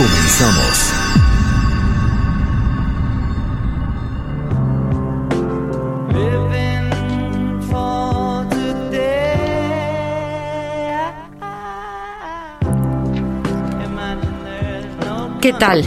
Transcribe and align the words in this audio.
Comenzamos. 0.00 0.92
¿Qué 15.42 15.52
tal? 15.52 15.84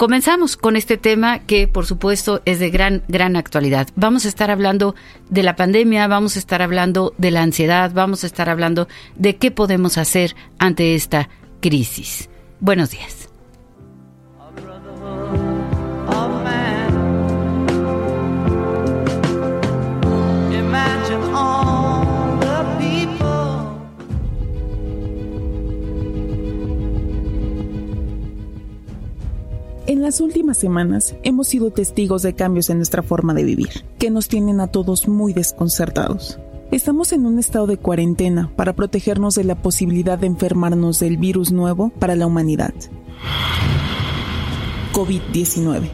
Comenzamos 0.03 0.57
con 0.57 0.75
este 0.75 0.97
tema 0.97 1.39
que 1.39 1.69
por 1.69 1.87
supuesto 1.87 2.43
es 2.45 2.59
de 2.59 2.71
gran, 2.71 3.05
gran 3.07 3.37
actualidad. 3.37 3.87
Vamos 3.95 4.25
a 4.25 4.29
estar 4.29 4.51
hablando 4.51 4.97
de 5.31 5.45
la 5.45 5.55
pandemia, 5.55 6.09
vamos 6.09 6.35
a 6.35 6.41
estar 6.41 6.61
hablando 6.61 7.15
de 7.19 7.31
la 7.31 7.43
ansiedad, 7.43 7.93
vamos 7.95 8.25
a 8.25 8.27
estar 8.27 8.51
hablando 8.51 8.89
de 9.15 9.37
qué 9.37 9.53
podemos 9.53 9.99
hacer 9.99 10.35
ante 10.59 10.97
esta 10.97 11.29
crisis. 11.61 12.29
Buenos 12.59 12.91
días. 12.91 13.22
En 30.03 30.07
las 30.07 30.21
últimas 30.21 30.57
semanas 30.57 31.15
hemos 31.23 31.47
sido 31.47 31.71
testigos 31.71 32.23
de 32.23 32.35
cambios 32.35 32.71
en 32.71 32.79
nuestra 32.79 33.05
forma 33.05 33.35
de 33.35 33.45
vivir, 33.45 33.85
que 34.01 34.11
nos 34.11 34.27
tienen 34.27 34.59
a 34.59 34.67
todos 34.67 35.07
muy 35.07 35.33
desconcertados. 35.33 36.41
Estamos 36.73 37.13
en 37.13 37.25
un 37.25 37.39
estado 37.39 37.69
de 37.69 37.77
cuarentena 37.77 38.51
para 38.57 38.73
protegernos 38.73 39.37
de 39.37 39.45
la 39.45 39.55
posibilidad 39.55 40.19
de 40.19 40.27
enfermarnos 40.27 40.99
del 40.99 41.19
virus 41.19 41.53
nuevo 41.53 41.91
para 42.01 42.17
la 42.17 42.27
humanidad. 42.27 42.75
COVID-19. 44.93 45.89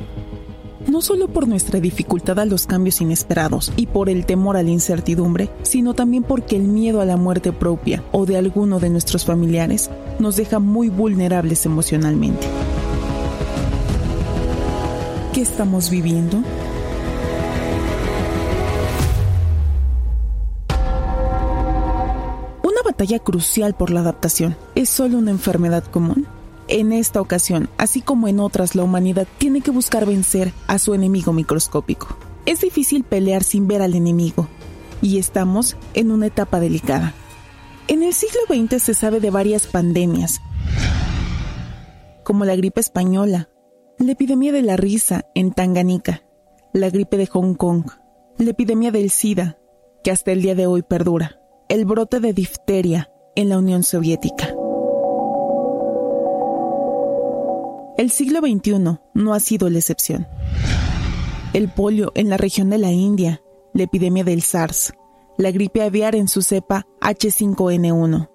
No 0.87 1.03
solo 1.03 1.29
por 1.29 1.47
nuestra 1.47 1.79
dificultad 1.79 2.39
a 2.41 2.47
los 2.47 2.67
cambios 2.67 3.03
inesperados 3.03 3.75
y 3.77 3.89
por 3.89 4.09
el 4.09 4.25
temor 4.25 4.57
a 4.57 4.63
la 4.63 4.71
incertidumbre, 4.71 5.51
sino 5.61 5.93
también 5.93 6.23
porque 6.23 6.57
el 6.57 6.63
miedo 6.63 7.03
a 7.03 7.05
la 7.05 7.19
muerte 7.19 7.53
propia 7.53 8.03
o 8.13 8.25
de 8.25 8.39
alguno 8.39 8.81
de 8.81 8.89
nuestros 8.89 9.27
familiares 9.27 9.91
nos 10.19 10.37
deja 10.37 10.61
muy 10.61 10.89
vulnerables 10.89 11.67
emocionalmente. 11.67 12.47
¿Qué 15.38 15.43
estamos 15.43 15.88
viviendo? 15.88 16.38
Una 22.65 22.82
batalla 22.84 23.21
crucial 23.21 23.76
por 23.76 23.91
la 23.91 24.00
adaptación. 24.00 24.56
¿Es 24.75 24.88
solo 24.88 25.16
una 25.16 25.31
enfermedad 25.31 25.84
común? 25.84 26.26
En 26.66 26.93
esta 26.93 27.21
ocasión, 27.21 27.71
así 27.78 28.00
como 28.00 28.26
en 28.26 28.41
otras, 28.41 28.75
la 28.75 28.82
humanidad 28.82 29.28
tiene 29.38 29.60
que 29.60 29.71
buscar 29.71 30.06
vencer 30.06 30.53
a 30.66 30.81
su 30.81 30.93
enemigo 30.93 31.32
microscópico. 31.32 32.09
Es 32.44 32.62
difícil 32.62 33.05
pelear 33.05 33.44
sin 33.44 33.69
ver 33.69 33.81
al 33.81 33.94
enemigo, 33.94 34.49
y 35.03 35.19
estamos 35.19 35.76
en 35.94 36.10
una 36.10 36.26
etapa 36.26 36.59
delicada. 36.59 37.15
En 37.87 38.03
el 38.03 38.12
siglo 38.12 38.41
XX 38.49 38.82
se 38.82 38.93
sabe 38.93 39.20
de 39.20 39.31
varias 39.31 39.69
pandemias, 39.69 40.41
como 42.25 42.44
la 42.44 42.56
gripe 42.56 42.81
española, 42.81 43.49
la 43.99 44.12
epidemia 44.12 44.53
de 44.53 44.62
la 44.62 44.77
risa 44.77 45.27
en 45.35 45.53
Tanganica, 45.53 46.23
la 46.73 46.89
gripe 46.89 47.17
de 47.17 47.27
Hong 47.27 47.55
Kong, 47.55 47.85
la 48.39 48.50
epidemia 48.50 48.93
del 48.93 49.11
SIDA, 49.11 49.59
que 50.05 50.12
hasta 50.12 50.31
el 50.31 50.41
día 50.41 50.55
de 50.55 50.67
hoy 50.67 50.83
perdura, 50.83 51.41
el 51.69 51.85
brote 51.85 52.21
de 52.21 52.33
difteria 52.33 53.11
en 53.35 53.49
la 53.49 53.59
Unión 53.59 53.83
Soviética. 53.83 54.55
El 57.97 58.11
siglo 58.11 58.39
XXI 58.39 59.00
no 59.15 59.35
ha 59.35 59.41
sido 59.41 59.69
la 59.69 59.79
excepción. 59.79 60.29
El 61.53 61.69
polio 61.69 62.12
en 62.15 62.29
la 62.29 62.37
región 62.37 62.71
de 62.71 62.79
la 62.79 62.93
India, 62.93 63.43
la 63.75 63.83
epidemia 63.83 64.23
del 64.23 64.43
SARS, 64.43 64.94
la 65.37 65.51
gripe 65.51 65.83
aviar 65.83 66.15
en 66.15 66.29
su 66.29 66.43
cepa 66.43 66.87
H5N1, 67.01 68.31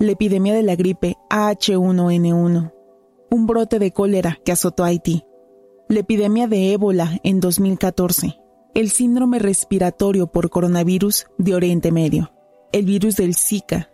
la 0.00 0.10
epidemia 0.10 0.54
de 0.54 0.62
la 0.64 0.74
gripe 0.74 1.16
H1N1, 1.30 2.72
un 3.34 3.46
brote 3.46 3.80
de 3.80 3.90
cólera 3.90 4.38
que 4.44 4.52
azotó 4.52 4.84
a 4.84 4.88
Haití, 4.88 5.24
la 5.88 6.00
epidemia 6.00 6.46
de 6.46 6.72
ébola 6.72 7.18
en 7.24 7.40
2014, 7.40 8.38
el 8.74 8.90
síndrome 8.90 9.40
respiratorio 9.40 10.28
por 10.28 10.50
coronavirus 10.50 11.26
de 11.36 11.54
Oriente 11.56 11.90
Medio, 11.90 12.32
el 12.72 12.84
virus 12.84 13.16
del 13.16 13.34
Zika, 13.34 13.90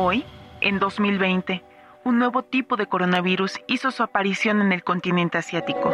Hoy, 0.00 0.24
en 0.60 0.78
2020, 0.78 1.64
un 2.04 2.20
nuevo 2.20 2.44
tipo 2.44 2.76
de 2.76 2.86
coronavirus 2.86 3.54
hizo 3.66 3.90
su 3.90 4.04
aparición 4.04 4.60
en 4.60 4.70
el 4.70 4.84
continente 4.84 5.38
asiático. 5.38 5.92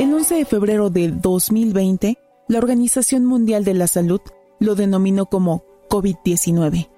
El 0.00 0.12
11 0.12 0.34
de 0.34 0.44
febrero 0.44 0.90
de 0.90 1.12
2020, 1.12 2.18
la 2.48 2.58
Organización 2.58 3.24
Mundial 3.24 3.64
de 3.64 3.74
la 3.74 3.86
Salud 3.86 4.20
lo 4.58 4.74
denominó 4.74 5.26
como 5.26 5.64
COVID-19 5.88 6.88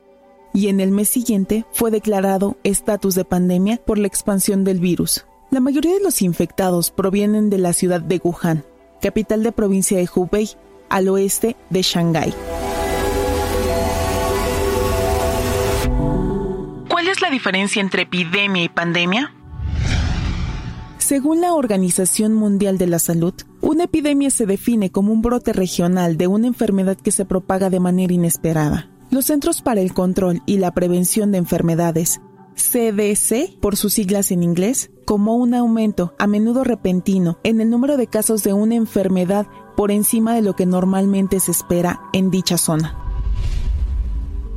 y 0.52 0.68
en 0.68 0.80
el 0.80 0.90
mes 0.90 1.08
siguiente 1.08 1.64
fue 1.72 1.90
declarado 1.90 2.56
estatus 2.64 3.14
de 3.14 3.24
pandemia 3.24 3.78
por 3.78 3.98
la 3.98 4.06
expansión 4.06 4.64
del 4.64 4.80
virus. 4.80 5.26
La 5.50 5.60
mayoría 5.60 5.94
de 5.94 6.02
los 6.02 6.22
infectados 6.22 6.90
provienen 6.90 7.50
de 7.50 7.58
la 7.58 7.72
ciudad 7.72 8.00
de 8.00 8.20
Wuhan, 8.22 8.64
capital 9.00 9.42
de 9.42 9.52
provincia 9.52 9.98
de 9.98 10.08
Hubei, 10.12 10.50
al 10.88 11.08
oeste 11.08 11.56
de 11.70 11.82
Shanghái. 11.82 12.34
¿Cuál 16.88 17.08
es 17.08 17.20
la 17.20 17.30
diferencia 17.30 17.80
entre 17.80 18.02
epidemia 18.02 18.64
y 18.64 18.68
pandemia? 18.68 19.34
Según 21.10 21.40
la 21.40 21.54
Organización 21.54 22.34
Mundial 22.34 22.78
de 22.78 22.86
la 22.86 23.00
Salud, 23.00 23.34
una 23.62 23.82
epidemia 23.82 24.30
se 24.30 24.46
define 24.46 24.92
como 24.92 25.12
un 25.12 25.22
brote 25.22 25.52
regional 25.52 26.16
de 26.16 26.28
una 26.28 26.46
enfermedad 26.46 26.96
que 26.96 27.10
se 27.10 27.24
propaga 27.24 27.68
de 27.68 27.80
manera 27.80 28.12
inesperada. 28.12 28.88
Los 29.10 29.24
Centros 29.24 29.60
para 29.60 29.80
el 29.80 29.92
Control 29.92 30.40
y 30.46 30.58
la 30.58 30.70
Prevención 30.72 31.32
de 31.32 31.38
Enfermedades, 31.38 32.20
CDC 32.54 33.58
por 33.58 33.74
sus 33.74 33.94
siglas 33.94 34.30
en 34.30 34.44
inglés, 34.44 34.92
como 35.04 35.34
un 35.34 35.54
aumento, 35.54 36.14
a 36.16 36.28
menudo 36.28 36.62
repentino, 36.62 37.38
en 37.42 37.60
el 37.60 37.70
número 37.70 37.96
de 37.96 38.06
casos 38.06 38.44
de 38.44 38.52
una 38.52 38.76
enfermedad 38.76 39.48
por 39.76 39.90
encima 39.90 40.32
de 40.32 40.42
lo 40.42 40.54
que 40.54 40.64
normalmente 40.64 41.40
se 41.40 41.50
espera 41.50 42.02
en 42.12 42.30
dicha 42.30 42.56
zona. 42.56 42.96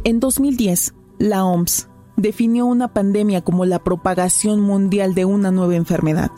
En 0.04 0.20
2010, 0.20 0.94
la 1.18 1.46
OMS 1.46 1.88
definió 2.16 2.66
una 2.66 2.90
pandemia 2.90 3.42
como 3.42 3.66
la 3.66 3.80
propagación 3.80 4.62
mundial 4.62 5.16
de 5.16 5.26
una 5.26 5.52
nueva 5.52 5.76
enfermedad. 5.76 6.32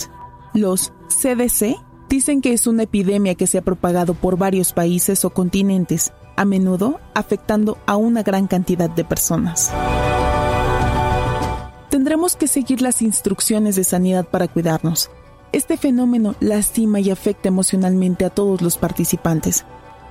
Los 0.54 0.94
CDC 1.10 1.76
dicen 2.10 2.42
que 2.42 2.54
es 2.54 2.68
una 2.68 2.84
epidemia 2.84 3.36
que 3.36 3.48
se 3.48 3.58
ha 3.58 3.62
propagado 3.62 4.14
por 4.14 4.38
varios 4.38 4.74
países 4.74 5.26
o 5.26 5.32
continentes 5.32 6.14
a 6.36 6.46
menudo 6.46 7.00
afectando 7.14 7.78
a 7.86 7.96
una 7.96 8.24
gran 8.24 8.48
cantidad 8.48 8.90
de 8.90 9.04
personas. 9.06 9.72
Tendremos 11.90 12.36
que 12.36 12.48
seguir 12.48 12.82
las 12.82 13.02
instrucciones 13.02 13.76
de 13.76 13.84
sanidad 13.84 14.26
para 14.26 14.48
cuidarnos. 14.48 15.10
Este 15.52 15.78
fenómeno 15.78 16.36
lastima 16.42 17.00
y 17.00 17.10
afecta 17.10 17.48
emocionalmente 17.48 18.26
a 18.26 18.30
todos 18.30 18.62
los 18.62 18.78
participantes, 18.78 19.66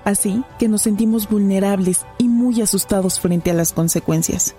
así 0.05 0.43
que 0.59 0.69
nos 0.69 0.83
sentimos 0.83 1.29
vulnerables 1.29 2.07
y 2.19 2.29
muy 2.29 2.63
asustados 2.63 3.21
frente 3.21 3.51
a 3.51 3.55
las 3.55 3.73
consecuencias. 3.75 4.55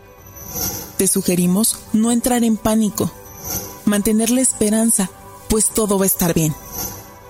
Te 0.98 1.08
sugerimos 1.08 1.80
no 1.94 2.12
entrar 2.12 2.44
en 2.44 2.58
pánico, 2.58 3.12
mantener 3.86 4.30
la 4.30 4.42
esperanza, 4.42 5.10
pues 5.50 5.70
todo 5.70 5.98
va 5.98 6.06
a 6.06 6.08
estar 6.08 6.34
bien. 6.34 6.54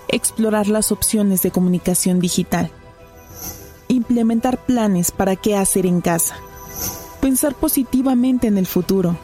Explorar 0.07 0.67
las 0.67 0.91
opciones 0.91 1.41
de 1.41 1.51
comunicación 1.51 2.19
digital 2.19 2.71
implementar 3.87 4.65
planes 4.65 5.11
para 5.11 5.35
qué 5.35 5.55
hacer 5.55 5.85
en 5.85 6.01
casa, 6.01 6.35
pensar 7.21 7.55
positivamente 7.55 8.47
en 8.47 8.57
el 8.57 8.65
futuro, 8.65 9.17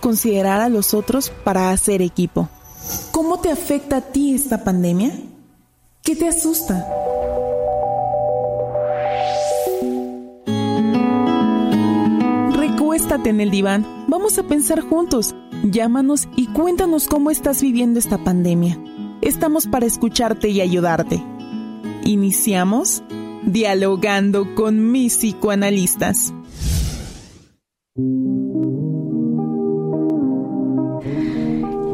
considerar 0.00 0.60
a 0.60 0.68
los 0.68 0.94
otros 0.94 1.30
para 1.44 1.70
hacer 1.70 2.02
equipo. 2.02 2.48
¿Cómo 3.10 3.40
te 3.40 3.50
afecta 3.50 3.98
a 3.98 4.00
ti 4.00 4.34
esta 4.34 4.62
pandemia? 4.62 5.12
¿Qué 6.02 6.14
te 6.14 6.28
asusta? 6.28 6.86
Recuéstate 12.96 13.28
en 13.28 13.42
el 13.42 13.50
diván, 13.50 14.06
vamos 14.08 14.38
a 14.38 14.42
pensar 14.44 14.80
juntos. 14.80 15.34
Llámanos 15.62 16.28
y 16.34 16.46
cuéntanos 16.46 17.08
cómo 17.08 17.30
estás 17.30 17.60
viviendo 17.60 17.98
esta 17.98 18.16
pandemia. 18.16 18.82
Estamos 19.20 19.66
para 19.66 19.84
escucharte 19.84 20.48
y 20.48 20.62
ayudarte. 20.62 21.22
¿Iniciamos? 22.06 23.02
dialogando 23.44 24.54
con 24.54 24.90
mis 24.90 25.18
psicoanalistas. 25.18 26.32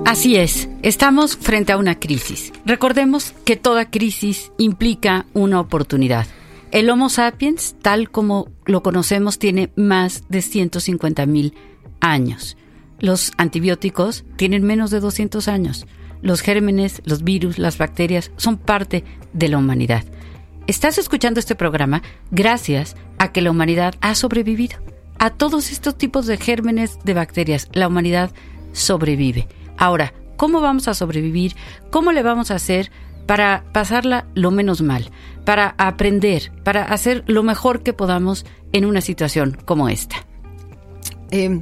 Así 0.07 0.37
es, 0.37 0.69
estamos 0.83 1.37
frente 1.37 1.73
a 1.73 1.79
una 1.79 1.99
crisis. 1.99 2.53
Recordemos 2.65 3.35
que 3.45 3.57
toda 3.57 3.91
crisis 3.91 4.53
implica 4.57 5.27
una 5.35 5.59
oportunidad. 5.59 6.29
El 6.73 6.89
Homo 6.89 7.11
sapiens, 7.11 7.77
tal 7.83 8.11
como 8.11 8.49
lo 8.65 8.83
conocemos, 8.83 9.39
tiene 9.39 9.71
más 9.77 10.25
de 10.31 10.41
150 10.41 11.27
mil 11.27 11.53
años. 12.01 12.57
Los 12.99 13.33
antibióticos 13.37 14.25
tienen 14.37 14.65
menos 14.65 14.91
de 14.91 15.01
200 15.01 15.49
años. 15.49 15.87
Los 16.23 16.41
gérmenes, 16.41 17.03
los 17.05 17.25
virus, 17.25 17.59
las 17.59 17.77
bacterias 17.77 18.31
son 18.39 18.57
parte 18.57 19.05
de 19.35 19.49
la 19.49 19.59
humanidad. 19.59 20.05
Estás 20.67 20.97
escuchando 20.97 21.41
este 21.41 21.55
programa 21.55 22.01
gracias 22.31 22.97
a 23.19 23.33
que 23.33 23.43
la 23.43 23.51
humanidad 23.51 23.95
ha 24.01 24.15
sobrevivido. 24.15 24.79
A 25.19 25.29
todos 25.29 25.73
estos 25.73 25.99
tipos 25.99 26.25
de 26.25 26.39
gérmenes 26.39 26.99
de 27.05 27.13
bacterias, 27.13 27.69
la 27.75 27.89
humanidad 27.89 28.31
sobrevive. 28.73 29.47
Ahora, 29.77 30.15
¿cómo 30.39 30.63
vamos 30.63 30.89
a 30.89 30.95
sobrevivir? 30.95 31.55
¿Cómo 31.91 32.13
le 32.13 32.23
vamos 32.23 32.51
a 32.51 32.55
hacer 32.55 32.91
para 33.27 33.65
pasarla 33.73 34.27
lo 34.35 34.51
menos 34.51 34.83
mal? 34.83 35.11
Para 35.45 35.75
aprender, 35.79 36.53
para 36.65 36.85
hacer 36.85 37.25
lo 37.27 37.43
mejor 37.43 37.83
que 37.83 37.93
podamos 37.93 38.47
en 38.73 38.85
una 38.85 39.01
situación 39.01 39.59
como 39.65 39.89
esta. 39.89 40.17
Eh, 41.31 41.61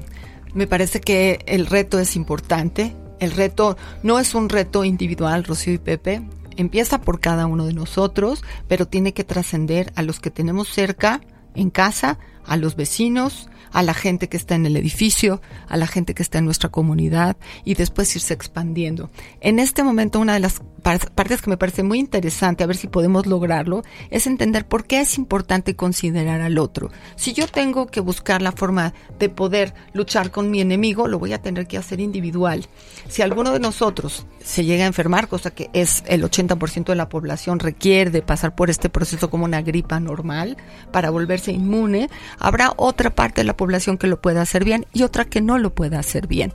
me 0.54 0.66
parece 0.66 1.00
que 1.00 1.40
el 1.46 1.66
reto 1.66 1.98
es 1.98 2.16
importante. 2.16 2.94
El 3.20 3.32
reto 3.32 3.76
no 4.02 4.18
es 4.18 4.34
un 4.34 4.48
reto 4.48 4.84
individual, 4.84 5.44
Rocío 5.44 5.74
y 5.74 5.78
Pepe, 5.78 6.22
empieza 6.56 7.00
por 7.00 7.20
cada 7.20 7.46
uno 7.46 7.66
de 7.66 7.74
nosotros, 7.74 8.42
pero 8.68 8.86
tiene 8.86 9.12
que 9.12 9.24
trascender 9.24 9.92
a 9.96 10.02
los 10.02 10.20
que 10.20 10.30
tenemos 10.30 10.68
cerca, 10.68 11.20
en 11.54 11.70
casa, 11.70 12.18
a 12.46 12.56
los 12.56 12.76
vecinos, 12.76 13.48
a 13.72 13.82
la 13.82 13.94
gente 13.94 14.28
que 14.28 14.36
está 14.36 14.54
en 14.54 14.66
el 14.66 14.76
edificio, 14.76 15.40
a 15.68 15.76
la 15.76 15.86
gente 15.86 16.14
que 16.14 16.22
está 16.22 16.38
en 16.38 16.44
nuestra 16.44 16.70
comunidad 16.70 17.36
y 17.64 17.74
después 17.74 18.14
irse 18.14 18.34
expandiendo. 18.34 19.10
En 19.40 19.58
este 19.58 19.84
momento 19.84 20.18
una 20.18 20.34
de 20.34 20.40
las 20.40 20.60
partes 20.80 21.42
que 21.42 21.50
me 21.50 21.56
parece 21.56 21.82
muy 21.82 21.98
interesante, 21.98 22.64
a 22.64 22.66
ver 22.66 22.76
si 22.76 22.88
podemos 22.88 23.26
lograrlo, 23.26 23.82
es 24.10 24.26
entender 24.26 24.66
por 24.66 24.84
qué 24.84 25.00
es 25.00 25.18
importante 25.18 25.76
considerar 25.76 26.40
al 26.40 26.58
otro. 26.58 26.90
Si 27.16 27.32
yo 27.32 27.46
tengo 27.46 27.86
que 27.86 28.00
buscar 28.00 28.42
la 28.42 28.52
forma 28.52 28.94
de 29.18 29.28
poder 29.28 29.74
luchar 29.92 30.30
con 30.30 30.50
mi 30.50 30.60
enemigo, 30.60 31.08
lo 31.08 31.18
voy 31.18 31.32
a 31.32 31.42
tener 31.42 31.66
que 31.66 31.78
hacer 31.78 32.00
individual. 32.00 32.66
Si 33.08 33.22
alguno 33.22 33.52
de 33.52 33.60
nosotros 33.60 34.26
se 34.42 34.64
llega 34.64 34.84
a 34.84 34.88
enfermar, 34.88 35.28
cosa 35.28 35.50
que 35.50 35.70
es 35.72 36.02
el 36.06 36.22
80% 36.22 36.86
de 36.86 36.94
la 36.94 37.08
población 37.08 37.58
requiere 37.58 38.10
de 38.10 38.22
pasar 38.22 38.54
por 38.54 38.70
este 38.70 38.88
proceso 38.88 39.30
como 39.30 39.44
una 39.44 39.62
gripa 39.62 40.00
normal 40.00 40.56
para 40.92 41.10
volverse 41.10 41.52
inmune, 41.52 42.08
habrá 42.38 42.72
otra 42.76 43.10
parte 43.10 43.40
de 43.40 43.46
la 43.46 43.56
población 43.56 43.98
que 43.98 44.06
lo 44.06 44.20
pueda 44.20 44.42
hacer 44.42 44.64
bien 44.64 44.86
y 44.92 45.02
otra 45.02 45.24
que 45.24 45.40
no 45.40 45.58
lo 45.58 45.74
pueda 45.74 45.98
hacer 45.98 46.26
bien. 46.26 46.52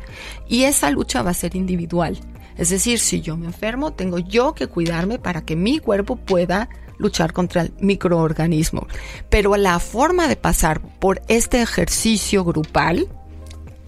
Y 0.48 0.64
esa 0.64 0.90
lucha 0.90 1.22
va 1.22 1.32
a 1.32 1.36
ser 1.36 1.56
individual. 1.56 2.20
Es 2.58 2.70
decir, 2.70 3.00
si 3.00 3.22
yo 3.22 3.38
me 3.38 3.48
enfermo, 3.48 3.94
tengo 3.94 4.20
yo 4.20 4.54
que 4.54 4.68
cuidarme 4.68 5.20
para 5.20 5.44
que 5.44 5.56
mi 5.56 5.80
cuerpo 5.80 6.16
pueda 6.16 6.70
luchar 6.98 7.34
contra 7.34 7.64
el 7.64 7.74
microorganismo. 7.80 8.88
Pero 9.30 9.56
la 9.58 9.80
forma 9.80 10.28
de 10.28 10.36
pasar 10.36 10.82
por 11.00 11.22
este 11.28 11.62
ejercicio 11.62 12.44
grupal 12.44 13.08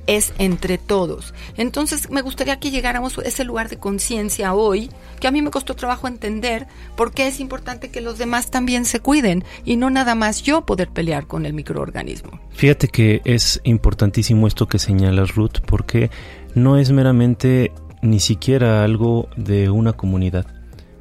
es 0.07 0.33
entre 0.39 0.77
todos. 0.77 1.33
Entonces 1.57 2.09
me 2.09 2.21
gustaría 2.21 2.59
que 2.59 2.71
llegáramos 2.71 3.17
a 3.17 3.21
ese 3.23 3.43
lugar 3.43 3.69
de 3.69 3.77
conciencia 3.77 4.53
hoy, 4.53 4.89
que 5.19 5.27
a 5.27 5.31
mí 5.31 5.41
me 5.41 5.51
costó 5.51 5.75
trabajo 5.75 6.07
entender 6.07 6.65
por 6.95 7.11
qué 7.13 7.27
es 7.27 7.39
importante 7.39 7.91
que 7.91 8.01
los 8.01 8.17
demás 8.17 8.49
también 8.49 8.85
se 8.85 9.01
cuiden 9.01 9.43
y 9.65 9.75
no 9.75 9.89
nada 9.89 10.15
más 10.15 10.41
yo 10.41 10.65
poder 10.65 10.89
pelear 10.89 11.27
con 11.27 11.45
el 11.45 11.53
microorganismo. 11.53 12.39
Fíjate 12.51 12.87
que 12.87 13.21
es 13.25 13.59
importantísimo 13.63 14.47
esto 14.47 14.67
que 14.67 14.79
señalas 14.79 15.35
Ruth, 15.35 15.59
porque 15.65 16.09
no 16.55 16.77
es 16.77 16.91
meramente 16.91 17.73
ni 18.01 18.19
siquiera 18.19 18.83
algo 18.83 19.29
de 19.35 19.69
una 19.69 19.93
comunidad. 19.93 20.45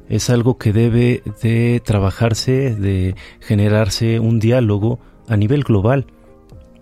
Es 0.09 0.29
algo 0.29 0.57
que 0.57 0.71
debe 0.73 1.21
de 1.41 1.81
trabajarse, 1.83 2.75
de 2.75 3.15
generarse 3.39 4.19
un 4.19 4.39
diálogo 4.39 4.99
a 5.27 5.35
nivel 5.35 5.63
global. 5.63 6.07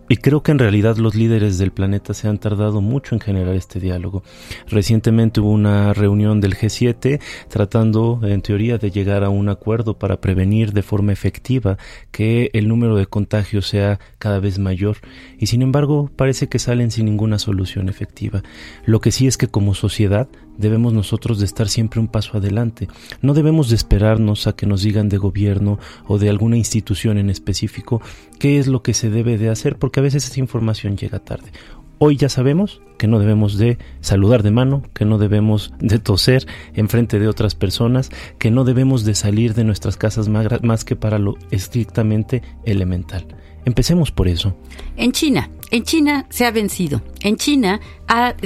Y 0.08 0.18
creo 0.18 0.44
que 0.44 0.52
en 0.52 0.60
realidad 0.60 0.98
los 0.98 1.16
líderes 1.16 1.58
del 1.58 1.72
planeta 1.72 2.14
se 2.14 2.28
han 2.28 2.38
tardado 2.38 2.80
mucho 2.80 3.16
en 3.16 3.22
generar 3.22 3.56
este 3.56 3.80
diálogo. 3.80 4.24
Recientemente 4.68 5.42
hubo 5.42 5.50
una 5.50 5.94
reunión 5.94 6.42
del 6.42 6.56
G7 6.56 7.20
tratando, 7.48 8.20
en 8.24 8.42
teoría, 8.44 8.78
de 8.78 8.92
llegar 8.92 9.24
a 9.24 9.30
un 9.30 9.50
acuerdo 9.50 9.98
para 9.98 10.22
prevenir 10.22 10.74
de 10.74 10.84
forma 10.84 11.12
efectiva 11.12 11.78
que 12.12 12.52
el 12.54 12.68
número 12.68 12.96
de 12.96 13.08
contagios 13.08 13.68
sea 13.68 14.00
cada 14.20 14.40
vez 14.40 14.60
mayor. 14.60 14.98
Y 15.40 15.48
sin 15.48 15.64
embargo, 15.64 16.12
parece 16.16 16.50
que 16.50 16.60
salen 16.60 16.92
sin 16.92 17.06
ninguna 17.06 17.40
solución 17.40 17.90
efectiva. 17.90 18.44
Lo 18.86 19.02
que 19.02 19.12
sí 19.12 19.26
es 19.26 19.38
que 19.38 19.48
como 19.48 19.74
sociedad 19.74 20.28
debemos 20.58 20.94
nosotros 20.94 21.40
de 21.40 21.46
estar 21.46 21.68
siempre 21.68 22.00
un 22.00 22.08
paso 22.08 22.38
adelante. 22.38 22.88
No 23.22 23.34
debemos 23.34 23.70
de 23.70 23.76
esperarnos 23.76 24.48
a 24.48 24.54
que 24.54 24.66
nos 24.66 24.82
digan 24.82 25.10
de 25.10 25.18
gobierno 25.18 25.80
o 26.08 26.18
de 26.18 26.30
alguna 26.30 26.58
institución 26.58 27.18
en 27.18 27.30
específico 27.30 28.02
qué 28.40 28.60
es 28.60 28.68
lo 28.68 28.84
que 28.84 28.94
se 28.94 29.10
debe 29.10 29.38
de 29.38 29.50
hacer, 29.50 29.78
porque 29.78 30.00
a 30.00 30.04
veces 30.04 30.26
esa 30.26 30.40
información 30.40 30.98
llega 30.98 31.20
tarde. 31.20 31.52
Hoy 31.98 32.18
ya 32.18 32.28
sabemos 32.28 32.82
que 32.98 33.08
no 33.08 33.20
debemos 33.20 33.58
de 33.58 33.78
saludar 34.02 34.44
de 34.44 34.52
mano, 34.52 34.84
que 34.94 35.06
no 35.06 35.18
debemos 35.18 35.74
de 35.80 35.98
toser 35.98 36.46
en 36.74 36.90
frente 36.90 37.20
de 37.20 37.30
otras 37.30 37.56
personas, 37.56 38.10
que 38.38 38.52
no 38.52 38.66
debemos 38.66 39.06
de 39.06 39.16
salir 39.16 39.54
de 39.54 39.64
nuestras 39.64 39.96
casas 39.96 40.28
más, 40.28 40.84
que 40.84 40.98
para 40.98 41.20
lo 41.20 41.36
estrictamente 41.52 42.42
elemental. 42.66 43.28
Empecemos 43.66 44.12
por 44.12 44.28
eso. 44.28 44.56
En 44.96 45.12
China, 45.12 45.50
en 45.72 45.84
China 45.84 46.28
se 46.30 46.46
ha 46.46 46.52
vencido. 46.52 47.02
En 47.22 47.36
China 47.36 47.82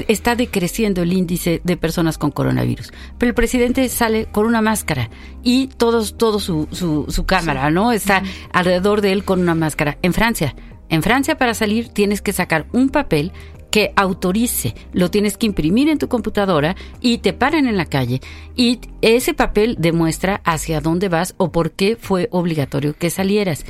está 0.08 0.36
decreciendo 0.36 1.02
el 1.02 1.12
índice 1.12 1.62
de 1.64 1.78
personas 1.78 2.18
con 2.18 2.32
coronavirus. 2.32 2.92
Pero 3.18 3.30
el 3.30 3.36
presidente 3.36 3.88
sale 3.90 4.26
con 4.26 4.46
una 4.46 4.62
máscara 4.62 5.10
y 5.44 5.68
todos, 5.68 6.18
todo 6.18 6.40
su, 6.40 6.68
su, 6.72 7.26
cámara, 7.26 7.70
¿no? 7.70 7.92
Está 7.92 8.24
alrededor 8.54 9.02
de 9.02 9.12
él 9.12 9.26
con 9.26 9.42
una 9.42 9.56
máscara. 9.56 9.98
En 10.02 10.14
Francia, 10.14 10.56
en 10.88 11.04
Francia 11.04 11.38
para 11.38 11.54
salir 11.54 11.90
tienes 11.90 12.22
que 12.22 12.34
sacar 12.34 12.66
un 12.72 12.90
papel 12.90 13.34
que 13.72 13.92
autorice, 13.96 14.74
lo 14.94 15.12
tienes 15.12 15.38
que 15.38 15.46
imprimir 15.46 15.90
en 15.90 16.00
tu 16.00 16.08
computadora 16.08 16.76
y 17.02 17.20
te 17.20 17.34
paran 17.34 17.68
en 17.68 17.78
la 17.78 17.86
calle 17.86 18.20
y 18.56 18.80
ese 19.02 19.36
papel 19.36 19.76
demuestra 19.78 20.42
hacia 20.44 20.82
dónde 20.82 21.10
vas 21.10 21.36
o 21.38 21.52
por 21.52 21.72
qué 21.72 21.96
fue 21.96 22.30
obligatorio 22.32 22.96
que 22.98 23.12
salieras. 23.12 23.66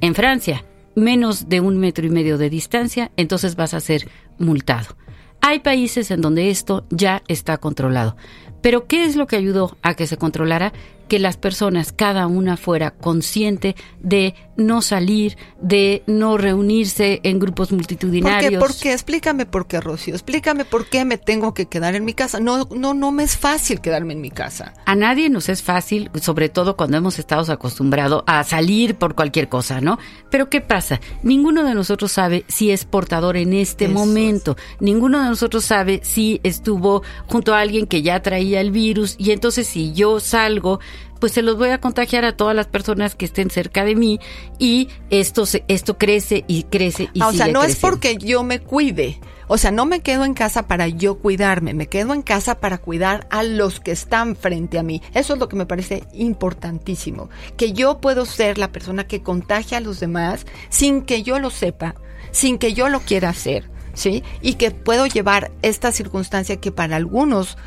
En 0.00 0.14
Francia, 0.14 0.64
menos 0.98 1.48
de 1.48 1.60
un 1.60 1.78
metro 1.78 2.06
y 2.06 2.10
medio 2.10 2.38
de 2.38 2.50
distancia, 2.50 3.10
entonces 3.16 3.56
vas 3.56 3.74
a 3.74 3.80
ser 3.80 4.08
multado. 4.38 4.96
Hay 5.40 5.60
países 5.60 6.10
en 6.10 6.20
donde 6.20 6.50
esto 6.50 6.84
ya 6.90 7.22
está 7.28 7.58
controlado. 7.58 8.16
Pero 8.60 8.86
¿qué 8.86 9.04
es 9.04 9.16
lo 9.16 9.26
que 9.26 9.36
ayudó 9.36 9.76
a 9.82 9.94
que 9.94 10.06
se 10.06 10.16
controlara? 10.16 10.72
Que 11.08 11.18
las 11.18 11.36
personas, 11.36 11.92
cada 11.92 12.26
una 12.26 12.56
fuera 12.56 12.92
consciente 12.92 13.74
de 14.00 14.34
no 14.56 14.82
salir, 14.82 15.36
de 15.60 16.02
no 16.06 16.36
reunirse 16.36 17.20
en 17.22 17.38
grupos 17.38 17.72
multitudinarios. 17.72 18.62
¿Por 18.62 18.76
qué? 18.76 18.92
Explícame 18.92 19.46
por 19.46 19.66
qué, 19.66 19.80
Rocío. 19.80 20.14
Explícame 20.14 20.64
por 20.64 20.86
qué 20.86 21.04
me 21.04 21.16
tengo 21.16 21.54
que 21.54 21.66
quedar 21.66 21.94
en 21.94 22.04
mi 22.04 22.12
casa. 22.12 22.40
No, 22.40 22.68
no, 22.74 22.92
no 22.92 23.12
me 23.12 23.22
es 23.22 23.36
fácil 23.36 23.80
quedarme 23.80 24.14
en 24.14 24.20
mi 24.20 24.30
casa. 24.30 24.74
A 24.84 24.94
nadie 24.94 25.30
nos 25.30 25.48
es 25.48 25.62
fácil, 25.62 26.10
sobre 26.20 26.48
todo 26.48 26.76
cuando 26.76 26.96
hemos 26.96 27.18
estado 27.18 27.50
acostumbrados 27.52 28.24
a 28.26 28.42
salir 28.44 28.96
por 28.96 29.14
cualquier 29.14 29.48
cosa, 29.48 29.80
¿no? 29.80 29.98
Pero 30.30 30.50
¿qué 30.50 30.60
pasa? 30.60 31.00
Ninguno 31.22 31.64
de 31.64 31.74
nosotros 31.74 32.12
sabe 32.12 32.44
si 32.48 32.70
es 32.70 32.84
portador 32.84 33.36
en 33.36 33.52
este 33.52 33.88
momento. 33.88 34.56
Ninguno 34.80 35.22
de 35.22 35.28
nosotros 35.28 35.64
sabe 35.64 36.00
si 36.02 36.40
estuvo 36.42 37.02
junto 37.26 37.54
a 37.54 37.60
alguien 37.60 37.86
que 37.86 38.02
ya 38.02 38.20
traía 38.22 38.60
el 38.60 38.70
virus 38.70 39.14
y 39.18 39.30
entonces 39.30 39.66
si 39.66 39.92
yo 39.92 40.20
salgo 40.20 40.80
pues 41.18 41.32
se 41.32 41.42
los 41.42 41.56
voy 41.56 41.70
a 41.70 41.80
contagiar 41.80 42.24
a 42.24 42.36
todas 42.36 42.54
las 42.54 42.66
personas 42.66 43.14
que 43.14 43.24
estén 43.24 43.50
cerca 43.50 43.84
de 43.84 43.94
mí 43.94 44.20
y 44.58 44.88
esto 45.10 45.44
esto 45.68 45.98
crece 45.98 46.44
y 46.46 46.64
crece 46.64 47.10
y 47.12 47.20
ah, 47.20 47.28
O 47.28 47.32
sea, 47.32 47.48
no 47.48 47.62
es 47.62 47.76
porque 47.76 48.16
yo 48.16 48.42
me 48.42 48.60
cuide. 48.60 49.20
O 49.50 49.56
sea, 49.56 49.70
no 49.70 49.86
me 49.86 50.00
quedo 50.00 50.24
en 50.24 50.34
casa 50.34 50.68
para 50.68 50.88
yo 50.88 51.18
cuidarme, 51.18 51.72
me 51.72 51.86
quedo 51.86 52.12
en 52.12 52.20
casa 52.20 52.56
para 52.60 52.76
cuidar 52.76 53.26
a 53.30 53.42
los 53.42 53.80
que 53.80 53.92
están 53.92 54.36
frente 54.36 54.78
a 54.78 54.82
mí. 54.82 55.02
Eso 55.14 55.32
es 55.32 55.40
lo 55.40 55.48
que 55.48 55.56
me 55.56 55.64
parece 55.64 56.04
importantísimo, 56.12 57.30
que 57.56 57.72
yo 57.72 57.98
puedo 57.98 58.26
ser 58.26 58.58
la 58.58 58.70
persona 58.70 59.06
que 59.06 59.22
contagia 59.22 59.78
a 59.78 59.80
los 59.80 60.00
demás 60.00 60.44
sin 60.68 61.00
que 61.00 61.22
yo 61.22 61.38
lo 61.38 61.48
sepa, 61.48 61.94
sin 62.30 62.58
que 62.58 62.74
yo 62.74 62.90
lo 62.90 63.00
quiera 63.00 63.30
hacer. 63.30 63.70
¿Sí? 63.94 64.22
Y 64.42 64.54
que 64.54 64.70
puedo 64.70 65.06
llevar 65.06 65.50
esta 65.60 65.90
circunstancia 65.90 66.58
que 66.58 66.70
para 66.70 66.94
algunos 66.94 67.58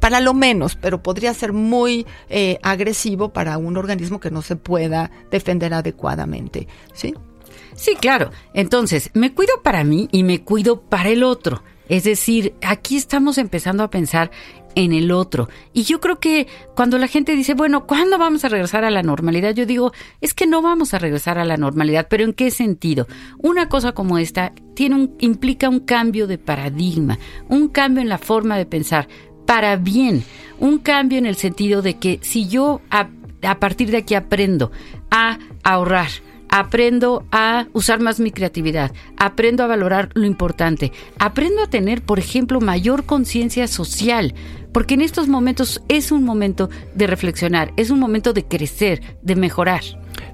para 0.00 0.20
lo 0.20 0.34
menos, 0.34 0.76
pero 0.76 1.02
podría 1.02 1.34
ser 1.34 1.52
muy 1.52 2.06
eh, 2.28 2.58
agresivo 2.62 3.32
para 3.32 3.58
un 3.58 3.76
organismo 3.76 4.20
que 4.20 4.30
no 4.30 4.42
se 4.42 4.56
pueda 4.56 5.10
defender 5.30 5.74
adecuadamente, 5.74 6.68
¿sí? 6.92 7.14
Sí, 7.74 7.94
claro. 7.94 8.30
Entonces, 8.54 9.10
me 9.14 9.32
cuido 9.32 9.62
para 9.62 9.84
mí 9.84 10.08
y 10.10 10.24
me 10.24 10.42
cuido 10.42 10.80
para 10.80 11.10
el 11.10 11.22
otro. 11.22 11.62
Es 11.88 12.04
decir, 12.04 12.54
aquí 12.60 12.96
estamos 12.96 13.38
empezando 13.38 13.82
a 13.82 13.90
pensar 13.90 14.30
en 14.74 14.92
el 14.92 15.10
otro. 15.10 15.48
Y 15.72 15.84
yo 15.84 16.00
creo 16.00 16.20
que 16.20 16.46
cuando 16.76 16.98
la 16.98 17.08
gente 17.08 17.34
dice, 17.34 17.54
bueno, 17.54 17.86
¿cuándo 17.86 18.18
vamos 18.18 18.44
a 18.44 18.48
regresar 18.48 18.84
a 18.84 18.90
la 18.90 19.02
normalidad? 19.02 19.54
Yo 19.54 19.66
digo, 19.66 19.92
es 20.20 20.34
que 20.34 20.46
no 20.46 20.62
vamos 20.62 20.94
a 20.94 20.98
regresar 20.98 21.38
a 21.38 21.44
la 21.44 21.56
normalidad, 21.56 22.06
pero 22.08 22.24
¿en 22.24 22.32
qué 22.32 22.50
sentido? 22.50 23.06
Una 23.38 23.68
cosa 23.68 23.92
como 23.92 24.18
esta 24.18 24.52
tiene 24.74 24.94
un, 24.94 25.16
implica 25.18 25.68
un 25.68 25.80
cambio 25.80 26.26
de 26.26 26.38
paradigma, 26.38 27.18
un 27.48 27.68
cambio 27.68 28.02
en 28.02 28.08
la 28.08 28.18
forma 28.18 28.56
de 28.56 28.66
pensar 28.66 29.08
para 29.48 29.76
bien. 29.76 30.24
Un 30.58 30.76
cambio 30.76 31.16
en 31.16 31.24
el 31.24 31.36
sentido 31.36 31.80
de 31.80 31.94
que 31.94 32.18
si 32.20 32.48
yo 32.48 32.82
a, 32.90 33.08
partir 33.58 33.90
de 33.90 33.96
aquí 33.96 34.14
aprendo 34.14 34.70
a 35.10 35.38
ahorrar, 35.62 36.10
aprendo 36.50 37.24
a 37.32 37.66
usar 37.72 37.98
más 37.98 38.20
mi 38.20 38.30
creatividad, 38.30 38.92
aprendo 39.16 39.64
a 39.64 39.66
valorar 39.66 40.10
lo 40.12 40.26
importante, 40.26 40.92
aprendo 41.18 41.62
a 41.62 41.70
tener, 41.70 42.02
por 42.02 42.18
ejemplo, 42.18 42.60
mayor 42.60 43.06
conciencia 43.06 43.68
social, 43.68 44.34
porque 44.74 44.92
en 44.92 45.00
estos 45.00 45.28
momentos 45.28 45.80
es 45.88 46.12
un 46.12 46.24
momento 46.24 46.68
de 46.94 47.06
reflexionar, 47.06 47.72
es 47.78 47.88
un 47.88 48.00
momento 48.00 48.34
de 48.34 48.44
crecer, 48.44 49.00
de 49.22 49.34
mejorar. 49.34 49.80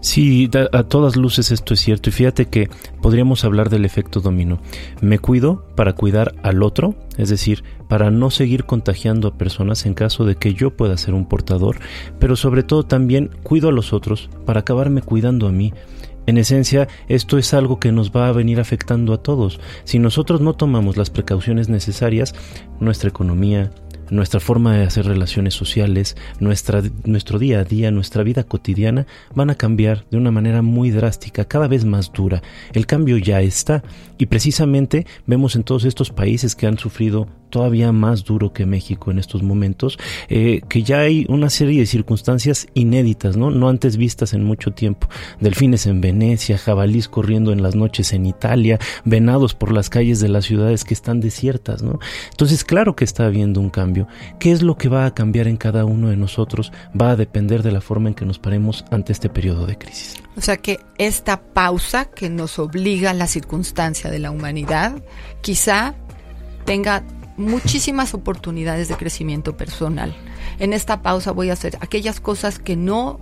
Sí, 0.05 0.51
a 0.73 0.83
todas 0.83 1.17
luces 1.17 1.51
esto 1.51 1.73
es 1.73 1.81
cierto 1.81 2.11
y 2.11 2.13
fíjate 2.13 2.45
que 2.45 2.69
podríamos 3.01 3.43
hablar 3.43 3.71
del 3.71 3.87
efecto 3.87 4.21
dominó. 4.21 4.61
Me 5.01 5.19
cuido 5.19 5.65
para 5.77 5.95
cuidar 5.95 6.35
al 6.43 6.63
otro, 6.63 6.95
es 7.17 7.31
decir, 7.31 7.65
para 7.89 8.11
no 8.11 8.31
seguir 8.31 8.65
contagiando 8.65 9.29
a 9.29 9.39
personas 9.39 9.87
en 9.87 9.95
caso 9.95 10.27
de 10.27 10.37
que 10.37 10.53
yo 10.53 10.77
pueda 10.77 10.99
ser 10.99 11.15
un 11.15 11.27
portador, 11.27 11.79
pero 12.19 12.37
sobre 12.37 12.63
todo 12.63 12.83
también 12.83 13.31
cuido 13.43 13.71
a 13.71 13.73
los 13.73 13.95
otros 13.95 14.29
para 14.45 14.61
acabarme 14.61 15.01
cuidando 15.01 15.47
a 15.47 15.53
mí. 15.53 15.73
En 16.27 16.37
esencia, 16.37 16.87
esto 17.09 17.39
es 17.39 17.55
algo 17.55 17.81
que 17.81 17.91
nos 17.91 18.13
va 18.13 18.29
a 18.29 18.33
venir 18.33 18.61
afectando 18.61 19.15
a 19.15 19.23
todos. 19.23 19.59
Si 19.85 19.99
nosotros 19.99 20.43
no 20.43 20.53
tomamos 20.53 20.99
las 20.99 21.09
precauciones 21.09 21.71
necesarias, 21.71 22.35
nuestra 22.79 23.09
economía, 23.09 23.71
nuestra 24.11 24.41
forma 24.41 24.77
de 24.77 24.85
hacer 24.85 25.07
relaciones 25.07 25.55
sociales, 25.55 26.17
nuestro 26.41 27.39
día 27.39 27.61
a 27.61 27.65
día, 27.65 27.91
nuestra 27.91 28.23
vida 28.23 28.45
cotidiana 28.45 29.07
van 29.35 29.51
a 29.51 29.55
cambiar 29.55 30.05
de 30.11 30.17
una 30.17 30.31
manera 30.31 30.63
muy 30.63 30.91
drástica, 30.91 31.45
cada 31.45 31.69
vez 31.69 31.85
más 31.85 32.13
dura. 32.13 32.43
El 32.73 32.87
cambio 32.87 33.17
ya 33.19 33.41
está 33.41 33.83
y 34.19 34.27
precisamente 34.27 35.07
vemos 35.27 35.57
en 35.57 35.65
todos 35.65 35.85
estos 35.85 36.11
países 36.11 36.55
que 36.55 36.67
han 36.67 36.79
sufrido 36.79 37.29
todavía 37.55 37.93
más 37.93 38.25
duro 38.25 38.53
que 38.53 38.67
México 38.67 39.13
en 39.13 39.21
estos 39.21 39.45
momentos, 39.45 39.97
eh, 40.29 40.61
que 40.69 40.83
ya 40.83 40.99
hay 40.99 41.25
una 41.29 41.51
serie 41.51 41.79
de 41.79 41.87
circunstancias 41.87 42.67
inéditas, 42.75 43.37
¿no? 43.37 43.53
No 43.53 43.69
antes 43.69 43.97
vistas 43.97 44.35
en 44.35 44.43
mucho 44.43 44.73
tiempo. 44.73 45.07
Delfines 45.39 45.87
en 45.87 46.01
Venecia, 46.01 46.59
jabalís 46.59 47.07
corriendo 47.07 47.53
en 47.53 47.63
las 47.63 47.77
noches 47.77 48.13
en 48.13 48.27
Italia, 48.27 48.81
venados 49.05 49.55
por 49.55 49.71
las 49.71 49.89
calles 49.89 50.19
de 50.19 50.31
las 50.31 50.47
ciudades 50.47 50.83
que 50.83 50.95
están 50.95 51.21
desiertas, 51.21 51.81
¿no? 51.85 52.01
Entonces, 52.33 52.65
claro 52.65 52.97
que 52.97 53.05
está 53.05 53.27
habiendo 53.27 53.61
un 53.61 53.71
cambio. 53.71 54.09
¿Qué 54.41 54.51
es 54.51 54.63
lo 54.63 54.77
que 54.77 54.89
va 54.89 55.07
a 55.07 55.15
cambiar 55.15 55.47
en 55.47 55.57
cada 55.57 55.85
uno 55.85 56.09
de 56.09 56.17
nosotros? 56.17 56.73
Va 57.01 57.13
a 57.13 57.17
depender 57.17 57.63
de 57.63 57.71
la 57.71 57.81
forma 57.81 58.09
en 58.09 58.17
que 58.17 58.27
nos 58.27 58.41
paremos 58.41 58.85
ante 58.91 59.13
este 59.13 59.29
periodo 59.29 59.65
de 59.65 59.79
crisis. 59.79 60.17
O 60.37 60.41
sea 60.41 60.57
que 60.57 60.81
esta 60.99 61.41
pausa 61.41 62.07
que 62.07 62.31
nos 62.31 62.59
obliga 62.59 63.11
a 63.11 63.15
la 63.15 63.29
circunstancia 63.29 64.11
de 64.11 64.19
la 64.19 64.33
humanidad, 64.33 65.01
quizá 65.41 65.95
tenga 66.65 67.05
muchísimas 67.37 68.15
oportunidades 68.15 68.89
de 68.89 68.97
crecimiento 68.97 69.57
personal. 69.57 70.15
En 70.59 70.73
esta 70.73 71.03
pausa 71.03 71.33
voy 71.33 71.51
a 71.51 71.55
hacer 71.55 71.79
aquellas 71.81 72.21
cosas 72.21 72.59
que 72.59 72.77
no 72.77 73.21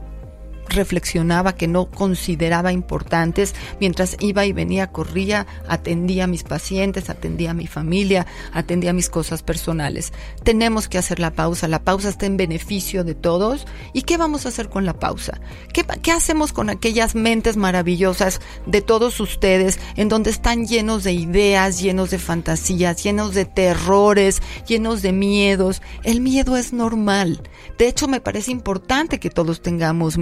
reflexionaba, 0.75 1.55
que 1.55 1.69
no 1.69 1.87
consideraba 1.87 2.73
importantes, 2.73 3.55
mientras 3.81 4.17
iba 4.21 4.45
y 4.47 4.52
venía, 4.52 4.88
corría, 4.88 5.47
atendía 5.69 6.25
a 6.25 6.26
mis 6.26 6.43
pacientes, 6.43 7.11
atendía 7.11 7.52
a 7.52 7.55
mi 7.55 7.67
familia, 7.67 8.26
atendía 8.52 8.91
a 8.91 8.95
mis 8.95 9.11
cosas 9.11 9.43
personales. 9.43 10.12
Tenemos 10.43 10.88
que 10.88 10.99
hacer 10.99 11.19
la 11.19 11.33
pausa, 11.33 11.69
la 11.69 11.85
pausa 11.85 12.09
está 12.09 12.26
en 12.26 12.37
beneficio 12.37 13.05
de 13.05 13.14
todos. 13.14 13.67
¿Y 13.93 14.02
qué 14.02 14.17
vamos 14.17 14.45
a 14.45 14.49
hacer 14.49 14.69
con 14.69 14.85
la 14.85 14.99
pausa? 14.99 15.41
¿Qué, 15.73 15.85
qué 16.02 16.12
hacemos 16.12 16.52
con 16.52 16.71
aquellas 16.71 17.14
mentes 17.14 17.57
maravillosas 17.57 18.41
de 18.67 18.83
todos 18.83 19.21
ustedes, 19.21 19.79
en 19.97 20.09
donde 20.09 20.31
están 20.31 20.67
llenos 20.67 21.05
de 21.05 21.12
ideas, 21.12 21.81
llenos 21.81 22.11
de 22.11 22.19
fantasías, 22.19 23.02
llenos 23.02 23.35
de 23.35 23.45
terrores, 23.45 24.43
llenos 24.67 25.02
de 25.02 25.12
miedos? 25.12 25.83
El 26.02 26.21
miedo 26.21 26.57
es 26.57 26.73
normal. 26.73 27.43
De 27.79 27.88
hecho, 27.88 28.09
me 28.09 28.21
parece 28.21 28.50
importante 28.50 29.19
que 29.19 29.31
todos 29.31 29.62
tengamos 29.62 30.19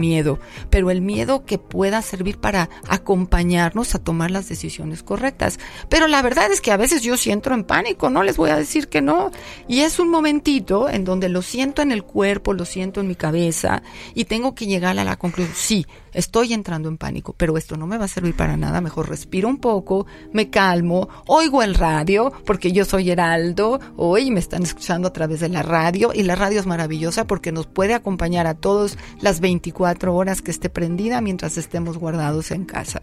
pero 0.70 0.90
el 0.90 1.00
miedo 1.00 1.44
que 1.44 1.58
pueda 1.58 2.02
servir 2.02 2.38
para 2.38 2.70
acompañarnos 2.88 3.94
a 3.94 3.98
tomar 3.98 4.30
las 4.30 4.48
decisiones 4.48 5.02
correctas. 5.02 5.58
Pero 5.88 6.06
la 6.06 6.22
verdad 6.22 6.50
es 6.52 6.60
que 6.60 6.72
a 6.72 6.76
veces 6.76 7.02
yo 7.02 7.16
siento 7.16 7.52
en 7.52 7.64
pánico, 7.64 8.10
no 8.10 8.22
les 8.22 8.36
voy 8.36 8.50
a 8.50 8.56
decir 8.56 8.88
que 8.88 9.02
no. 9.02 9.30
Y 9.68 9.80
es 9.80 9.98
un 9.98 10.08
momentito 10.08 10.88
en 10.88 11.04
donde 11.04 11.28
lo 11.28 11.42
siento 11.42 11.82
en 11.82 11.92
el 11.92 12.02
cuerpo, 12.02 12.54
lo 12.54 12.64
siento 12.64 13.00
en 13.00 13.08
mi 13.08 13.14
cabeza 13.14 13.82
y 14.14 14.24
tengo 14.24 14.54
que 14.54 14.66
llegar 14.66 14.98
a 14.98 15.04
la 15.04 15.16
conclusión, 15.16 15.56
sí, 15.56 15.86
estoy 16.12 16.52
entrando 16.52 16.88
en 16.88 16.98
pánico, 16.98 17.34
pero 17.36 17.56
esto 17.56 17.76
no 17.76 17.86
me 17.86 17.98
va 17.98 18.06
a 18.06 18.08
servir 18.08 18.36
para 18.36 18.56
nada, 18.56 18.80
mejor 18.80 19.08
respiro 19.08 19.48
un 19.48 19.58
poco, 19.58 20.06
me 20.32 20.50
calmo, 20.50 21.08
oigo 21.26 21.62
el 21.62 21.74
radio, 21.74 22.32
porque 22.44 22.72
yo 22.72 22.84
soy 22.84 23.10
Heraldo, 23.10 23.80
hoy 23.96 24.30
me 24.30 24.40
están 24.40 24.62
escuchando 24.62 25.08
a 25.08 25.12
través 25.12 25.40
de 25.40 25.48
la 25.48 25.62
radio 25.62 26.12
y 26.14 26.22
la 26.22 26.34
radio 26.34 26.60
es 26.60 26.66
maravillosa 26.66 27.26
porque 27.26 27.52
nos 27.52 27.66
puede 27.66 27.94
acompañar 27.94 28.46
a 28.46 28.54
todos 28.54 28.98
las 29.20 29.40
24 29.40 30.14
horas 30.14 30.42
que 30.42 30.50
esté 30.50 30.70
prendida 30.70 31.20
mientras 31.20 31.56
estemos 31.56 31.98
guardados 31.98 32.50
en 32.50 32.64
casa. 32.64 33.02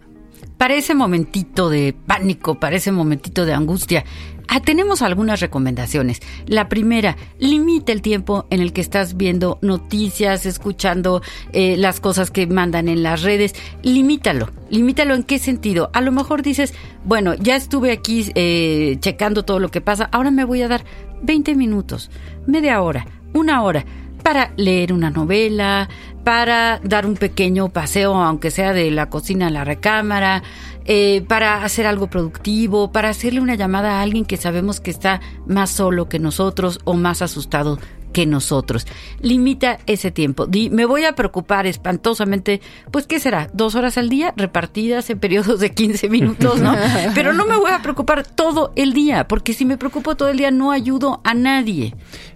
Para 0.56 0.74
ese 0.74 0.94
momentito 0.94 1.70
de 1.70 1.94
pánico, 2.06 2.58
para 2.58 2.76
ese 2.76 2.92
momentito 2.92 3.46
de 3.46 3.54
angustia, 3.54 4.04
Ah, 4.50 4.60
tenemos 4.60 5.02
algunas 5.02 5.40
recomendaciones. 5.40 6.22
La 6.46 6.70
primera, 6.70 7.18
limita 7.38 7.92
el 7.92 8.00
tiempo 8.00 8.46
en 8.48 8.60
el 8.60 8.72
que 8.72 8.80
estás 8.80 9.18
viendo 9.18 9.58
noticias, 9.60 10.46
escuchando 10.46 11.20
eh, 11.52 11.76
las 11.76 12.00
cosas 12.00 12.30
que 12.30 12.46
mandan 12.46 12.88
en 12.88 13.02
las 13.02 13.20
redes. 13.20 13.54
Limítalo. 13.82 14.48
Limítalo 14.70 15.14
en 15.14 15.22
qué 15.22 15.38
sentido. 15.38 15.90
A 15.92 16.00
lo 16.00 16.12
mejor 16.12 16.42
dices, 16.42 16.72
bueno, 17.04 17.34
ya 17.34 17.56
estuve 17.56 17.92
aquí 17.92 18.32
eh, 18.34 18.96
checando 19.00 19.44
todo 19.44 19.58
lo 19.58 19.70
que 19.70 19.82
pasa, 19.82 20.08
ahora 20.12 20.30
me 20.30 20.44
voy 20.44 20.62
a 20.62 20.68
dar 20.68 20.82
20 21.22 21.54
minutos, 21.54 22.10
media 22.46 22.80
hora, 22.80 23.06
una 23.34 23.62
hora 23.62 23.84
para 24.22 24.52
leer 24.56 24.92
una 24.92 25.10
novela, 25.10 25.88
para 26.28 26.78
dar 26.84 27.06
un 27.06 27.14
pequeño 27.16 27.70
paseo, 27.70 28.14
aunque 28.16 28.50
sea 28.50 28.74
de 28.74 28.90
la 28.90 29.08
cocina 29.08 29.46
a 29.46 29.50
la 29.50 29.64
recámara, 29.64 30.42
eh, 30.84 31.24
para 31.26 31.64
hacer 31.64 31.86
algo 31.86 32.10
productivo, 32.10 32.92
para 32.92 33.08
hacerle 33.08 33.40
una 33.40 33.54
llamada 33.54 33.92
a 33.92 34.02
alguien 34.02 34.26
que 34.26 34.36
sabemos 34.36 34.78
que 34.78 34.90
está 34.90 35.22
más 35.46 35.70
solo 35.70 36.10
que 36.10 36.18
nosotros 36.18 36.80
o 36.84 36.92
más 36.92 37.22
asustado 37.22 37.78
que 38.18 38.26
nosotros. 38.26 38.84
Limita 39.20 39.78
ese 39.86 40.10
tiempo. 40.10 40.46
Di, 40.46 40.70
me 40.70 40.86
voy 40.86 41.04
a 41.04 41.14
preocupar 41.14 41.68
espantosamente, 41.68 42.60
pues 42.90 43.06
¿qué 43.06 43.20
será? 43.20 43.48
Dos 43.52 43.76
horas 43.76 43.96
al 43.96 44.08
día 44.08 44.34
repartidas 44.36 45.08
en 45.10 45.20
periodos 45.20 45.60
de 45.60 45.70
15 45.70 46.08
minutos, 46.08 46.60
¿no? 46.60 46.74
Pero 47.14 47.32
no 47.32 47.46
me 47.46 47.56
voy 47.56 47.70
a 47.70 47.80
preocupar 47.80 48.26
todo 48.26 48.72
el 48.74 48.92
día, 48.92 49.28
porque 49.28 49.52
si 49.52 49.64
me 49.64 49.78
preocupo 49.78 50.16
todo 50.16 50.30
el 50.30 50.38
día 50.38 50.50
no 50.50 50.72
ayudo 50.72 51.20
a 51.22 51.32
nadie. 51.32 51.94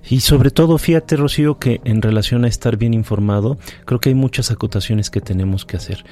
Y 0.08 0.20
sobre 0.20 0.52
todo, 0.52 0.78
fíjate, 0.78 1.16
Rocío, 1.16 1.58
que 1.58 1.80
en 1.84 2.00
relación 2.00 2.44
a 2.44 2.48
estar 2.48 2.76
bien 2.76 2.94
informado, 2.94 3.58
creo 3.84 3.98
que 3.98 4.10
hay 4.10 4.14
muchas 4.14 4.52
acotaciones 4.52 5.10
que 5.10 5.20
tenemos 5.20 5.64
que 5.64 5.76
hacer. 5.76 6.04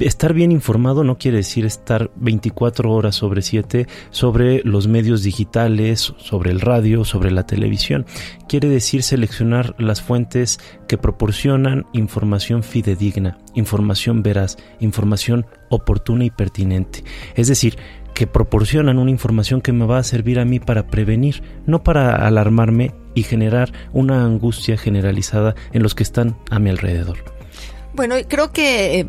Estar 0.00 0.34
bien 0.34 0.50
informado 0.50 1.04
no 1.04 1.18
quiere 1.18 1.36
decir 1.36 1.66
estar 1.66 2.10
24 2.16 2.90
horas 2.90 3.14
sobre 3.14 3.42
7 3.42 3.86
sobre 4.10 4.60
los 4.64 4.88
medios 4.88 5.22
digitales, 5.22 6.14
sobre 6.18 6.50
el 6.50 6.60
radio, 6.60 7.04
sobre 7.04 7.30
la 7.30 7.46
televisión. 7.46 8.06
Quiere 8.48 8.68
decir 8.68 9.03
seleccionar 9.04 9.74
las 9.78 10.02
fuentes 10.02 10.58
que 10.88 10.98
proporcionan 10.98 11.86
información 11.92 12.62
fidedigna, 12.62 13.38
información 13.54 14.22
veraz, 14.22 14.56
información 14.80 15.46
oportuna 15.68 16.24
y 16.24 16.30
pertinente. 16.30 17.04
Es 17.36 17.48
decir, 17.48 17.78
que 18.14 18.26
proporcionan 18.26 18.98
una 18.98 19.10
información 19.10 19.60
que 19.60 19.72
me 19.72 19.86
va 19.86 19.98
a 19.98 20.04
servir 20.04 20.38
a 20.38 20.44
mí 20.44 20.60
para 20.60 20.86
prevenir, 20.86 21.42
no 21.66 21.82
para 21.82 22.14
alarmarme 22.26 22.94
y 23.14 23.24
generar 23.24 23.72
una 23.92 24.24
angustia 24.24 24.76
generalizada 24.76 25.54
en 25.72 25.82
los 25.82 25.94
que 25.94 26.04
están 26.04 26.36
a 26.50 26.58
mi 26.58 26.70
alrededor. 26.70 27.18
Bueno, 27.94 28.14
creo 28.28 28.52
que 28.52 29.00
eh, 29.00 29.06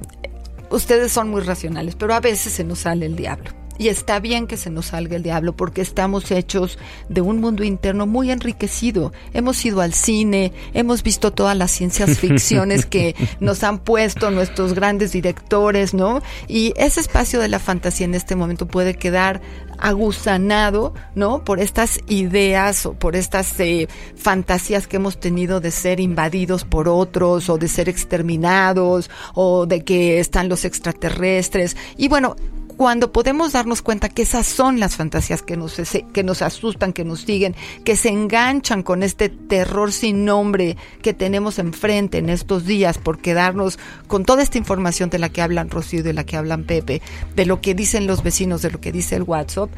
ustedes 0.70 1.12
son 1.12 1.30
muy 1.30 1.42
racionales, 1.42 1.96
pero 1.96 2.14
a 2.14 2.20
veces 2.20 2.54
se 2.54 2.64
nos 2.64 2.80
sale 2.80 3.06
el 3.06 3.16
diablo. 3.16 3.52
Y 3.78 3.90
está 3.90 4.20
bien 4.20 4.48
que 4.48 4.58
se 4.58 4.70
nos 4.70 4.88
salga 4.88 5.16
el 5.16 5.24
diablo 5.24 5.56
porque 5.56 5.82
estamos 5.82 6.32
hechos 6.32 6.78
de 7.10 7.22
un 7.22 7.42
mundo 7.42 7.64
interno 7.64 8.06
muy 8.06 8.32
enriquecido. 8.32 9.12
Hemos 9.34 9.64
ido 9.66 9.82
al 9.82 9.94
cine, 9.94 10.54
hemos 10.74 11.04
visto 11.04 11.32
todas 11.32 11.58
las 11.58 11.72
ciencias 11.72 12.18
ficciones 12.20 12.86
que 12.86 13.16
nos 13.40 13.64
han 13.64 13.80
puesto 13.80 14.32
nuestros 14.32 14.74
grandes 14.74 15.12
directores, 15.12 15.94
¿no? 15.94 16.22
Y 16.48 16.74
ese 16.78 17.02
espacio 17.02 17.40
de 17.40 17.50
la 17.50 17.60
fantasía 17.60 18.06
en 18.06 18.16
este 18.16 18.36
momento 18.36 18.68
puede 18.68 18.96
quedar 18.96 19.42
agusanado, 19.78 20.94
¿no? 21.16 21.44
Por 21.44 21.60
estas 21.60 22.00
ideas 22.08 22.86
o 22.86 22.94
por 22.94 23.16
estas 23.16 23.60
eh, 23.60 23.88
fantasías 24.16 24.88
que 24.88 24.98
hemos 24.98 25.20
tenido 25.20 25.60
de 25.60 25.72
ser 25.72 26.00
invadidos 26.00 26.64
por 26.64 26.88
otros 26.88 27.50
o 27.50 27.58
de 27.58 27.68
ser 27.68 27.90
exterminados 27.90 29.10
o 29.34 29.66
de 29.66 29.84
que 29.84 30.20
están 30.20 30.50
los 30.50 30.66
extraterrestres. 30.66 31.76
Y 31.98 32.08
bueno, 32.08 32.36
cuando 32.78 33.12
podemos 33.12 33.54
darnos 33.54 33.82
cuenta 33.82 34.10
que 34.10 34.24
esas 34.24 34.48
son 34.48 34.80
las 34.80 34.96
fantasías 34.96 35.42
que 35.42 35.56
nos, 35.58 35.80
que 36.14 36.24
nos 36.24 36.42
asustan, 36.42 36.94
que 36.94 37.06
nos 37.06 37.22
siguen, 37.22 37.56
que 37.84 37.96
se 37.96 38.10
enganchan 38.10 38.84
con 38.84 39.04
este 39.04 39.30
terror 39.30 39.92
sin 39.92 40.26
nombre 40.26 40.78
que 41.02 41.14
tenemos 41.14 41.60
enfrente 41.60 42.18
en 42.18 42.30
estos 42.30 42.66
días 42.66 42.98
por 42.98 43.20
quedarnos 43.20 43.80
con 44.08 44.26
toda 44.26 44.44
esta 44.44 44.58
información 44.58 45.10
de 45.10 45.20
la 45.20 45.30
que 45.30 45.42
hablan 45.42 45.70
Rocío 45.70 46.04
de 46.04 46.14
la 46.14 46.26
que 46.26 46.38
hablan 46.38 46.64
Pepe, 46.64 47.02
de 47.36 47.46
lo 47.46 47.62
que 47.62 47.76
dicen 47.76 48.08
los 48.08 48.24
vecinos, 48.24 48.62
de 48.62 48.72
lo 48.72 48.82
que 48.82 48.92
dice 48.92 49.16
el 49.16 49.24
WhatsApp. 49.24 49.70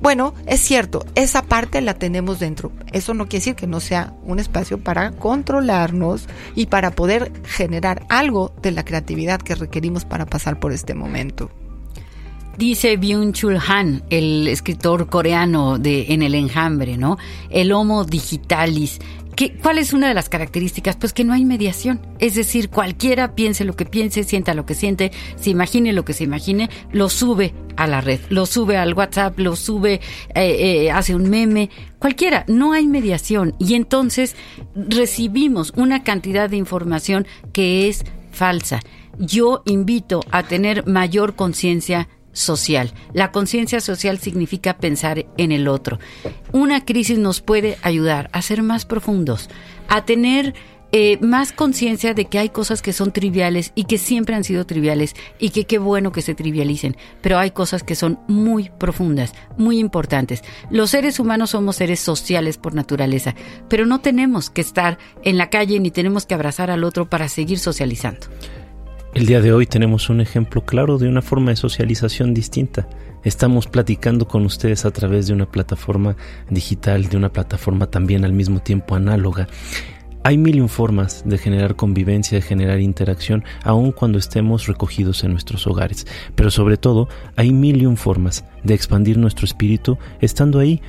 Bueno, 0.00 0.34
es 0.46 0.60
cierto, 0.60 1.04
esa 1.14 1.42
parte 1.42 1.80
la 1.82 1.94
tenemos 1.94 2.40
dentro. 2.40 2.72
Eso 2.92 3.12
no 3.12 3.26
quiere 3.26 3.40
decir 3.40 3.54
que 3.54 3.66
no 3.66 3.80
sea 3.80 4.14
un 4.24 4.38
espacio 4.38 4.82
para 4.82 5.12
controlarnos 5.12 6.26
y 6.54 6.66
para 6.66 6.90
poder 6.92 7.32
generar 7.44 8.06
algo 8.08 8.52
de 8.62 8.70
la 8.70 8.84
creatividad 8.84 9.40
que 9.40 9.54
requerimos 9.54 10.06
para 10.06 10.24
pasar 10.24 10.58
por 10.58 10.72
este 10.72 10.94
momento. 10.94 11.50
Dice 12.60 13.00
Byung-Chul 13.00 13.58
Han, 13.68 14.02
el 14.10 14.46
escritor 14.46 15.08
coreano 15.08 15.78
de 15.78 16.12
En 16.12 16.20
el 16.20 16.34
enjambre, 16.34 16.98
¿no? 16.98 17.16
El 17.48 17.72
Homo 17.72 18.04
digitalis. 18.04 18.98
¿Qué, 19.34 19.54
¿Cuál 19.54 19.78
es 19.78 19.94
una 19.94 20.08
de 20.08 20.14
las 20.14 20.28
características? 20.28 20.96
Pues 20.96 21.14
que 21.14 21.24
no 21.24 21.32
hay 21.32 21.46
mediación. 21.46 22.02
Es 22.18 22.34
decir, 22.34 22.68
cualquiera 22.68 23.34
piense 23.34 23.64
lo 23.64 23.76
que 23.76 23.86
piense, 23.86 24.24
sienta 24.24 24.52
lo 24.52 24.66
que 24.66 24.74
siente, 24.74 25.10
se 25.36 25.48
imagine 25.48 25.94
lo 25.94 26.04
que 26.04 26.12
se 26.12 26.24
imagine, 26.24 26.68
lo 26.92 27.08
sube 27.08 27.54
a 27.78 27.86
la 27.86 28.02
red, 28.02 28.20
lo 28.28 28.44
sube 28.44 28.76
al 28.76 28.92
WhatsApp, 28.92 29.38
lo 29.38 29.56
sube, 29.56 29.94
eh, 29.94 30.00
eh, 30.34 30.90
hace 30.90 31.14
un 31.14 31.30
meme, 31.30 31.70
cualquiera, 31.98 32.44
no 32.46 32.74
hay 32.74 32.86
mediación. 32.86 33.54
Y 33.58 33.72
entonces 33.72 34.36
recibimos 34.74 35.72
una 35.76 36.02
cantidad 36.02 36.50
de 36.50 36.58
información 36.58 37.26
que 37.54 37.88
es 37.88 38.04
falsa. 38.30 38.80
Yo 39.18 39.62
invito 39.64 40.20
a 40.30 40.42
tener 40.42 40.86
mayor 40.86 41.36
conciencia 41.36 42.08
social. 42.32 42.92
La 43.12 43.32
conciencia 43.32 43.80
social 43.80 44.18
significa 44.18 44.78
pensar 44.78 45.26
en 45.36 45.52
el 45.52 45.68
otro. 45.68 45.98
Una 46.52 46.84
crisis 46.84 47.18
nos 47.18 47.40
puede 47.40 47.78
ayudar 47.82 48.30
a 48.32 48.42
ser 48.42 48.62
más 48.62 48.84
profundos, 48.84 49.48
a 49.88 50.04
tener 50.04 50.54
eh, 50.92 51.18
más 51.20 51.52
conciencia 51.52 52.14
de 52.14 52.24
que 52.24 52.40
hay 52.40 52.48
cosas 52.48 52.82
que 52.82 52.92
son 52.92 53.12
triviales 53.12 53.70
y 53.76 53.84
que 53.84 53.96
siempre 53.96 54.34
han 54.34 54.42
sido 54.42 54.66
triviales 54.66 55.14
y 55.38 55.50
que 55.50 55.64
qué 55.64 55.78
bueno 55.78 56.10
que 56.10 56.20
se 56.20 56.34
trivialicen, 56.34 56.96
pero 57.20 57.38
hay 57.38 57.52
cosas 57.52 57.84
que 57.84 57.94
son 57.94 58.18
muy 58.26 58.70
profundas, 58.76 59.32
muy 59.56 59.78
importantes. 59.78 60.42
Los 60.68 60.90
seres 60.90 61.20
humanos 61.20 61.50
somos 61.50 61.76
seres 61.76 62.00
sociales 62.00 62.58
por 62.58 62.74
naturaleza, 62.74 63.36
pero 63.68 63.86
no 63.86 64.00
tenemos 64.00 64.50
que 64.50 64.62
estar 64.62 64.98
en 65.22 65.38
la 65.38 65.48
calle 65.48 65.78
ni 65.78 65.92
tenemos 65.92 66.26
que 66.26 66.34
abrazar 66.34 66.72
al 66.72 66.82
otro 66.82 67.08
para 67.08 67.28
seguir 67.28 67.60
socializando. 67.60 68.26
El 69.12 69.26
día 69.26 69.40
de 69.40 69.52
hoy 69.52 69.66
tenemos 69.66 70.08
un 70.08 70.20
ejemplo 70.20 70.64
claro 70.64 70.96
de 70.96 71.08
una 71.08 71.20
forma 71.20 71.50
de 71.50 71.56
socialización 71.56 72.32
distinta. 72.32 72.88
Estamos 73.24 73.66
platicando 73.66 74.28
con 74.28 74.44
ustedes 74.44 74.84
a 74.84 74.92
través 74.92 75.26
de 75.26 75.32
una 75.32 75.50
plataforma 75.50 76.16
digital, 76.48 77.08
de 77.08 77.16
una 77.16 77.32
plataforma 77.32 77.90
también 77.90 78.24
al 78.24 78.32
mismo 78.32 78.60
tiempo 78.60 78.94
análoga. 78.94 79.48
Hay 80.22 80.38
mil 80.38 80.68
formas 80.68 81.24
de 81.26 81.38
generar 81.38 81.74
convivencia, 81.74 82.36
de 82.36 82.42
generar 82.42 82.78
interacción, 82.78 83.42
aun 83.64 83.90
cuando 83.90 84.16
estemos 84.16 84.68
recogidos 84.68 85.24
en 85.24 85.32
nuestros 85.32 85.66
hogares. 85.66 86.06
Pero 86.36 86.52
sobre 86.52 86.76
todo, 86.76 87.08
hay 87.34 87.52
mil 87.52 87.96
formas 87.96 88.44
de 88.62 88.74
expandir 88.74 89.18
nuestro 89.18 89.44
espíritu 89.44 89.98
estando 90.20 90.60
ahí. 90.60 90.82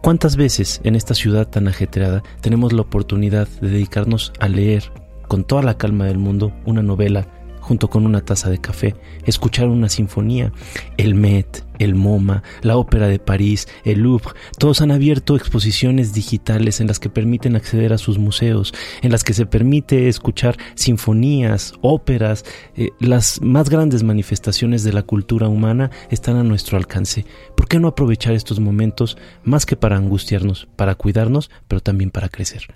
¿Cuántas 0.00 0.36
veces 0.36 0.80
en 0.82 0.96
esta 0.96 1.12
ciudad 1.12 1.48
tan 1.48 1.68
ajetreada 1.68 2.22
tenemos 2.40 2.72
la 2.72 2.82
oportunidad 2.82 3.48
de 3.60 3.68
dedicarnos 3.68 4.32
a 4.40 4.48
leer 4.48 4.90
con 5.28 5.44
toda 5.44 5.62
la 5.62 5.76
calma 5.76 6.06
del 6.06 6.18
mundo 6.18 6.52
una 6.64 6.82
novela, 6.82 7.26
junto 7.66 7.90
con 7.90 8.06
una 8.06 8.20
taza 8.20 8.48
de 8.48 8.58
café, 8.58 8.94
escuchar 9.24 9.66
una 9.66 9.88
sinfonía. 9.88 10.52
El 10.96 11.16
Met, 11.16 11.64
el 11.80 11.96
MoMA, 11.96 12.44
la 12.62 12.76
Ópera 12.76 13.08
de 13.08 13.18
París, 13.18 13.66
el 13.84 14.02
Louvre, 14.02 14.34
todos 14.56 14.82
han 14.82 14.92
abierto 14.92 15.34
exposiciones 15.34 16.12
digitales 16.12 16.80
en 16.80 16.86
las 16.86 17.00
que 17.00 17.10
permiten 17.10 17.56
acceder 17.56 17.92
a 17.92 17.98
sus 17.98 18.18
museos, 18.18 18.72
en 19.02 19.10
las 19.10 19.24
que 19.24 19.34
se 19.34 19.46
permite 19.46 20.06
escuchar 20.06 20.56
sinfonías, 20.76 21.74
óperas, 21.80 22.44
eh, 22.76 22.90
las 23.00 23.40
más 23.42 23.68
grandes 23.68 24.04
manifestaciones 24.04 24.84
de 24.84 24.92
la 24.92 25.02
cultura 25.02 25.48
humana 25.48 25.90
están 26.08 26.36
a 26.36 26.44
nuestro 26.44 26.78
alcance. 26.78 27.26
¿Por 27.56 27.66
qué 27.66 27.80
no 27.80 27.88
aprovechar 27.88 28.34
estos 28.34 28.60
momentos 28.60 29.18
más 29.42 29.66
que 29.66 29.74
para 29.74 29.96
angustiarnos, 29.96 30.68
para 30.76 30.94
cuidarnos, 30.94 31.50
pero 31.66 31.80
también 31.80 32.12
para 32.12 32.28
crecer? 32.28 32.68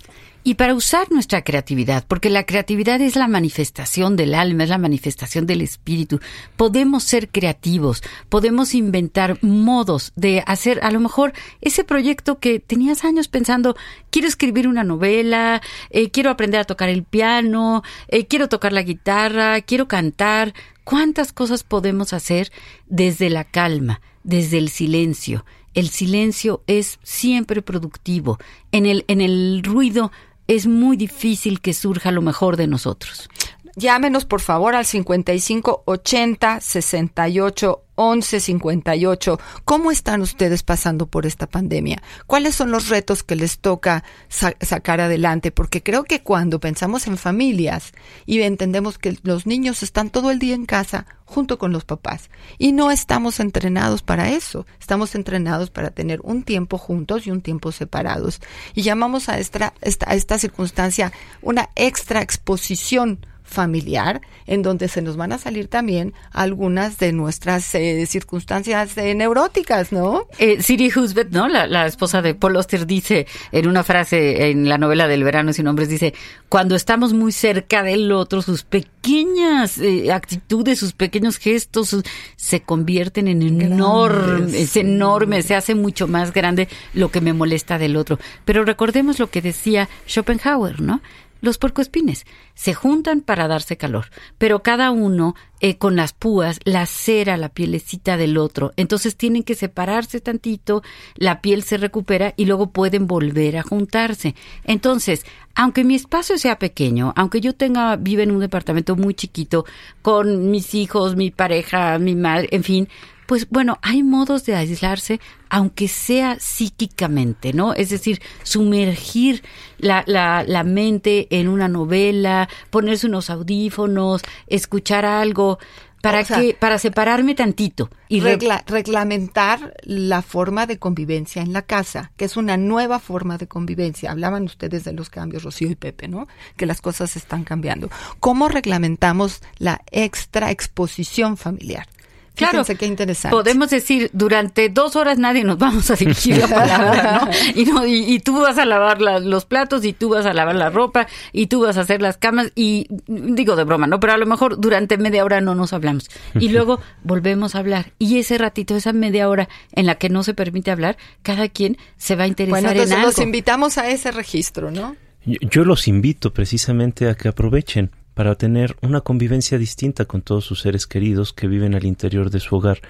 Y 0.43 0.55
para 0.55 0.75
usar 0.75 1.11
nuestra 1.11 1.43
creatividad, 1.43 2.05
porque 2.09 2.31
la 2.31 2.45
creatividad 2.45 3.01
es 3.01 3.15
la 3.15 3.29
manifestación 3.29 4.17
del 4.17 4.35
alma, 4.35 4.65
es 4.65 4.71
la 4.71 4.79
manifestación 4.79 5.47
del 5.47 5.61
espíritu. 5.61 6.21
Podemos 6.57 7.05
ser 7.05 7.29
creativos, 7.29 8.03
podemos 8.31 8.75
inventar 8.75 9.39
modos 9.43 10.13
de 10.17 10.43
hacer 10.47 10.81
a 10.83 10.91
lo 10.91 11.01
mejor 11.01 11.35
ese 11.61 11.85
proyecto 11.85 12.39
que 12.39 12.59
tenías 12.59 13.05
años 13.05 13.29
pensando, 13.29 13.77
quiero 14.11 14.29
escribir 14.29 14.67
una 14.67 14.83
novela, 14.83 15.61
eh, 15.91 16.11
quiero 16.11 16.31
aprender 16.31 16.61
a 16.61 16.65
tocar 16.65 16.89
el 16.89 17.05
piano, 17.05 17.83
eh, 18.09 18.27
quiero 18.27 18.49
tocar 18.49 18.73
la 18.73 18.83
guitarra, 18.83 19.61
quiero 19.61 19.89
cantar. 19.89 20.55
¿Cuántas 20.85 21.33
cosas 21.33 21.63
podemos 21.63 22.15
hacer 22.15 22.51
desde 22.87 23.29
la 23.29 23.45
calma, 23.45 24.01
desde 24.25 24.57
el 24.57 24.71
silencio? 24.71 25.45
El 25.73 25.89
silencio 25.89 26.63
es 26.67 26.99
siempre 27.03 27.63
productivo. 27.63 28.39
En 28.73 28.87
el, 28.87 29.05
en 29.07 29.21
el 29.21 29.63
ruido 29.63 30.11
es 30.51 30.67
muy 30.67 30.97
difícil 30.97 31.61
que 31.61 31.73
surja 31.73 32.11
lo 32.11 32.23
mejor 32.23 32.57
de 32.57 32.67
nosotros. 32.67 33.29
Llámenos 33.77 34.25
por 34.25 34.41
favor 34.41 34.75
al 34.75 34.85
55 34.85 35.85
80 35.85 36.61
68 36.61 37.85
11 38.03 38.41
58. 38.41 39.39
¿Cómo 39.67 39.91
están 39.91 40.23
ustedes 40.23 40.63
pasando 40.63 41.07
por 41.07 41.27
esta 41.27 41.47
pandemia? 41.47 42.03
¿Cuáles 42.27 42.55
son 42.55 42.71
los 42.71 42.89
retos 42.89 43.23
que 43.23 43.37
les 43.37 43.59
toca 43.59 44.05
sacar 44.31 45.03
adelante? 45.03 45.51
Porque 45.51 45.83
creo 45.83 46.05
que 46.05 46.23
cuando 46.23 46.61
pensamos 46.61 47.07
en 47.07 47.19
familias 47.19 47.93
y 48.25 48.41
entendemos 48.41 48.97
que 48.97 49.19
los 49.23 49.47
niños 49.47 49.83
están 49.83 50.09
todo 50.09 50.31
el 50.31 50.39
día 50.39 50.55
en 50.55 50.65
casa 50.65 51.07
junto 51.27 51.59
con 51.59 51.73
los 51.73 51.85
papás 51.85 52.31
y 52.57 52.73
no 52.73 52.91
estamos 52.91 53.39
entrenados 53.39 54.03
para 54.03 54.31
eso. 54.31 54.65
Estamos 54.81 55.15
entrenados 55.15 55.69
para 55.69 55.91
tener 55.91 56.21
un 56.23 56.43
tiempo 56.43 56.79
juntos 56.79 57.27
y 57.27 57.31
un 57.31 57.43
tiempo 57.43 57.71
separados. 57.71 58.41
Y 58.75 58.81
llamamos 58.81 59.29
a 59.29 59.39
esta, 59.39 59.75
esta, 59.83 60.11
a 60.11 60.15
esta 60.15 60.39
circunstancia 60.39 61.13
una 61.43 61.69
extra 61.77 62.23
exposición 62.23 63.27
familiar, 63.51 64.21
en 64.47 64.63
donde 64.63 64.89
se 64.89 65.03
nos 65.03 65.17
van 65.17 65.33
a 65.33 65.39
salir 65.39 65.69
también 65.69 66.15
algunas 66.33 66.99
de 66.99 67.13
nuestras 67.13 67.75
eh, 67.75 68.07
circunstancias 68.07 68.97
eh, 68.97 69.15
neuróticas, 69.15 69.93
¿no? 69.93 70.27
Eh, 70.39 70.63
Siri 70.63 70.91
Husbeth, 70.95 71.31
¿no? 71.31 71.49
La, 71.49 71.87
esposa 71.87 72.23
de 72.23 72.35
Paul 72.35 72.57
Oster 72.57 72.87
dice 72.87 73.27
en 73.51 73.67
una 73.67 73.83
frase 73.83 74.51
en 74.51 74.69
la 74.69 74.79
novela 74.79 75.09
del 75.09 75.25
verano 75.25 75.53
sin 75.53 75.65
nombres, 75.65 75.89
dice, 75.89 76.15
cuando 76.49 76.77
estamos 76.77 77.13
muy 77.13 77.33
cerca 77.33 77.83
del 77.83 78.13
otro, 78.13 78.43
sus 78.43 78.63
pequeñas 78.63 79.81
actitudes, 80.13 80.79
sus 80.79 80.93
pequeños 80.93 81.39
gestos 81.39 81.97
se 82.37 82.61
convierten 82.61 83.27
en 83.29 83.43
enormes, 83.43 84.55
es 84.55 84.77
enorme, 84.77 85.43
se 85.43 85.55
hace 85.55 85.75
mucho 85.75 86.07
más 86.07 86.33
grande 86.33 86.69
lo 86.95 87.11
que 87.11 87.21
me 87.21 87.33
molesta 87.33 87.79
del 87.79 87.97
otro. 87.97 88.19
Pero 88.45 88.65
recordemos 88.65 89.19
lo 89.19 89.31
que 89.31 89.43
decía 89.43 89.89
Schopenhauer, 90.07 90.81
¿no? 90.81 91.01
Los 91.41 91.59
puercoespines 91.59 92.27
se 92.55 92.75
juntan 92.75 93.21
para 93.21 93.49
darse 93.49 93.77
calor, 93.77 94.07
pero 94.39 94.63
cada 94.63 94.91
uno 94.91 95.35
eh, 95.61 95.77
con 95.77 95.97
las 95.97 96.13
púas 96.13 96.61
lacera 96.65 97.37
la 97.37 97.51
pielecita 97.51 98.17
del 98.17 98.39
otro. 98.39 98.73
Entonces 98.77 99.17
tienen 99.17 99.43
que 99.43 99.55
separarse 99.55 100.21
tantito, 100.21 100.83
la 101.17 101.41
piel 101.41 101.63
se 101.63 101.77
recupera 101.77 102.35
y 102.37 102.47
luego 102.47 102.71
pueden 102.71 103.07
volver 103.07 103.59
a 103.59 103.63
juntarse. 103.63 104.35
Entonces, 104.65 105.25
aunque 105.55 105.85
mi 105.85 105.95
espacio 105.95 106.39
sea 106.39 106.59
pequeño, 106.59 107.13
aunque 107.17 107.41
yo 107.41 107.55
tenga, 107.55 107.97
vive 107.97 108.23
en 108.23 108.31
un 108.31 108.41
departamento 108.41 108.97
muy 108.97 109.15
chiquito, 109.15 109.65
con 110.03 110.51
mis 110.51 110.75
hijos, 110.75 111.17
mi 111.17 111.31
pareja, 111.31 111.99
mi 111.99 112.15
madre, 112.15 112.49
en 112.53 112.65
fin, 112.65 112.89
pues 113.31 113.49
bueno, 113.49 113.79
hay 113.83 114.03
modos 114.03 114.45
de 114.45 114.57
aislarse, 114.57 115.21
aunque 115.51 115.87
sea 115.87 116.41
psíquicamente, 116.41 117.53
¿no? 117.53 117.75
Es 117.75 117.91
decir, 117.91 118.21
sumergir 118.43 119.45
la, 119.79 120.03
la, 120.09 120.43
la 120.45 120.65
mente 120.65 121.29
en 121.31 121.47
una 121.47 121.69
novela, 121.69 122.49
ponerse 122.71 123.07
unos 123.07 123.31
audífonos, 123.31 124.23
escuchar 124.49 125.05
algo, 125.05 125.61
para 126.03 126.25
que 126.25 126.57
para 126.59 126.79
separarme 126.79 127.37
tantito 127.37 127.89
y 128.09 128.19
reglamentar 128.21 129.75
la 129.85 130.23
forma 130.23 130.67
de 130.67 130.81
convivencia 130.81 131.41
en 131.41 131.53
la 131.53 131.63
casa 131.63 132.11
que 132.17 132.25
es 132.25 132.37
una 132.37 132.57
nueva 132.57 132.99
forma 132.99 133.39
de 133.39 133.47
convivencia. 133.47 134.11
Hablaban 134.11 134.43
ustedes 134.43 134.83
de 134.83 134.93
los 134.93 135.09
cambios 135.09 135.45
Rocío 135.45 135.71
y 135.71 135.77
Pepe 135.77 136.09
no 136.09 136.27
que 136.57 136.67
las 136.67 136.81
cosas 136.81 137.15
están 137.15 137.45
cambiando. 137.45 137.91
Cómo 138.19 138.49
reglamentamos 138.49 139.41
la 139.59 139.83
extra 139.93 140.51
exposición 140.51 141.37
familiar 141.37 141.87
Claro, 142.35 142.65
qué 142.65 142.87
interesante. 142.87 143.35
podemos 143.35 143.71
decir, 143.71 144.11
durante 144.13 144.69
dos 144.69 144.97
horas 144.97 145.19
nadie 145.19 145.45
nos 145.45 145.59
vamos 145.59 145.91
a 145.91 145.97
dirigir 145.97 146.39
la 146.39 146.49
palabra, 146.49 147.21
¿no? 147.25 147.31
Y, 147.55 147.65
no, 147.65 147.87
y, 147.87 148.19
tú 148.21 148.41
vas 148.41 148.59
a 148.59 148.65
lavar 148.65 149.01
los 149.01 149.45
platos, 149.45 149.85
y 149.85 149.93
tú 149.93 150.11
vas 150.11 150.27
a 150.27 150.33
lavar 150.33 150.55
la 150.55 150.71
ropa, 150.71 151.07
y 151.33 151.47
tú 151.47 151.63
vas 151.63 151.77
a 151.77 151.83
hacer 151.83 152.01
las 152.01 152.17
camas, 152.17 152.53
y 152.55 152.87
digo 153.07 153.57
de 153.57 153.65
broma, 153.65 153.87
¿no? 153.87 154.01
Pero 154.01 154.13
a 154.15 154.17
lo 154.17 154.27
mejor 154.27 154.61
durante 154.61 154.97
media 154.99 155.25
hora 155.25 155.41
no 155.41 155.55
nos 155.55 155.73
hablamos. 155.73 156.09
Y 156.39 156.49
luego 156.49 156.81
volvemos 157.03 157.55
a 157.55 157.59
hablar. 157.59 157.93
Y 157.99 158.19
ese 158.19 158.39
ratito, 158.39 158.77
esa 158.77 158.93
media 158.93 159.29
hora 159.29 159.49
en 159.73 159.87
la 159.87 159.97
que 159.97 160.09
no 160.09 160.23
se 160.23 160.35
permite 160.35 160.71
hablar, 160.71 160.97
cada 161.23 161.49
quien 161.49 161.77
se 161.97 162.17
va 162.17 162.25
a 162.25 162.27
interesar 162.27 162.63
bueno, 162.63 162.71
entonces 162.71 163.03
Los 163.03 163.19
invitamos 163.19 163.79
a 163.79 163.89
ese 163.89 164.11
registro, 164.13 164.71
¿no? 164.71 164.97
yo 165.25 165.65
los 165.65 165.87
invito 165.87 166.33
precisamente 166.33 167.09
a 167.09 167.15
que 167.15 167.29
aprovechen 167.29 167.91
para 168.15 168.35
tener 168.35 168.77
una 168.83 169.01
convivencia 169.01 169.59
distinta 169.59 170.05
con 170.05 170.23
todos 170.23 170.45
sus 170.45 170.61
seres 170.61 170.87
queridos 170.87 171.33
que 171.33 171.49
viven 171.49 171.75
al 171.75 171.85
interior 171.85 172.31
de 172.31 172.41
su 172.41 172.57
hogar. 172.57 172.81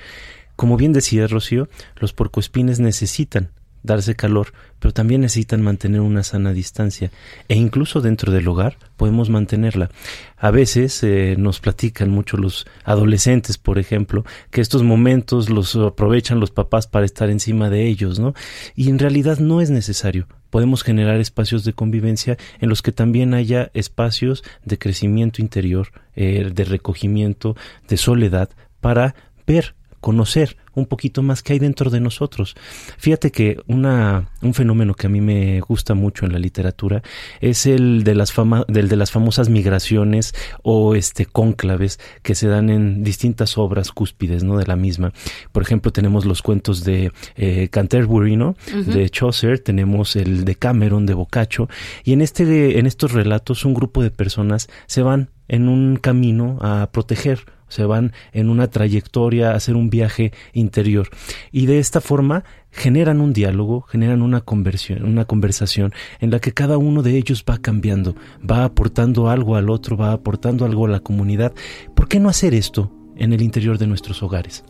Como 0.57 0.77
bien 0.77 0.93
decía 0.93 1.27
Rocío, 1.27 1.69
los 1.97 2.13
porcoespines 2.13 2.81
necesitan 2.81 3.51
darse 3.83 4.15
calor, 4.15 4.53
pero 4.79 4.93
también 4.93 5.23
necesitan 5.23 5.63
mantener 5.63 6.01
una 6.01 6.23
sana 6.23 6.53
distancia 6.53 7.11
e 7.49 7.55
incluso 7.55 8.01
dentro 8.01 8.33
del 8.33 8.47
hogar 8.49 8.77
podemos 8.97 9.31
mantenerla. 9.31 9.91
A 10.37 10.51
veces 10.51 11.03
eh, 11.03 11.37
nos 11.39 11.61
platican 11.61 12.11
mucho 12.11 12.37
los 12.37 12.67
adolescentes, 12.85 13.59
por 13.59 13.79
ejemplo, 13.79 14.25
que 14.51 14.61
estos 14.61 14.83
momentos 14.83 15.49
los 15.49 15.75
aprovechan 15.77 16.41
los 16.41 16.51
papás 16.51 16.87
para 16.87 17.07
estar 17.07 17.31
encima 17.31 17.71
de 17.71 17.87
ellos, 17.87 18.19
¿no? 18.19 18.35
Y 18.75 18.91
en 18.91 18.99
realidad 18.99 19.39
no 19.39 19.61
es 19.61 19.71
necesario 19.71 20.27
podemos 20.51 20.83
generar 20.83 21.21
espacios 21.21 21.65
de 21.65 21.73
convivencia 21.73 22.37
en 22.61 22.69
los 22.69 22.83
que 22.83 22.93
también 22.93 23.35
haya 23.35 23.71
espacios 23.75 24.45
de 24.65 24.79
crecimiento 24.79 25.41
interior, 25.41 25.89
eh, 26.17 26.51
de 26.53 26.65
recogimiento, 26.65 27.57
de 27.89 27.97
soledad, 27.97 28.51
para 28.81 29.15
ver, 29.47 29.75
conocer 30.01 30.57
un 30.75 30.87
poquito 30.87 31.23
más 31.23 31.43
que 31.43 31.53
hay 31.53 31.59
dentro 31.59 31.91
de 31.91 32.01
nosotros. 32.01 32.55
Fíjate 32.97 33.31
que 33.31 33.59
una, 33.67 34.31
un 34.41 34.55
fenómeno 34.55 34.95
que 34.95 35.07
a 35.07 35.11
mí 35.11 35.21
me 35.21 35.61
gusta 35.61 35.95
mucho 35.95 36.27
en 36.27 36.33
la 36.33 36.39
literatura 36.39 37.03
es 37.41 37.67
el 37.67 38.05
de 38.05 38.15
las, 38.15 38.33
fama, 38.33 38.65
del 38.69 38.89
de 38.89 38.97
las 38.97 39.11
famosas 39.11 39.49
migraciones 39.49 40.35
o 40.63 40.95
este 40.95 41.27
cónclaves 41.27 41.99
que 42.23 42.35
se 42.35 42.49
dan 42.49 42.71
en 42.71 43.03
distintas 43.03 43.59
obras 43.59 43.93
cúspides 43.93 44.45
¿no? 44.45 44.57
de 44.57 44.67
la 44.67 44.77
misma. 44.77 45.13
Por 45.53 45.63
ejemplo, 45.63 45.93
tenemos 45.93 46.25
los 46.25 46.43
cuentos 46.43 46.85
de 46.85 47.13
eh, 47.37 47.69
Canterbury, 47.69 48.37
¿no? 48.37 48.57
de 48.73 49.11
Chaucer, 49.11 49.59
tenemos 49.59 50.17
el 50.17 50.45
de 50.45 50.55
Cameron, 50.55 51.07
de 51.07 51.15
Boccaccio, 51.15 51.69
y 52.05 52.13
en, 52.13 52.21
este, 52.21 52.79
en 52.79 52.87
estos 52.87 53.13
relatos 53.13 53.65
un 53.65 53.75
grupo 53.75 54.03
de 54.03 54.11
personas 54.11 54.69
se 54.87 55.03
van 55.03 55.31
en 55.49 55.69
un 55.69 55.97
camino 55.97 56.59
a 56.61 56.89
proteger 56.93 57.45
se 57.71 57.85
van 57.87 58.13
en 58.33 58.51
una 58.51 58.69
trayectoria 58.69 59.53
a 59.53 59.55
hacer 59.55 59.77
un 59.77 59.89
viaje 59.89 60.33
interior 60.53 61.09
y 61.51 61.65
de 61.65 61.79
esta 61.79 62.03
forma 62.03 62.45
generan 62.71 63.21
un 63.21 63.33
diálogo, 63.33 63.83
generan 63.83 64.23
una 64.23 64.43
conversión, 64.43 65.05
una 65.05 65.25
conversación 65.25 65.93
en 66.21 66.31
la 66.31 66.41
que 66.41 66.53
cada 66.53 66.77
uno 66.77 67.03
de 67.03 67.17
ellos 67.17 67.45
va 67.49 67.59
cambiando, 67.59 68.15
va 68.49 68.65
aportando 68.65 69.31
algo 69.31 69.57
al 69.57 69.71
otro, 69.71 69.97
va 69.97 70.13
aportando 70.13 70.65
algo 70.65 70.87
a 70.87 70.91
la 70.91 71.01
comunidad. 71.01 71.55
¿Por 71.95 72.09
qué 72.09 72.21
no 72.21 72.29
hacer 72.29 72.55
esto 72.55 72.93
en 73.17 73.33
el 73.33 73.43
interior 73.43 73.79
de 73.79 73.87
nuestros 73.87 74.23
hogares? 74.23 74.65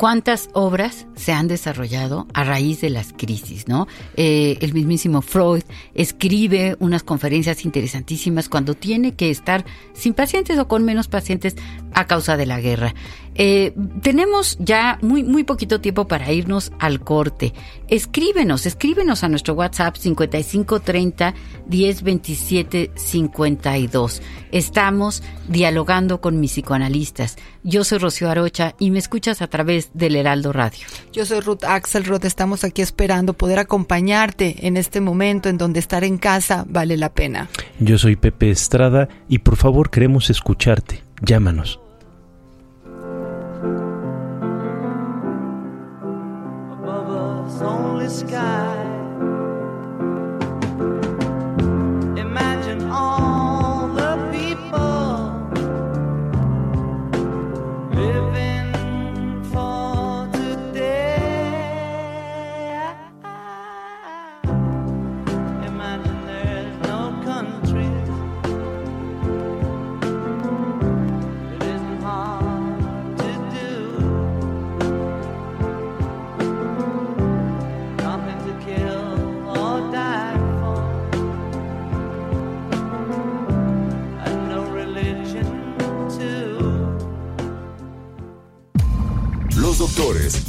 Cuántas 0.00 0.48
obras 0.54 1.06
se 1.14 1.34
han 1.34 1.46
desarrollado 1.46 2.26
a 2.32 2.42
raíz 2.42 2.80
de 2.80 2.88
las 2.88 3.12
crisis, 3.12 3.68
¿no? 3.68 3.86
Eh, 4.16 4.56
el 4.62 4.72
mismísimo 4.72 5.20
Freud 5.20 5.62
escribe 5.92 6.74
unas 6.80 7.02
conferencias 7.02 7.66
interesantísimas 7.66 8.48
cuando 8.48 8.72
tiene 8.72 9.14
que 9.14 9.28
estar 9.28 9.62
sin 9.92 10.14
pacientes 10.14 10.58
o 10.58 10.66
con 10.68 10.86
menos 10.86 11.08
pacientes 11.08 11.54
a 11.92 12.06
causa 12.06 12.38
de 12.38 12.46
la 12.46 12.62
guerra. 12.62 12.94
Eh, 13.34 13.74
tenemos 14.02 14.56
ya 14.58 14.98
muy, 15.02 15.22
muy 15.22 15.44
poquito 15.44 15.80
tiempo 15.80 16.08
para 16.08 16.32
irnos 16.32 16.72
al 16.78 17.00
corte. 17.00 17.52
Escríbenos, 17.88 18.66
escríbenos 18.66 19.22
a 19.22 19.28
nuestro 19.28 19.54
WhatsApp 19.54 19.96
5530 19.96 21.34
1027 21.68 22.90
52. 22.94 24.22
Estamos 24.50 25.22
dialogando 25.48 26.20
con 26.20 26.40
mis 26.40 26.52
psicoanalistas. 26.52 27.36
Yo 27.62 27.84
soy 27.84 27.98
Rocío 27.98 28.30
Arocha 28.30 28.74
y 28.78 28.90
me 28.90 28.98
escuchas 28.98 29.42
a 29.42 29.46
través 29.46 29.89
del 29.94 30.16
Heraldo 30.16 30.52
Radio. 30.52 30.86
Yo 31.12 31.26
soy 31.26 31.40
Ruth 31.40 31.64
Axelrod. 31.64 32.24
Estamos 32.24 32.64
aquí 32.64 32.82
esperando 32.82 33.32
poder 33.32 33.58
acompañarte 33.58 34.66
en 34.66 34.76
este 34.76 35.00
momento 35.00 35.48
en 35.48 35.58
donde 35.58 35.80
estar 35.80 36.04
en 36.04 36.18
casa 36.18 36.64
vale 36.68 36.96
la 36.96 37.10
pena. 37.12 37.48
Yo 37.78 37.98
soy 37.98 38.16
Pepe 38.16 38.50
Estrada 38.50 39.08
y 39.28 39.38
por 39.38 39.56
favor 39.56 39.90
queremos 39.90 40.30
escucharte. 40.30 41.02
Llámanos 41.22 41.80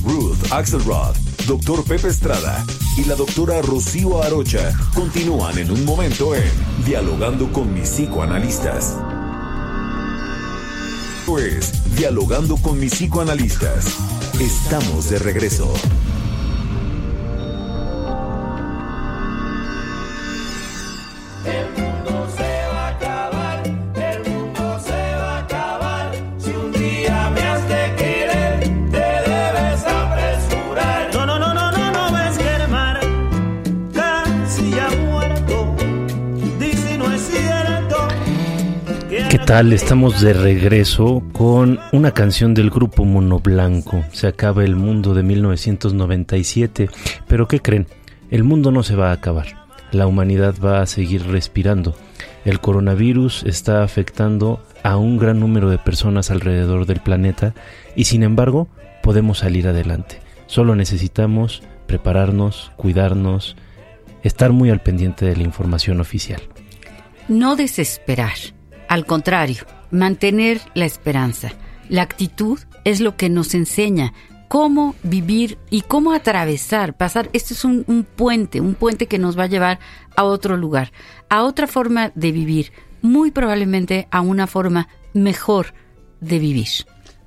Ruth 0.04 0.52
Axelrod, 0.52 1.16
doctor 1.48 1.84
Pepe 1.84 2.08
Estrada 2.08 2.66
y 2.98 3.06
la 3.06 3.16
doctora 3.16 3.62
Rocío 3.62 4.22
Arocha 4.22 4.72
continúan 4.94 5.58
en 5.58 5.72
un 5.72 5.86
momento 5.86 6.36
en 6.36 6.52
Dialogando 6.86 7.52
con 7.52 7.74
mis 7.74 7.90
psicoanalistas. 7.90 8.98
Pues, 11.26 11.72
Dialogando 11.96 12.58
con 12.58 12.80
mis 12.80 12.94
psicoanalistas. 12.94 13.98
Estamos 14.40 15.10
de 15.10 15.20
regreso. 15.20 15.72
Estamos 39.52 40.22
de 40.22 40.32
regreso 40.32 41.22
con 41.34 41.78
una 41.92 42.12
canción 42.12 42.54
del 42.54 42.70
grupo 42.70 43.04
Mono 43.04 43.40
Blanco. 43.40 44.02
Se 44.14 44.28
acaba 44.28 44.64
el 44.64 44.78
mundo 44.78 45.14
de 45.14 45.24
1997, 45.24 46.90
pero 47.28 47.50
¿qué 47.50 47.60
creen? 47.60 47.86
El 48.30 48.46
mundo 48.46 48.72
no 48.72 48.82
se 48.82 48.96
va 48.96 49.10
a 49.10 49.14
acabar. 49.14 49.68
La 49.92 50.08
humanidad 50.08 50.56
va 50.64 50.82
a 50.82 50.86
seguir 50.86 51.28
respirando. 51.28 51.98
El 52.46 52.62
coronavirus 52.62 53.44
está 53.44 53.84
afectando 53.84 54.64
a 54.84 54.96
un 54.96 55.18
gran 55.18 55.42
número 55.42 55.70
de 55.70 55.78
personas 55.78 56.32
alrededor 56.32 56.86
del 56.86 57.02
planeta 57.02 57.54
y 57.94 58.06
sin 58.06 58.24
embargo 58.24 58.70
podemos 59.04 59.40
salir 59.40 59.68
adelante. 59.68 60.22
Solo 60.48 60.78
necesitamos 60.78 61.62
prepararnos, 61.88 62.72
cuidarnos, 62.78 63.58
estar 64.24 64.54
muy 64.54 64.70
al 64.70 64.80
pendiente 64.80 65.26
de 65.26 65.36
la 65.36 65.44
información 65.44 66.00
oficial. 66.00 66.42
No 67.28 67.58
desesperar 67.58 68.32
al 68.92 69.06
contrario, 69.06 69.64
mantener 69.90 70.60
la 70.74 70.84
esperanza. 70.84 71.54
La 71.88 72.02
actitud 72.02 72.60
es 72.84 73.00
lo 73.00 73.16
que 73.16 73.30
nos 73.30 73.54
enseña 73.54 74.12
cómo 74.50 74.96
vivir 75.02 75.58
y 75.70 75.84
cómo 75.84 76.12
atravesar, 76.12 76.98
pasar. 76.98 77.30
Esto 77.32 77.54
es 77.54 77.64
un, 77.64 77.86
un, 77.88 78.04
puente, 78.04 78.60
un 78.60 78.76
puente 78.76 79.08
que 79.08 79.18
nos 79.18 79.40
va 79.40 79.44
a 79.44 79.48
llevar 79.48 79.80
a 80.18 80.26
otro 80.26 80.58
lugar, 80.58 80.92
a 81.30 81.44
otra 81.44 81.68
forma 81.68 82.12
de 82.16 82.34
vivir, 82.34 82.74
muy 83.02 83.32
probablemente 83.32 84.10
a 84.12 84.20
una 84.20 84.46
forma 84.46 84.90
mejor 85.14 85.74
de 86.20 86.40
vivir. 86.40 86.68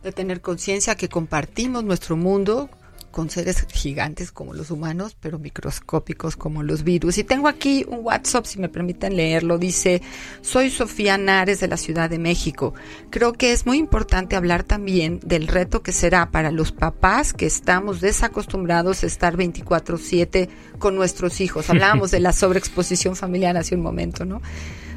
De 0.03 0.13
tener 0.13 0.43
conciencia 0.43 0.97
que 0.97 1.09
compartimos 1.09 1.83
nuestro 1.83 2.15
mundo 2.15 2.69
con 3.15 3.31
seres 3.31 3.65
gigantes 3.73 4.33
como 4.33 4.55
los 4.55 4.73
humanos, 4.73 5.17
pero 5.21 5.39
microscópicos 5.39 6.35
como 6.35 6.65
los 6.65 6.83
virus. 6.83 7.17
Y 7.17 7.23
tengo 7.23 7.47
aquí 7.47 7.87
un 7.89 8.01
WhatsApp, 8.03 8.45
si 8.45 8.59
me 8.59 8.69
permiten 8.69 9.15
leerlo. 9.15 9.57
Dice, 9.57 10.03
soy 10.41 10.69
Sofía 10.69 11.17
Nares 11.17 11.61
de 11.61 11.69
la 11.69 11.77
Ciudad 11.77 12.11
de 12.11 12.19
México. 12.19 12.75
Creo 13.11 13.33
que 13.33 13.53
es 13.53 13.67
muy 13.67 13.79
importante 13.79 14.35
hablar 14.35 14.65
también 14.65 15.21
del 15.25 15.47
reto 15.47 15.81
que 15.81 15.93
será 15.93 16.33
para 16.33 16.51
los 16.51 16.73
papás 16.73 17.33
que 17.33 17.47
estamos 17.47 18.01
desacostumbrados 18.01 19.05
a 19.05 19.07
estar 19.07 19.37
24/7 19.37 20.49
con 20.81 20.97
nuestros 20.97 21.41
hijos. 21.41 21.71
Hablábamos 21.71 22.11
de 22.11 22.19
la 22.19 22.33
sobreexposición 22.33 23.15
familiar 23.15 23.57
hace 23.57 23.77
un 23.77 23.83
momento, 23.83 24.25
¿no? 24.25 24.43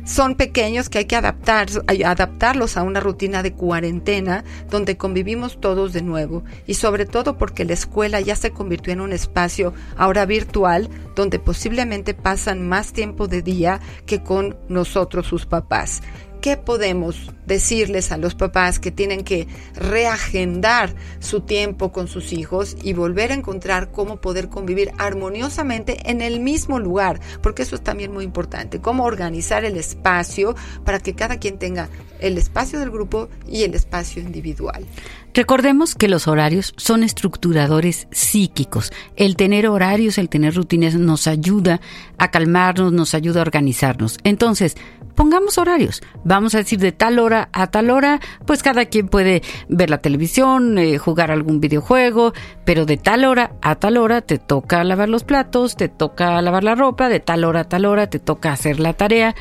Son 0.08 0.36
pequeños 0.36 0.88
que 0.90 1.00
hay 1.00 1.06
que 1.06 1.18
adaptar, 1.18 1.68
adaptarlos 2.06 2.78
a 2.78 2.84
una 2.84 3.02
rutina 3.02 3.44
de 3.44 3.52
cuarentena 3.52 4.46
donde 4.70 4.96
convivimos 4.96 5.60
todos 5.60 5.92
de 5.92 6.02
nuevo 6.02 6.44
y 6.66 6.76
sobre 6.76 7.06
todo 7.06 7.38
porque 7.38 7.66
la 7.66 7.74
escuela 7.74 8.22
ya 8.22 8.38
se 8.38 8.52
convirtió 8.52 8.94
en 8.94 9.02
un 9.02 9.12
espacio 9.12 9.74
ahora 9.98 10.26
virtual 10.26 10.90
donde 11.14 11.40
posiblemente 11.40 12.14
pasan 12.14 12.68
más 12.68 12.94
tiempo 12.94 13.28
de 13.28 13.42
día 13.42 13.82
que 14.06 14.24
con 14.24 14.56
nosotros 14.70 15.28
sus 15.28 15.46
papás. 15.46 16.02
¿Qué 16.42 16.58
podemos 16.58 17.32
decirles 17.46 18.12
a 18.12 18.18
los 18.18 18.36
papás 18.36 18.80
que 18.80 18.92
tienen 18.92 19.24
que 19.24 19.48
reagendar 19.76 20.94
su 21.20 21.42
tiempo 21.42 21.92
con 21.92 22.08
sus 22.08 22.34
hijos 22.34 22.76
y 22.84 22.94
volver 22.94 23.32
a 23.32 23.36
encontrar 23.36 23.92
cómo 23.92 24.22
poder 24.22 24.50
convivir 24.50 24.92
armoniosamente 24.98 26.10
en 26.10 26.22
el 26.22 26.40
mismo 26.40 26.80
lugar? 26.80 27.20
Porque 27.42 27.64
eso 27.64 27.76
es 27.76 27.84
también 27.84 28.14
muy 28.14 28.24
importante, 28.24 28.82
cómo 28.82 29.04
organizar 29.04 29.66
el 29.66 29.78
espacio 29.78 30.56
para 30.86 31.00
que 31.00 31.16
cada 31.16 31.38
quien 31.38 31.58
tenga 31.58 31.90
el 32.20 32.38
espacio 32.38 32.80
del 32.80 32.92
grupo 32.92 33.30
y 33.48 33.64
el 33.64 33.74
espacio 33.74 34.22
individual. 34.22 34.86
Recordemos 35.34 35.94
que 35.94 36.08
los 36.08 36.28
horarios 36.28 36.74
son 36.78 37.04
estructuradores 37.04 38.08
psíquicos. 38.12 38.92
El 39.16 39.36
tener 39.36 39.68
horarios, 39.68 40.18
el 40.18 40.30
tener 40.30 40.56
rutinas 40.56 40.96
nos 40.96 41.28
ayuda 41.28 41.80
a 42.18 42.32
calmarnos, 42.32 42.92
nos 42.92 43.14
ayuda 43.14 43.42
a 43.42 43.44
organizarnos. 43.44 44.18
Entonces, 44.24 44.78
pongamos 45.18 45.58
horarios. 45.58 46.02
Vamos 46.24 46.54
a 46.54 46.60
decir 46.60 46.80
de 46.80 46.92
tal 46.92 47.18
hora 47.18 47.50
a 47.52 47.68
tal 47.68 47.90
hora, 47.90 48.22
pues 48.46 48.62
cada 48.62 48.86
quien 48.86 49.10
puede 49.10 49.42
ver 49.68 49.90
la 49.90 49.98
televisión, 49.98 50.78
eh, 50.78 51.00
jugar 51.00 51.32
algún 51.32 51.60
videojuego, 51.60 52.34
pero 52.64 52.86
de 52.86 52.98
tal 52.98 53.26
hora 53.26 53.52
a 53.62 53.76
tal 53.76 53.98
hora 53.98 54.22
te 54.22 54.38
toca 54.38 54.84
lavar 54.84 55.10
los 55.10 55.24
platos, 55.24 55.76
te 55.76 55.90
toca 55.90 56.40
lavar 56.42 56.64
la 56.64 56.76
ropa, 56.76 57.10
de 57.10 57.20
tal 57.20 57.44
hora 57.44 57.62
a 57.62 57.64
tal 57.64 57.86
hora 57.86 58.08
te 58.08 58.20
toca 58.20 58.52
hacer 58.52 58.80
la 58.80 58.94
tarea. 58.94 59.36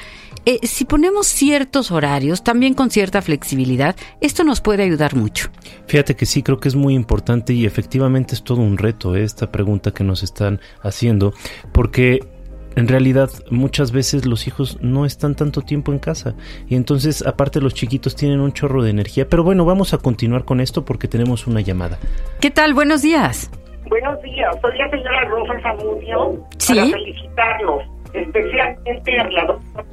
Eh, 0.47 0.61
si 0.63 0.87
ponemos 0.87 1.27
ciertos 1.27 1.91
horarios, 1.91 2.43
también 2.43 2.73
con 2.73 2.89
cierta 2.91 3.21
flexibilidad, 3.21 3.97
esto 4.21 4.45
nos 4.45 4.63
puede 4.63 4.83
ayudar 4.83 5.15
mucho. 5.15 5.51
Fíjate 5.89 6.17
que 6.17 6.25
sí, 6.25 6.43
creo 6.43 6.59
que 6.59 6.69
es 6.69 6.77
muy 6.77 6.95
importante 6.95 7.53
y 7.53 7.67
efectivamente 7.67 8.35
es 8.35 8.43
todo 8.43 8.63
un 8.63 8.79
reto 8.79 9.15
eh, 9.15 9.25
esta 9.25 9.53
pregunta 9.53 9.91
que 9.91 10.05
nos 10.05 10.23
están 10.23 10.61
haciendo, 10.83 11.35
porque 11.73 12.21
en 12.77 12.89
realidad 12.89 13.31
muchas 13.51 13.91
veces 13.91 14.27
los 14.27 14.47
hijos 14.47 14.79
no 14.83 15.07
están 15.07 15.35
tanto 15.35 15.63
tiempo 15.63 15.93
en 15.93 15.99
casa 15.99 16.35
y 16.69 16.77
entonces 16.77 17.27
aparte 17.27 17.61
los 17.61 17.75
chiquitos 17.75 18.15
tienen 18.15 18.41
un 18.41 18.53
chorro 18.53 18.83
de 18.83 18.91
energía. 18.91 19.29
Pero 19.29 19.43
bueno, 19.43 19.65
vamos 19.65 19.95
a 19.95 19.99
continuar 19.99 20.45
con 20.45 20.61
esto 20.61 20.85
porque 20.85 21.09
tenemos 21.09 21.47
una 21.47 21.63
llamada. 21.63 21.99
¿Qué 22.41 22.51
tal? 22.51 22.75
Buenos 22.75 23.03
días. 23.03 23.51
Buenos 23.89 24.21
días, 24.23 24.55
soy 24.61 24.77
la 24.79 24.91
señora 24.91 25.25
Rosa 25.25 25.61
Zamudio 25.63 26.45
¿Sí? 26.59 26.75
para 26.75 26.91
felicitarlos, 26.91 27.83
especialmente 28.13 29.21
a 29.21 29.31
la 29.31 29.45
doctora 29.47 29.87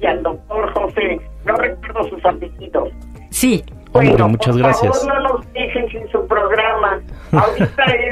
y 0.00 0.06
al 0.06 0.22
doctor 0.22 0.72
José. 0.74 1.20
No 1.46 1.56
recuerdo 1.56 2.08
sus 2.10 2.24
apellidos. 2.24 2.90
Sí. 3.30 3.64
Bueno, 3.92 4.28
muchas 4.28 4.56
gracias. 4.56 5.04
Favor, 5.04 5.22
no 5.22 5.28
nos 5.28 5.52
dejen 5.52 5.88
sin 5.90 6.08
su 6.10 6.26
programa. 6.26 7.00
Ahorita 7.32 7.84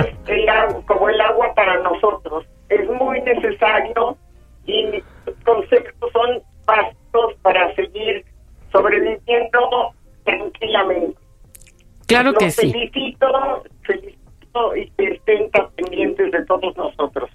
Claro 12.23 12.39
que 12.39 12.51
sí. 12.51 12.73
Felicito, 12.73 13.27
felicito 13.83 14.77
y 14.77 14.91
que 14.97 15.13
estén 15.15 15.51
tan 15.51 15.71
pendientes 15.77 16.33
de 16.33 16.45
todos 16.47 16.77
nosotros. 16.77 17.31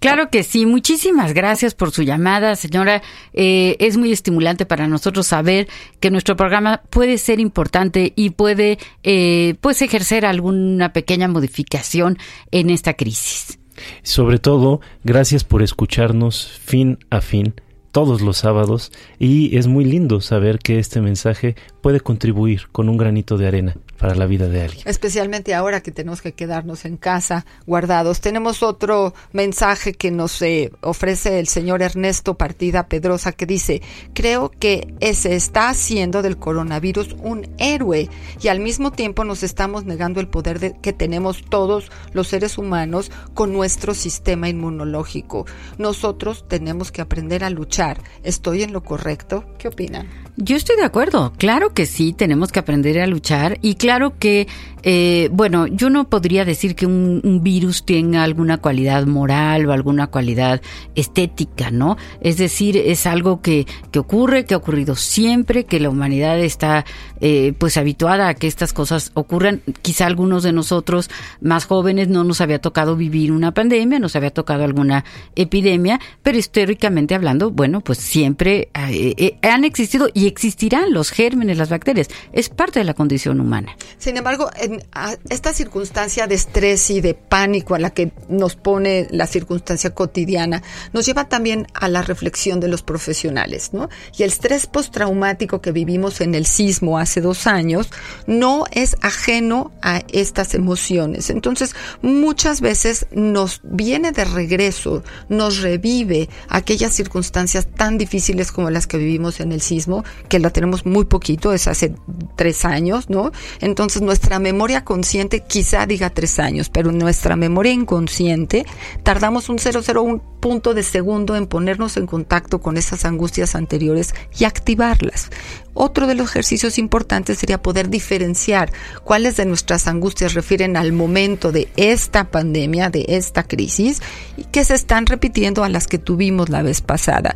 Claro 0.00 0.28
que 0.28 0.42
sí, 0.42 0.66
muchísimas 0.66 1.32
gracias 1.32 1.74
por 1.74 1.90
su 1.90 2.02
llamada, 2.02 2.56
señora. 2.56 3.00
Eh, 3.32 3.76
es 3.78 3.96
muy 3.96 4.12
estimulante 4.12 4.66
para 4.66 4.86
nosotros 4.86 5.26
saber 5.26 5.66
que 5.98 6.10
nuestro 6.10 6.36
programa 6.36 6.82
puede 6.90 7.16
ser 7.16 7.40
importante 7.40 8.12
y 8.14 8.30
puede 8.30 8.76
eh, 9.02 9.54
pues 9.62 9.80
ejercer 9.80 10.26
alguna 10.26 10.92
pequeña 10.92 11.26
modificación 11.26 12.18
en 12.50 12.68
esta 12.68 12.92
crisis. 12.92 13.58
Sobre 14.02 14.38
todo, 14.38 14.82
gracias 15.04 15.42
por 15.42 15.62
escucharnos 15.62 16.60
fin 16.62 16.98
a 17.08 17.22
fin 17.22 17.54
todos 17.94 18.22
los 18.22 18.38
sábados 18.38 18.90
y 19.20 19.56
es 19.56 19.68
muy 19.68 19.84
lindo 19.84 20.20
saber 20.20 20.58
que 20.58 20.80
este 20.80 21.00
mensaje 21.00 21.54
puede 21.80 22.00
contribuir 22.00 22.62
con 22.72 22.88
un 22.88 22.96
granito 22.96 23.38
de 23.38 23.46
arena 23.46 23.76
para 24.00 24.16
la 24.16 24.26
vida 24.26 24.48
de 24.48 24.62
alguien. 24.62 24.82
Especialmente 24.84 25.54
ahora 25.54 25.80
que 25.80 25.92
tenemos 25.92 26.20
que 26.20 26.32
quedarnos 26.32 26.86
en 26.86 26.96
casa 26.96 27.46
guardados. 27.68 28.20
Tenemos 28.20 28.64
otro 28.64 29.14
mensaje 29.30 29.92
que 29.92 30.10
nos 30.10 30.42
eh, 30.42 30.72
ofrece 30.80 31.38
el 31.38 31.46
señor 31.46 31.82
Ernesto 31.82 32.34
Partida 32.34 32.88
Pedrosa 32.88 33.30
que 33.30 33.46
dice, 33.46 33.80
creo 34.12 34.50
que 34.50 34.92
se 35.14 35.36
está 35.36 35.68
haciendo 35.68 36.20
del 36.20 36.36
coronavirus 36.36 37.14
un 37.22 37.46
héroe 37.58 38.10
y 38.42 38.48
al 38.48 38.58
mismo 38.58 38.90
tiempo 38.90 39.22
nos 39.22 39.44
estamos 39.44 39.84
negando 39.84 40.18
el 40.18 40.26
poder 40.26 40.58
de, 40.58 40.74
que 40.82 40.92
tenemos 40.92 41.44
todos 41.48 41.92
los 42.12 42.26
seres 42.26 42.58
humanos 42.58 43.12
con 43.34 43.52
nuestro 43.52 43.94
sistema 43.94 44.48
inmunológico. 44.48 45.46
Nosotros 45.78 46.44
tenemos 46.48 46.90
que 46.90 47.02
aprender 47.02 47.44
a 47.44 47.50
luchar. 47.50 47.83
¿Estoy 48.22 48.62
en 48.62 48.72
lo 48.72 48.82
correcto? 48.82 49.44
¿Qué 49.58 49.68
opinan? 49.68 50.08
Yo 50.36 50.56
estoy 50.56 50.76
de 50.76 50.82
acuerdo. 50.82 51.32
Claro 51.38 51.74
que 51.74 51.86
sí, 51.86 52.12
tenemos 52.12 52.50
que 52.50 52.58
aprender 52.58 52.98
a 53.00 53.06
luchar 53.06 53.58
y 53.62 53.76
claro 53.76 54.18
que, 54.18 54.48
eh, 54.82 55.28
bueno, 55.30 55.68
yo 55.68 55.90
no 55.90 56.08
podría 56.08 56.44
decir 56.44 56.74
que 56.74 56.86
un, 56.86 57.20
un, 57.22 57.44
virus 57.44 57.84
tenga 57.84 58.24
alguna 58.24 58.58
cualidad 58.58 59.06
moral 59.06 59.66
o 59.66 59.72
alguna 59.72 60.08
cualidad 60.08 60.60
estética, 60.96 61.70
¿no? 61.70 61.96
Es 62.20 62.36
decir, 62.36 62.76
es 62.76 63.06
algo 63.06 63.42
que, 63.42 63.66
que 63.92 64.00
ocurre, 64.00 64.44
que 64.44 64.54
ha 64.54 64.56
ocurrido 64.56 64.96
siempre, 64.96 65.66
que 65.66 65.78
la 65.78 65.88
humanidad 65.88 66.40
está 66.40 66.84
eh, 67.26 67.54
pues 67.56 67.78
habituada 67.78 68.28
a 68.28 68.34
que 68.34 68.46
estas 68.46 68.74
cosas 68.74 69.10
ocurran. 69.14 69.62
Quizá 69.80 70.04
algunos 70.04 70.42
de 70.42 70.52
nosotros 70.52 71.08
más 71.40 71.64
jóvenes 71.64 72.08
no 72.08 72.22
nos 72.22 72.42
había 72.42 72.60
tocado 72.60 72.96
vivir 72.96 73.32
una 73.32 73.54
pandemia, 73.54 73.98
nos 73.98 74.14
había 74.14 74.28
tocado 74.28 74.62
alguna 74.62 75.06
epidemia, 75.34 75.98
pero 76.22 76.36
históricamente 76.36 77.14
hablando, 77.14 77.50
bueno, 77.50 77.80
pues 77.80 77.96
siempre 77.96 78.68
eh, 78.74 79.14
eh, 79.16 79.38
han 79.40 79.64
existido 79.64 80.10
y 80.12 80.26
existirán 80.26 80.92
los 80.92 81.10
gérmenes, 81.10 81.56
las 81.56 81.70
bacterias. 81.70 82.08
Es 82.34 82.50
parte 82.50 82.80
de 82.80 82.84
la 82.84 82.92
condición 82.92 83.40
humana. 83.40 83.74
Sin 83.96 84.18
embargo, 84.18 84.50
en 84.60 84.84
esta 85.30 85.54
circunstancia 85.54 86.26
de 86.26 86.34
estrés 86.34 86.90
y 86.90 87.00
de 87.00 87.14
pánico 87.14 87.74
a 87.74 87.78
la 87.78 87.88
que 87.88 88.12
nos 88.28 88.54
pone 88.54 89.08
la 89.10 89.26
circunstancia 89.26 89.94
cotidiana, 89.94 90.62
nos 90.92 91.06
lleva 91.06 91.26
también 91.30 91.68
a 91.72 91.88
la 91.88 92.02
reflexión 92.02 92.60
de 92.60 92.68
los 92.68 92.82
profesionales, 92.82 93.70
¿no? 93.72 93.88
Y 94.14 94.24
el 94.24 94.28
estrés 94.28 94.66
postraumático 94.66 95.62
que 95.62 95.72
vivimos 95.72 96.20
en 96.20 96.34
el 96.34 96.44
sismo 96.44 96.98
hace 96.98 97.13
dos 97.20 97.46
años 97.46 97.90
no 98.26 98.64
es 98.70 98.96
ajeno 99.00 99.72
a 99.82 100.02
estas 100.12 100.54
emociones. 100.54 101.30
Entonces, 101.30 101.74
muchas 102.02 102.60
veces 102.60 103.06
nos 103.12 103.60
viene 103.62 104.12
de 104.12 104.24
regreso, 104.24 105.02
nos 105.28 105.60
revive 105.60 106.28
aquellas 106.48 106.94
circunstancias 106.94 107.66
tan 107.66 107.98
difíciles 107.98 108.52
como 108.52 108.70
las 108.70 108.86
que 108.86 108.98
vivimos 108.98 109.40
en 109.40 109.52
el 109.52 109.60
sismo, 109.60 110.04
que 110.28 110.38
la 110.38 110.50
tenemos 110.50 110.86
muy 110.86 111.04
poquito, 111.04 111.52
es 111.52 111.68
hace 111.68 111.94
tres 112.36 112.64
años, 112.64 113.10
¿no? 113.10 113.32
Entonces, 113.60 114.02
nuestra 114.02 114.38
memoria 114.38 114.84
consciente 114.84 115.40
quizá 115.40 115.86
diga 115.86 116.10
tres 116.10 116.38
años, 116.38 116.70
pero 116.70 116.92
nuestra 116.92 117.36
memoria 117.36 117.72
inconsciente 117.72 118.64
tardamos 119.02 119.48
un 119.48 119.58
001 119.58 120.33
punto 120.44 120.74
de 120.74 120.82
segundo 120.82 121.36
en 121.36 121.46
ponernos 121.46 121.96
en 121.96 122.04
contacto 122.04 122.60
con 122.60 122.76
esas 122.76 123.06
angustias 123.06 123.54
anteriores 123.54 124.14
y 124.38 124.44
activarlas. 124.44 125.30
Otro 125.72 126.06
de 126.06 126.14
los 126.14 126.28
ejercicios 126.28 126.76
importantes 126.76 127.38
sería 127.38 127.62
poder 127.62 127.88
diferenciar 127.88 128.70
cuáles 129.04 129.38
de 129.38 129.46
nuestras 129.46 129.86
angustias 129.86 130.34
refieren 130.34 130.76
al 130.76 130.92
momento 130.92 131.50
de 131.50 131.68
esta 131.76 132.24
pandemia, 132.24 132.90
de 132.90 133.06
esta 133.08 133.44
crisis, 133.44 134.02
y 134.36 134.44
que 134.44 134.66
se 134.66 134.74
están 134.74 135.06
repitiendo 135.06 135.64
a 135.64 135.70
las 135.70 135.86
que 135.86 135.96
tuvimos 135.96 136.50
la 136.50 136.60
vez 136.60 136.82
pasada. 136.82 137.34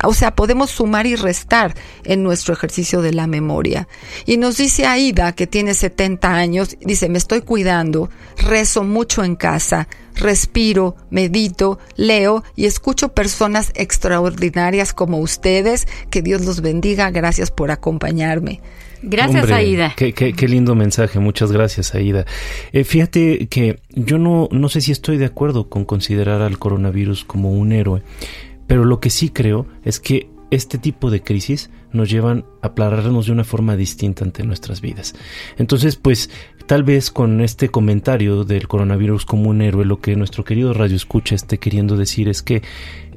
O 0.00 0.14
sea, 0.14 0.34
podemos 0.34 0.70
sumar 0.70 1.06
y 1.06 1.16
restar 1.16 1.74
en 2.04 2.22
nuestro 2.22 2.54
ejercicio 2.54 3.02
de 3.02 3.12
la 3.12 3.26
memoria. 3.26 3.88
Y 4.24 4.36
nos 4.36 4.56
dice 4.56 4.86
Aida, 4.86 5.32
que 5.32 5.46
tiene 5.46 5.74
70 5.74 6.34
años, 6.34 6.76
dice, 6.80 7.08
me 7.08 7.18
estoy 7.18 7.42
cuidando, 7.42 8.10
rezo 8.36 8.84
mucho 8.84 9.24
en 9.24 9.36
casa, 9.36 9.88
respiro, 10.14 10.96
medito, 11.10 11.78
leo 11.96 12.42
y 12.54 12.66
escucho 12.66 13.10
personas 13.10 13.72
extraordinarias 13.74 14.92
como 14.92 15.18
ustedes. 15.18 15.86
Que 16.10 16.22
Dios 16.22 16.44
los 16.44 16.60
bendiga. 16.60 17.10
Gracias 17.10 17.50
por 17.50 17.70
acompañarme. 17.70 18.60
Gracias, 19.02 19.50
Aida. 19.50 19.94
Qué, 19.96 20.48
lindo 20.48 20.74
mensaje. 20.74 21.18
Muchas 21.18 21.52
gracias, 21.52 21.94
Aida. 21.94 22.24
Eh, 22.72 22.84
fíjate 22.84 23.46
que 23.48 23.80
yo 23.94 24.18
no, 24.18 24.48
no 24.50 24.68
sé 24.68 24.80
si 24.80 24.92
estoy 24.92 25.16
de 25.16 25.26
acuerdo 25.26 25.68
con 25.68 25.84
considerar 25.84 26.42
al 26.42 26.58
coronavirus 26.58 27.24
como 27.24 27.52
un 27.52 27.72
héroe, 27.72 28.02
pero 28.66 28.84
lo 28.84 29.00
que 29.00 29.10
sí 29.10 29.30
creo 29.30 29.66
es 29.84 30.00
que 30.00 30.30
este 30.50 30.78
tipo 30.78 31.10
de 31.10 31.22
crisis 31.22 31.70
nos 31.92 32.10
llevan 32.10 32.44
a 32.62 32.74
pararnos 32.74 33.26
de 33.26 33.32
una 33.32 33.44
forma 33.44 33.76
distinta 33.76 34.24
ante 34.24 34.44
nuestras 34.44 34.80
vidas. 34.80 35.14
Entonces, 35.56 35.96
pues 35.96 36.30
tal 36.66 36.82
vez 36.82 37.10
con 37.10 37.40
este 37.40 37.68
comentario 37.68 38.44
del 38.44 38.68
coronavirus 38.68 39.24
como 39.24 39.50
un 39.50 39.62
héroe, 39.62 39.84
lo 39.84 40.00
que 40.00 40.16
nuestro 40.16 40.44
querido 40.44 40.72
Radio 40.74 40.96
Escucha 40.96 41.34
esté 41.34 41.58
queriendo 41.58 41.96
decir 41.96 42.28
es 42.28 42.42
que 42.42 42.62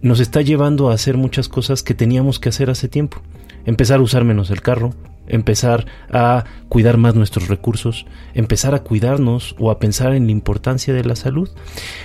nos 0.02 0.20
está 0.20 0.42
llevando 0.42 0.90
a 0.90 0.94
hacer 0.94 1.18
muchas 1.18 1.50
cosas 1.50 1.84
que 1.84 1.94
teníamos 1.94 2.40
que 2.40 2.50
hacer 2.50 2.70
hace 2.70 2.88
tiempo. 2.88 3.22
Empezar 3.66 4.00
a 4.00 4.04
usar 4.04 4.24
menos 4.24 4.50
el 4.50 4.62
carro, 4.62 4.94
empezar 5.30 5.86
a 6.12 6.44
cuidar 6.70 6.98
más 6.98 7.16
nuestros 7.16 7.48
recursos, 7.48 8.06
empezar 8.34 8.76
a 8.76 8.84
cuidarnos 8.84 9.56
o 9.60 9.72
a 9.72 9.80
pensar 9.80 10.14
en 10.14 10.26
la 10.26 10.32
importancia 10.32 10.94
de 10.94 11.04
la 11.04 11.16
salud. 11.16 11.50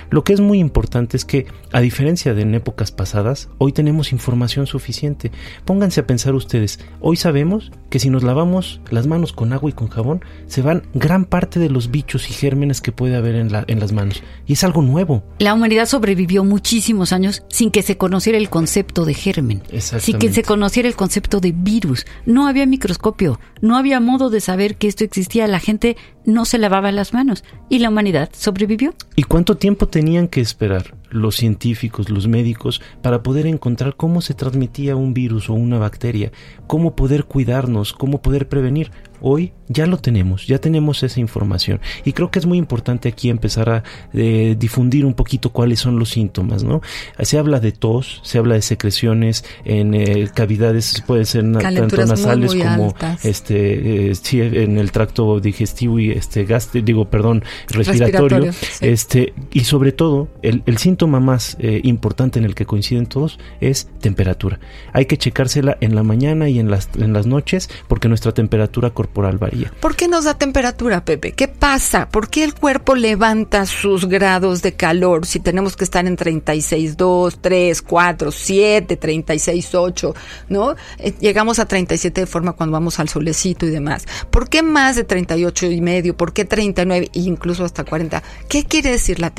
Lo 0.09 0.23
que 0.23 0.33
es 0.33 0.41
muy 0.41 0.59
importante 0.59 1.17
es 1.17 1.25
que, 1.25 1.47
a 1.71 1.81
diferencia 1.81 2.33
de 2.33 2.41
en 2.41 2.55
épocas 2.55 2.91
pasadas, 2.91 3.49
hoy 3.57 3.71
tenemos 3.73 4.11
información 4.11 4.67
suficiente. 4.67 5.31
Pónganse 5.65 6.01
a 6.01 6.07
pensar 6.07 6.33
ustedes, 6.35 6.79
hoy 6.99 7.15
sabemos 7.15 7.71
que 7.89 7.99
si 7.99 8.09
nos 8.09 8.23
lavamos 8.23 8.81
las 8.89 9.07
manos 9.07 9.33
con 9.33 9.53
agua 9.53 9.69
y 9.69 9.73
con 9.73 9.87
jabón, 9.87 10.23
se 10.47 10.61
van 10.61 10.83
gran 10.93 11.25
parte 11.25 11.59
de 11.59 11.69
los 11.69 11.91
bichos 11.91 12.29
y 12.29 12.33
gérmenes 12.33 12.81
que 12.81 12.91
puede 12.91 13.15
haber 13.15 13.35
en, 13.35 13.51
la, 13.51 13.65
en 13.67 13.79
las 13.79 13.91
manos. 13.91 14.23
Y 14.45 14.53
es 14.53 14.63
algo 14.63 14.81
nuevo. 14.81 15.23
La 15.39 15.53
humanidad 15.53 15.85
sobrevivió 15.85 16.43
muchísimos 16.43 17.13
años 17.13 17.43
sin 17.49 17.71
que 17.71 17.81
se 17.81 17.97
conociera 17.97 18.37
el 18.37 18.49
concepto 18.49 19.05
de 19.05 19.13
germen, 19.13 19.61
sin 19.79 20.17
que 20.17 20.31
se 20.31 20.43
conociera 20.43 20.87
el 20.87 20.95
concepto 20.95 21.39
de 21.39 21.51
virus. 21.51 22.05
No 22.25 22.47
había 22.47 22.65
microscopio 22.65 23.14
no 23.61 23.77
había 23.77 23.99
modo 23.99 24.29
de 24.29 24.41
saber 24.41 24.75
que 24.75 24.87
esto 24.87 25.03
existía. 25.03 25.47
La 25.47 25.59
gente 25.59 25.97
no 26.25 26.45
se 26.45 26.57
lavaba 26.57 26.91
las 26.91 27.13
manos 27.13 27.43
y 27.69 27.79
la 27.79 27.89
humanidad 27.89 28.29
sobrevivió. 28.33 28.93
¿Y 29.15 29.23
cuánto 29.23 29.55
tiempo 29.55 29.87
tenían 29.87 30.27
que 30.27 30.41
esperar 30.41 30.95
los 31.09 31.35
científicos, 31.35 32.09
los 32.09 32.27
médicos, 32.27 32.81
para 33.01 33.23
poder 33.23 33.47
encontrar 33.47 33.95
cómo 33.95 34.21
se 34.21 34.33
transmitía 34.33 34.95
un 34.95 35.13
virus 35.13 35.49
o 35.49 35.53
una 35.53 35.77
bacteria, 35.77 36.31
cómo 36.67 36.95
poder 36.95 37.25
cuidarnos, 37.25 37.93
cómo 37.93 38.21
poder 38.21 38.49
prevenir? 38.49 38.91
Hoy 39.21 39.53
ya 39.67 39.87
lo 39.87 39.97
tenemos, 39.97 40.45
ya 40.45 40.59
tenemos 40.59 41.01
esa 41.03 41.19
información 41.19 41.79
y 42.03 42.13
creo 42.13 42.29
que 42.29 42.39
es 42.39 42.45
muy 42.45 42.57
importante 42.57 43.09
aquí 43.09 43.29
empezar 43.29 43.69
a 43.69 43.83
eh, 44.13 44.55
difundir 44.57 45.05
un 45.05 45.13
poquito 45.13 45.49
cuáles 45.49 45.79
son 45.79 45.97
los 45.97 46.09
síntomas, 46.09 46.63
¿no? 46.63 46.81
Se 47.19 47.37
habla 47.37 47.59
de 47.59 47.71
tos, 47.71 48.21
se 48.23 48.37
habla 48.37 48.55
de 48.55 48.61
secreciones 48.61 49.43
en 49.63 49.93
eh, 49.93 50.29
cavidades, 50.33 51.03
pueden 51.05 51.25
ser 51.25 51.51
tanto 51.51 52.05
nasales 52.05 52.53
como 52.53 52.93
este 53.23 54.11
eh, 54.11 54.13
en 54.31 54.77
el 54.77 54.91
tracto 54.91 55.39
digestivo 55.39 55.99
y 55.99 56.11
este 56.11 56.45
gas, 56.45 56.69
digo, 56.73 57.05
perdón, 57.09 57.43
respiratorio, 57.69 58.51
este 58.81 59.33
y 59.51 59.61
sobre 59.61 59.91
todo 59.91 60.27
el, 60.41 60.61
el 60.65 60.77
síntoma 60.77 61.19
más 61.19 61.57
importante 61.83 62.39
en 62.39 62.45
el 62.45 62.53
que 62.55 62.65
coinciden 62.65 63.07
todos 63.07 63.39
es 63.61 63.89
temperatura. 63.99 64.59
Hay 64.93 65.05
que 65.05 65.17
checársela 65.17 65.77
en 65.81 65.95
la 65.95 66.03
mañana 66.03 66.49
y 66.49 66.59
en 66.59 66.69
las 66.69 66.89
en 66.97 67.13
las 67.13 67.25
noches 67.25 67.69
porque 67.87 68.07
nuestra 68.07 68.31
temperatura 68.33 68.91
corporal 68.91 69.37
varía. 69.37 69.54
¿Por 69.79 69.95
qué 69.95 70.07
nos 70.07 70.25
da 70.25 70.37
temperatura, 70.37 71.05
Pepe? 71.05 71.31
¿Qué 71.31 71.47
pasa? 71.47 72.09
¿Por 72.09 72.29
qué 72.29 72.43
el 72.43 72.53
cuerpo 72.53 72.95
levanta 72.95 73.65
sus 73.65 74.05
grados 74.05 74.61
de 74.61 74.73
calor 74.73 75.25
si 75.25 75.39
tenemos 75.39 75.75
que 75.75 75.83
estar 75.83 76.05
en 76.05 76.17
36.2, 76.17 77.37
3, 77.39 77.81
4, 77.81 78.31
7, 78.31 78.99
36.8, 78.99 80.13
¿no? 80.49 80.75
Eh, 80.99 81.13
llegamos 81.19 81.59
a 81.59 81.65
37 81.65 82.21
de 82.21 82.27
forma 82.27 82.53
cuando 82.53 82.73
vamos 82.73 82.99
al 82.99 83.09
solecito 83.09 83.65
y 83.65 83.69
demás. 83.69 84.05
¿Por 84.29 84.49
qué 84.49 84.61
más 84.61 84.95
de 84.95 85.03
38 85.03 85.67
y 85.67 85.81
medio? 85.81 86.17
¿Por 86.17 86.33
qué 86.33 86.45
39 86.45 87.09
e 87.13 87.19
incluso 87.19 87.63
hasta 87.63 87.83
40? 87.83 88.21
¿Qué 88.49 88.65
quiere 88.65 88.91
decir 88.91 89.19
la, 89.19 89.33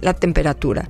la 0.00 0.14
temperatura? 0.14 0.88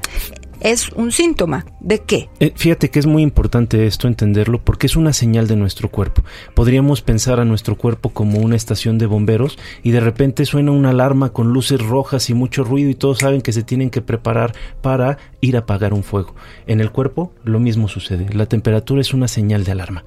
Es 0.61 0.91
un 0.91 1.13
síntoma. 1.13 1.67
¿De 1.81 2.01
qué? 2.01 2.29
Eh, 2.39 2.53
fíjate 2.55 2.91
que 2.91 2.99
es 2.99 3.07
muy 3.07 3.23
importante 3.23 3.87
esto 3.87 4.09
entenderlo 4.09 4.63
porque 4.63 4.87
es 4.87 4.97
una 4.97 5.13
señal 5.13 5.47
de 5.47 5.57
nuestro 5.57 5.91
cuerpo. 5.91 6.23
Podríamos 6.55 7.03
pensar 7.03 7.41
a 7.41 7.45
nuestro 7.45 7.77
cuerpo 7.77 8.11
como 8.11 8.39
una 8.39 8.57
estación 8.57 8.99
de 8.99 9.07
bomberos 9.07 9.59
y 9.83 9.91
de 9.91 10.01
repente 10.01 10.45
suena 10.45 10.73
una 10.73 10.91
alarma 10.91 11.33
con 11.33 11.53
luces 11.53 11.81
rojas 11.81 12.31
y 12.31 12.35
mucho 12.35 12.65
ruido 12.65 12.91
y 12.91 12.95
todos 12.95 13.19
saben 13.19 13.41
que 13.41 13.53
se 13.53 13.63
tienen 13.63 13.91
que 13.91 14.03
preparar 14.03 14.55
para 14.83 15.19
ir 15.41 15.57
a 15.57 15.61
apagar 15.61 15.93
un 15.93 16.03
fuego. 16.03 16.35
En 16.67 16.81
el 16.81 16.91
cuerpo 16.91 17.33
lo 17.45 17.59
mismo 17.59 17.89
sucede. 17.89 18.27
La 18.33 18.47
temperatura 18.47 19.01
es 19.01 19.15
una 19.15 19.29
señal 19.29 19.65
de 19.65 19.73
alarma. 19.73 20.05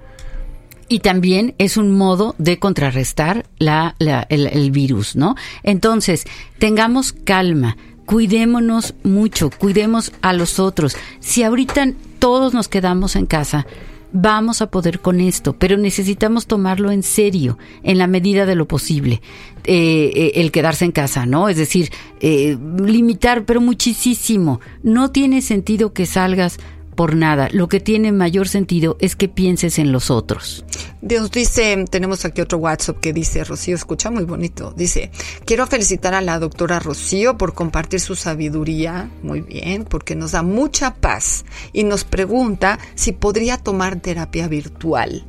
Y 0.89 0.99
también 0.99 1.55
es 1.57 1.77
un 1.77 1.97
modo 1.97 2.35
de 2.37 2.59
contrarrestar 2.59 3.45
la, 3.57 3.95
el, 4.29 4.47
el 4.47 4.71
virus, 4.71 5.15
¿no? 5.15 5.35
Entonces, 5.63 6.25
tengamos 6.59 7.13
calma 7.13 7.77
cuidémonos 8.05 8.93
mucho, 9.03 9.49
cuidemos 9.49 10.11
a 10.21 10.33
los 10.33 10.59
otros. 10.59 10.95
Si 11.19 11.43
ahorita 11.43 11.91
todos 12.19 12.53
nos 12.53 12.67
quedamos 12.67 13.15
en 13.15 13.25
casa, 13.25 13.65
vamos 14.13 14.61
a 14.61 14.69
poder 14.69 14.99
con 14.99 15.19
esto, 15.19 15.53
pero 15.53 15.75
necesitamos 15.75 16.45
tomarlo 16.45 16.91
en 16.91 17.03
serio, 17.03 17.57
en 17.81 17.97
la 17.97 18.07
medida 18.07 18.45
de 18.45 18.55
lo 18.55 18.67
posible, 18.67 19.21
eh, 19.65 20.11
eh, 20.15 20.31
el 20.35 20.51
quedarse 20.51 20.85
en 20.85 20.91
casa, 20.91 21.25
¿no? 21.25 21.49
Es 21.49 21.57
decir, 21.57 21.91
eh, 22.21 22.57
limitar, 22.85 23.43
pero 23.45 23.59
muchísimo. 23.59 24.61
No 24.83 25.11
tiene 25.11 25.41
sentido 25.41 25.93
que 25.93 26.05
salgas 26.05 26.59
por 26.95 27.15
nada. 27.15 27.49
Lo 27.51 27.67
que 27.67 27.79
tiene 27.79 28.11
mayor 28.11 28.47
sentido 28.47 28.97
es 28.99 29.15
que 29.15 29.27
pienses 29.27 29.79
en 29.79 29.91
los 29.91 30.09
otros. 30.09 30.65
Dios 31.01 31.31
dice, 31.31 31.85
tenemos 31.89 32.23
aquí 32.25 32.41
otro 32.41 32.57
WhatsApp 32.59 32.99
que 32.99 33.13
dice, 33.13 33.43
Rocío, 33.43 33.75
escucha 33.75 34.09
muy 34.09 34.23
bonito, 34.23 34.73
dice, 34.75 35.11
quiero 35.45 35.67
felicitar 35.67 36.13
a 36.13 36.21
la 36.21 36.39
doctora 36.39 36.79
Rocío 36.79 37.37
por 37.37 37.53
compartir 37.53 37.99
su 37.99 38.15
sabiduría, 38.15 39.09
muy 39.21 39.41
bien, 39.41 39.83
porque 39.83 40.15
nos 40.15 40.31
da 40.31 40.43
mucha 40.43 40.95
paz 40.95 41.45
y 41.73 41.83
nos 41.83 42.03
pregunta 42.03 42.79
si 42.95 43.11
podría 43.11 43.57
tomar 43.57 43.99
terapia 43.99 44.47
virtual. 44.47 45.25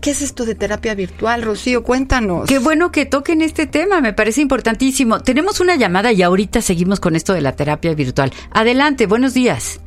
¿Qué 0.00 0.10
es 0.10 0.22
esto 0.22 0.44
de 0.44 0.54
terapia 0.54 0.94
virtual, 0.94 1.42
Rocío? 1.42 1.82
Cuéntanos. 1.82 2.48
Qué 2.48 2.58
bueno 2.58 2.92
que 2.92 3.06
toquen 3.06 3.42
este 3.42 3.66
tema, 3.66 4.00
me 4.00 4.12
parece 4.12 4.40
importantísimo. 4.40 5.20
Tenemos 5.20 5.60
una 5.60 5.76
llamada 5.76 6.12
y 6.12 6.22
ahorita 6.22 6.60
seguimos 6.60 7.00
con 7.00 7.16
esto 7.16 7.32
de 7.32 7.40
la 7.40 7.56
terapia 7.56 7.94
virtual. 7.94 8.32
Adelante, 8.52 9.06
buenos 9.06 9.34
días. 9.34 9.80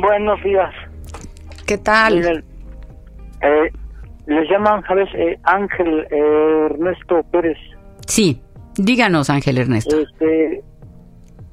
Buenos 0.00 0.40
días. 0.44 0.72
¿Qué 1.66 1.76
tal? 1.76 2.44
Eh, 3.40 3.72
les 4.26 4.48
llaman, 4.48 4.82
¿sabes? 4.86 5.08
Eh, 5.14 5.36
Ángel 5.42 6.06
eh, 6.10 6.66
Ernesto 6.70 7.22
Pérez. 7.32 7.58
Sí, 8.06 8.40
díganos, 8.76 9.28
Ángel 9.28 9.58
Ernesto. 9.58 9.98
Este, 9.98 10.62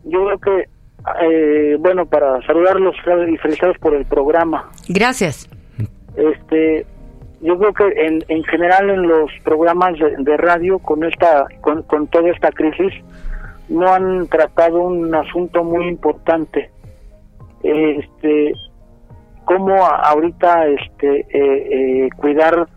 yo 0.03 0.25
creo 0.25 0.39
que, 0.39 0.69
eh, 1.23 1.77
bueno, 1.79 2.05
para 2.05 2.39
saludarlos 2.45 2.95
y 3.27 3.37
felicitarlos 3.37 3.79
por 3.79 3.95
el 3.95 4.05
programa. 4.05 4.69
Gracias. 4.89 5.49
Este, 6.15 6.85
yo 7.41 7.57
creo 7.57 7.73
que 7.73 8.05
en, 8.05 8.23
en 8.27 8.43
general 8.43 8.89
en 8.91 9.07
los 9.07 9.31
programas 9.43 9.97
de, 9.97 10.15
de 10.19 10.37
radio 10.37 10.77
con 10.77 11.03
esta, 11.03 11.47
con, 11.61 11.81
con 11.83 12.07
toda 12.07 12.29
esta 12.29 12.51
crisis, 12.51 12.93
no 13.69 13.91
han 13.91 14.27
tratado 14.27 14.83
un 14.83 15.13
asunto 15.15 15.63
muy 15.63 15.87
importante. 15.87 16.69
Este, 17.65 18.53
cómo 19.45 19.75
ahorita 19.83 20.67
este 20.67 21.21
eh, 21.21 21.25
eh, 21.33 22.09
cuidar 22.15 22.67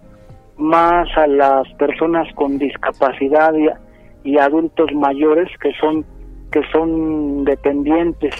más 0.57 1.07
a 1.19 1.27
las 1.27 1.69
personas 1.75 2.27
con 2.35 2.57
discapacidad 2.57 3.53
y, 3.55 3.69
y 4.31 4.39
adultos 4.39 4.91
mayores 4.95 5.51
que 5.61 5.73
son 5.75 6.07
que 6.51 6.63
son 6.73 7.45
dependientes 7.45 8.35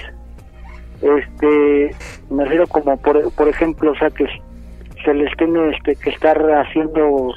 este 1.03 1.91
me 2.31 2.45
refiero 2.45 2.67
como 2.67 2.97
por, 2.97 3.31
por 3.35 3.49
ejemplo 3.49 3.93
o 3.93 3.95
sea 3.97 4.09
que 4.09 4.27
se 5.05 5.13
les 5.13 5.31
tiene 5.37 5.77
este 5.77 5.97
que 5.97 6.11
estar 6.11 6.39
haciendo 6.39 7.31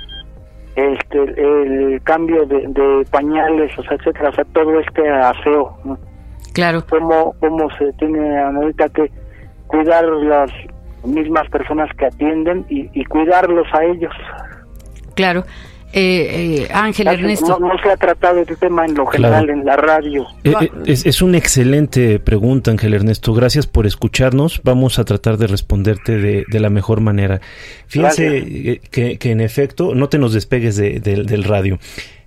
este 0.77 1.19
el 1.19 2.01
cambio 2.03 2.45
de, 2.45 2.65
de 2.65 3.05
pañales 3.11 3.77
o 3.77 3.83
sea 3.83 3.97
etcétera 3.97 4.29
o 4.29 4.33
sea 4.33 4.45
todo 4.45 4.79
este 4.79 5.09
aseo 5.09 5.77
¿no? 5.83 6.10
Claro. 6.53 6.85
cómo, 6.89 7.33
cómo 7.39 7.69
se 7.77 7.91
tiene 7.93 8.37
ahorita 8.39 8.89
que 8.89 9.09
cuidar 9.67 10.03
las 10.05 10.51
mismas 11.05 11.49
personas 11.49 11.89
que 11.97 12.05
atienden 12.05 12.65
y, 12.69 12.89
y 12.93 13.05
cuidarlos 13.05 13.67
a 13.73 13.83
ellos. 13.85 14.13
Claro. 15.15 15.45
Eh, 15.93 16.61
eh, 16.63 16.67
Ángel 16.73 17.07
Ernesto. 17.07 17.57
No, 17.59 17.67
no 17.67 17.77
se 17.83 17.89
ha 17.89 17.97
tratado 17.97 18.39
este 18.39 18.55
tema 18.55 18.85
en 18.85 18.93
lo 18.95 19.05
general 19.07 19.43
Claro. 19.45 19.59
en 19.59 19.65
la 19.65 19.75
radio. 19.75 20.25
Eh, 20.45 20.53
eh, 20.61 20.69
Es, 20.85 21.05
es 21.05 21.21
una 21.21 21.37
excelente 21.37 22.17
pregunta, 22.19 22.71
Ángel 22.71 22.93
Ernesto. 22.93 23.33
Gracias 23.33 23.67
por 23.67 23.85
escucharnos. 23.85 24.61
Vamos 24.63 24.99
a 24.99 25.03
tratar 25.03 25.35
de 25.35 25.47
responderte 25.47 26.17
de, 26.17 26.45
de 26.47 26.59
la 26.61 26.69
mejor 26.69 27.01
manera. 27.01 27.41
Fíjense 27.87 28.37
eh, 28.37 28.81
que, 28.89 29.17
que 29.17 29.31
en 29.31 29.41
efecto, 29.41 29.93
no 29.93 30.07
te 30.07 30.17
nos 30.17 30.31
despegues 30.31 30.77
de- 30.77 31.01
del- 31.01 31.25
del 31.25 31.43
radio. 31.43 31.77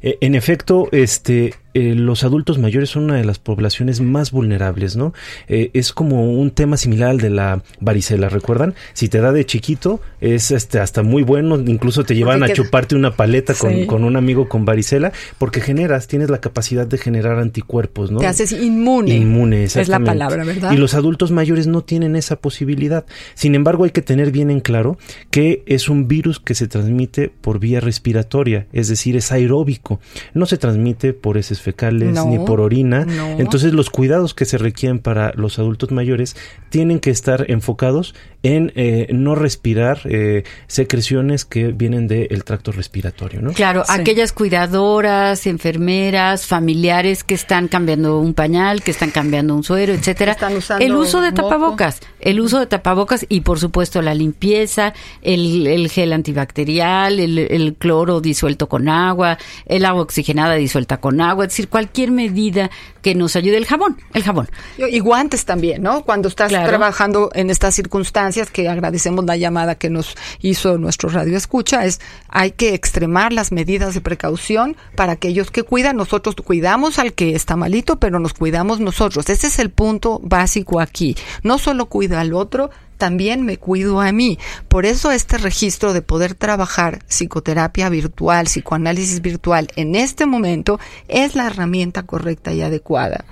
Eh, 0.03 0.19
en 0.21 0.35
efecto, 0.35 0.89
este, 0.93 1.55
eh, 1.75 1.95
los 1.95 2.25
adultos 2.25 2.59
mayores 2.59 2.91
son 2.91 3.05
una 3.05 3.17
de 3.17 3.25
las 3.25 3.39
poblaciones 3.39 4.01
más 4.01 4.31
vulnerables, 4.31 4.97
¿no? 4.97 5.13
Eh, 5.49 5.71
es 5.75 5.93
como 5.93 6.33
un 6.33 6.51
tema 6.51 6.77
similar 6.77 7.11
al 7.11 7.19
de 7.19 7.31
la 7.31 7.63
varicela, 7.81 8.29
¿recuerdan? 8.29 8.75
Si 8.93 9.09
te 9.09 9.21
da 9.21 9.33
de 9.33 9.45
chiquito, 9.45 10.01
es 10.21 10.51
este, 10.51 10.79
hasta 10.79 11.03
muy 11.03 11.23
bueno, 11.23 11.59
incluso 11.59 12.05
te 12.05 12.15
llevan 12.15 12.43
a 12.43 12.53
chuparte 12.53 12.95
una 12.95 13.17
paleta 13.17 13.55
con, 13.55 13.73
Sí. 13.75 13.87
con 13.87 14.05
un 14.05 14.17
amigo 14.17 14.49
con 14.49 14.65
varicela, 14.65 15.13
porque 15.39 15.61
generas, 15.61 16.07
tienes 16.07 16.31
la 16.31 16.41
capacidad 16.41 16.87
de 16.87 16.99
generar 16.99 17.39
anticuerpos, 17.39 18.11
¿no? 18.11 18.21
Te 18.21 18.27
haces 18.27 18.53
inmune. 18.53 19.15
Inmune, 19.17 19.65
Es 19.65 19.75
la 19.75 19.83
exactamente. 19.83 20.11
palabra, 20.11 20.45
¿verdad? 20.45 20.73
Y 20.73 20.77
los 20.77 20.95
adultos 20.95 21.31
mayores 21.31 21.67
no 21.67 21.83
tienen 21.83 22.17
esa 22.17 22.37
posibilidad. 22.37 23.05
Sin 23.35 23.55
embargo, 23.55 23.85
hay 23.85 23.91
que 23.91 24.03
tener 24.03 24.31
bien 24.31 24.51
en 24.51 24.61
claro 24.61 24.97
que 25.31 25.63
es 25.67 25.89
un 25.89 26.07
virus 26.09 26.39
que 26.41 26.55
se 26.55 26.69
transmite 26.69 27.31
por 27.41 27.59
vía 27.59 27.81
respiratoria, 27.81 28.67
es 28.73 28.89
decir, 28.89 29.17
es 29.17 29.33
aeróbico. 29.33 30.01
No 30.35 30.47
se 30.47 30.57
transmite 30.59 31.13
por 31.13 31.37
heces 31.37 31.61
fecales 31.65 32.15
No, 32.15 32.27
ni 32.27 32.39
por 32.39 32.61
orina. 32.61 33.05
no. 33.05 33.41
Entonces, 33.41 33.73
los 33.73 33.91
cuidados 33.91 34.35
que 34.35 34.45
se 34.45 34.59
requieren 34.59 35.01
para 35.01 35.33
los 35.35 35.59
adultos 35.59 35.91
mayores 35.91 36.37
tienen 36.71 37.01
que 37.01 37.11
estar 37.11 37.51
enfocados 37.51 38.15
en 38.43 38.73
eh, 38.77 39.09
no 39.11 39.35
respirar 39.35 40.01
eh, 40.05 40.45
secreciones 40.67 41.45
que 41.45 41.69
vienen 41.69 42.07
del 42.09 42.45
tracto 42.45 42.73
respiratorio, 42.73 43.41
¿no? 43.41 43.53
Claro, 43.53 43.83
Sí. 43.87 43.93
aquellas 44.01 44.33
cuidadoras, 44.33 45.47
enfermeras, 45.47 46.47
familiares 46.47 47.25
que 47.25 47.35
están 47.35 47.69
cambiando 47.69 48.19
un 48.19 48.35
pañal, 48.35 48.83
que 48.83 48.91
están 48.91 49.11
cambiando 49.11 49.55
un 49.55 49.63
suero, 49.65 49.93
etcétera. 49.95 50.33
Están 50.33 50.57
usando 50.57 50.85
el 50.85 50.95
uso 50.95 51.21
de 51.21 51.31
moco. 51.31 51.43
tapabocas, 51.49 52.01
el 52.21 52.41
uso 52.41 52.59
de 52.61 52.67
tapabocas 52.67 53.25
y 53.29 53.41
por 53.41 53.59
supuesto 53.59 54.03
la 54.03 54.15
limpieza, 54.15 54.93
el, 55.23 55.67
el 55.67 55.89
gel 55.89 56.13
antibacterial, 56.13 57.19
el, 57.21 57.39
el 57.39 57.75
cloro 57.75 58.21
disuelto 58.21 58.69
con 58.69 58.89
agua, 58.89 59.39
el 59.67 59.85
agua 59.87 60.03
oxigenada 60.03 60.55
disuelta 60.55 60.99
con 60.99 61.21
agua, 61.21 61.47
es 61.47 61.54
decir, 61.55 61.69
cualquier 61.69 62.11
medida 62.11 62.71
que 63.03 63.15
nos 63.15 63.37
ayude, 63.37 63.57
el 63.57 63.67
jabón, 63.67 63.99
el 64.13 64.23
jabón. 64.23 64.49
Y 64.79 64.99
guantes 65.01 65.45
también, 65.45 65.83
¿no? 65.83 66.05
Cuando 66.05 66.29
estás 66.29 66.49
Claro. 66.49 66.69
trabajando 66.69 67.31
en 67.35 67.51
estas 67.51 67.75
circunstancias, 67.75 68.51
que 68.51 68.69
agradecemos 68.69 69.25
la 69.25 69.37
llamada 69.37 69.75
que 69.75 69.91
nos 69.91 70.15
hizo 70.41 70.79
nuestro 70.79 71.09
radio 71.11 71.37
escucha, 71.37 71.85
es 71.85 72.01
hay 72.29 72.53
que 72.53 72.75
extremar 72.75 73.33
las 73.33 73.53
medidas 73.53 73.95
de 73.95 74.01
precaución 74.01 74.77
para 74.97 75.13
aquellos 75.13 75.51
que 75.51 75.63
cuidan. 75.63 75.97
Nosotros 75.97 76.35
cuidamos 76.37 76.99
al 76.99 77.13
que 77.13 77.35
está 77.35 77.57
malito, 77.57 77.99
pero 77.99 78.19
nos 78.19 78.33
cuidamos 78.35 78.81
nosotros. 78.81 79.29
Ese 79.29 79.49
es 79.49 79.59
el 79.59 79.71
punto 79.71 80.21
básico 80.23 80.81
aquí. 80.81 81.17
No 81.43 81.59
solo 81.59 81.87
cuida 81.87 82.21
al 82.21 82.33
otro, 82.35 82.71
también 82.97 83.45
me 83.45 83.59
cuido 83.59 84.01
a 84.01 84.13
mí. 84.13 84.39
Por 84.69 84.87
eso 84.87 85.11
este 85.11 85.39
registro 85.39 85.93
de 85.93 86.03
poder 86.03 86.35
trabajar 86.35 87.01
psicoterapia 87.09 87.89
virtual, 87.89 88.47
psicoanálisis 88.47 89.21
virtual 89.21 89.69
en 89.77 89.95
este 89.95 90.27
momento 90.27 90.79
es 91.09 91.35
la 91.35 91.47
herramienta 91.47 92.05
correcta 92.05 92.53
y 92.53 92.63
adecuada. 92.63 93.25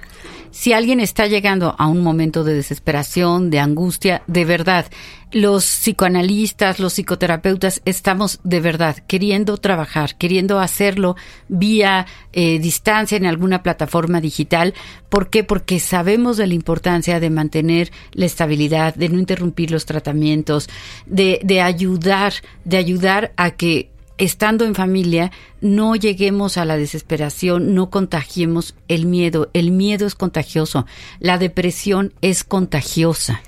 Si 0.53 0.75
alguien 0.75 1.01
está 1.01 1.27
llegando 1.27 1.75
a 1.79 1.87
un 1.87 2.03
momento 2.03 2.45
de 2.45 2.55
desesperación, 2.55 3.51
de 3.51 3.59
angustia, 3.59 4.23
de 4.27 4.45
verdad, 4.45 4.87
los 5.33 5.65
psicoanalistas, 5.65 6.79
los 6.79 6.93
psicoterapeutas 6.93 7.81
estamos 7.87 8.39
de 8.45 8.61
verdad 8.61 8.99
queriendo 9.07 9.57
trabajar, 9.57 10.15
queriendo 10.17 10.61
hacerlo 10.61 11.17
vía 11.49 12.07
eh, 12.35 12.59
distancia 12.59 13.17
en 13.17 13.25
alguna 13.25 13.63
plataforma 13.63 14.21
digital. 14.21 14.75
¿Por 15.09 15.31
qué? 15.31 15.43
Porque 15.43 15.81
sabemos 15.81 16.37
de 16.37 16.47
la 16.47 16.55
importancia 16.55 17.19
de 17.19 17.31
mantener 17.31 17.91
la 18.13 18.27
estabilidad, 18.27 18.95
de 18.95 19.09
no 19.09 19.19
interrumpir 19.19 19.71
los 19.71 19.87
tratamientos, 19.87 20.69
de, 21.07 21.41
de 21.43 21.63
ayudar, 21.63 22.35
de 22.65 22.77
ayudar 22.77 23.33
a 23.37 23.53
que 23.53 23.92
estando 24.25 24.65
en 24.65 24.77
familia, 24.77 25.33
no 25.61 25.97
lleguemos 25.97 26.57
a 26.57 26.65
la 26.65 26.77
desesperación, 26.77 27.75
no 27.75 27.91
contagiemos 27.91 28.77
el 28.87 29.07
miedo. 29.07 29.51
El 29.53 29.73
miedo 29.73 30.07
es 30.07 30.15
contagioso, 30.15 30.87
la 31.19 31.39
depresión 31.39 32.13
es 32.23 32.45
contagiosa. 32.45 33.43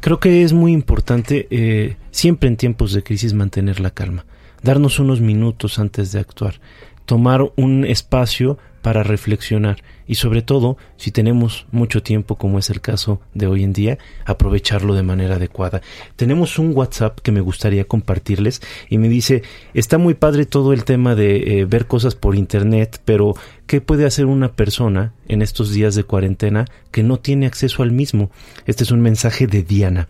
Creo 0.00 0.20
que 0.20 0.42
es 0.42 0.54
muy 0.54 0.72
importante 0.72 1.46
eh, 1.50 1.96
siempre 2.10 2.48
en 2.48 2.56
tiempos 2.56 2.92
de 2.92 3.02
crisis 3.02 3.34
mantener 3.34 3.78
la 3.80 3.90
calma, 3.90 4.24
darnos 4.62 4.98
unos 4.98 5.20
minutos 5.20 5.78
antes 5.78 6.12
de 6.12 6.20
actuar, 6.20 6.60
tomar 7.04 7.42
un 7.56 7.84
espacio 7.84 8.58
para 8.84 9.02
reflexionar 9.02 9.78
y 10.06 10.16
sobre 10.16 10.42
todo, 10.42 10.76
si 10.98 11.10
tenemos 11.10 11.66
mucho 11.72 12.02
tiempo 12.02 12.36
como 12.36 12.58
es 12.58 12.68
el 12.68 12.82
caso 12.82 13.22
de 13.32 13.46
hoy 13.46 13.64
en 13.64 13.72
día, 13.72 13.96
aprovecharlo 14.26 14.94
de 14.94 15.02
manera 15.02 15.36
adecuada. 15.36 15.80
Tenemos 16.16 16.58
un 16.58 16.76
WhatsApp 16.76 17.18
que 17.20 17.32
me 17.32 17.40
gustaría 17.40 17.86
compartirles 17.86 18.60
y 18.90 18.98
me 18.98 19.08
dice, 19.08 19.42
está 19.72 19.96
muy 19.96 20.12
padre 20.12 20.44
todo 20.44 20.74
el 20.74 20.84
tema 20.84 21.14
de 21.14 21.60
eh, 21.60 21.64
ver 21.64 21.86
cosas 21.86 22.14
por 22.14 22.34
internet, 22.34 23.00
pero 23.06 23.34
¿qué 23.66 23.80
puede 23.80 24.04
hacer 24.04 24.26
una 24.26 24.52
persona 24.52 25.14
en 25.28 25.40
estos 25.40 25.72
días 25.72 25.94
de 25.94 26.04
cuarentena 26.04 26.66
que 26.90 27.02
no 27.02 27.18
tiene 27.18 27.46
acceso 27.46 27.82
al 27.82 27.90
mismo? 27.90 28.30
Este 28.66 28.84
es 28.84 28.90
un 28.90 29.00
mensaje 29.00 29.46
de 29.46 29.62
Diana. 29.62 30.08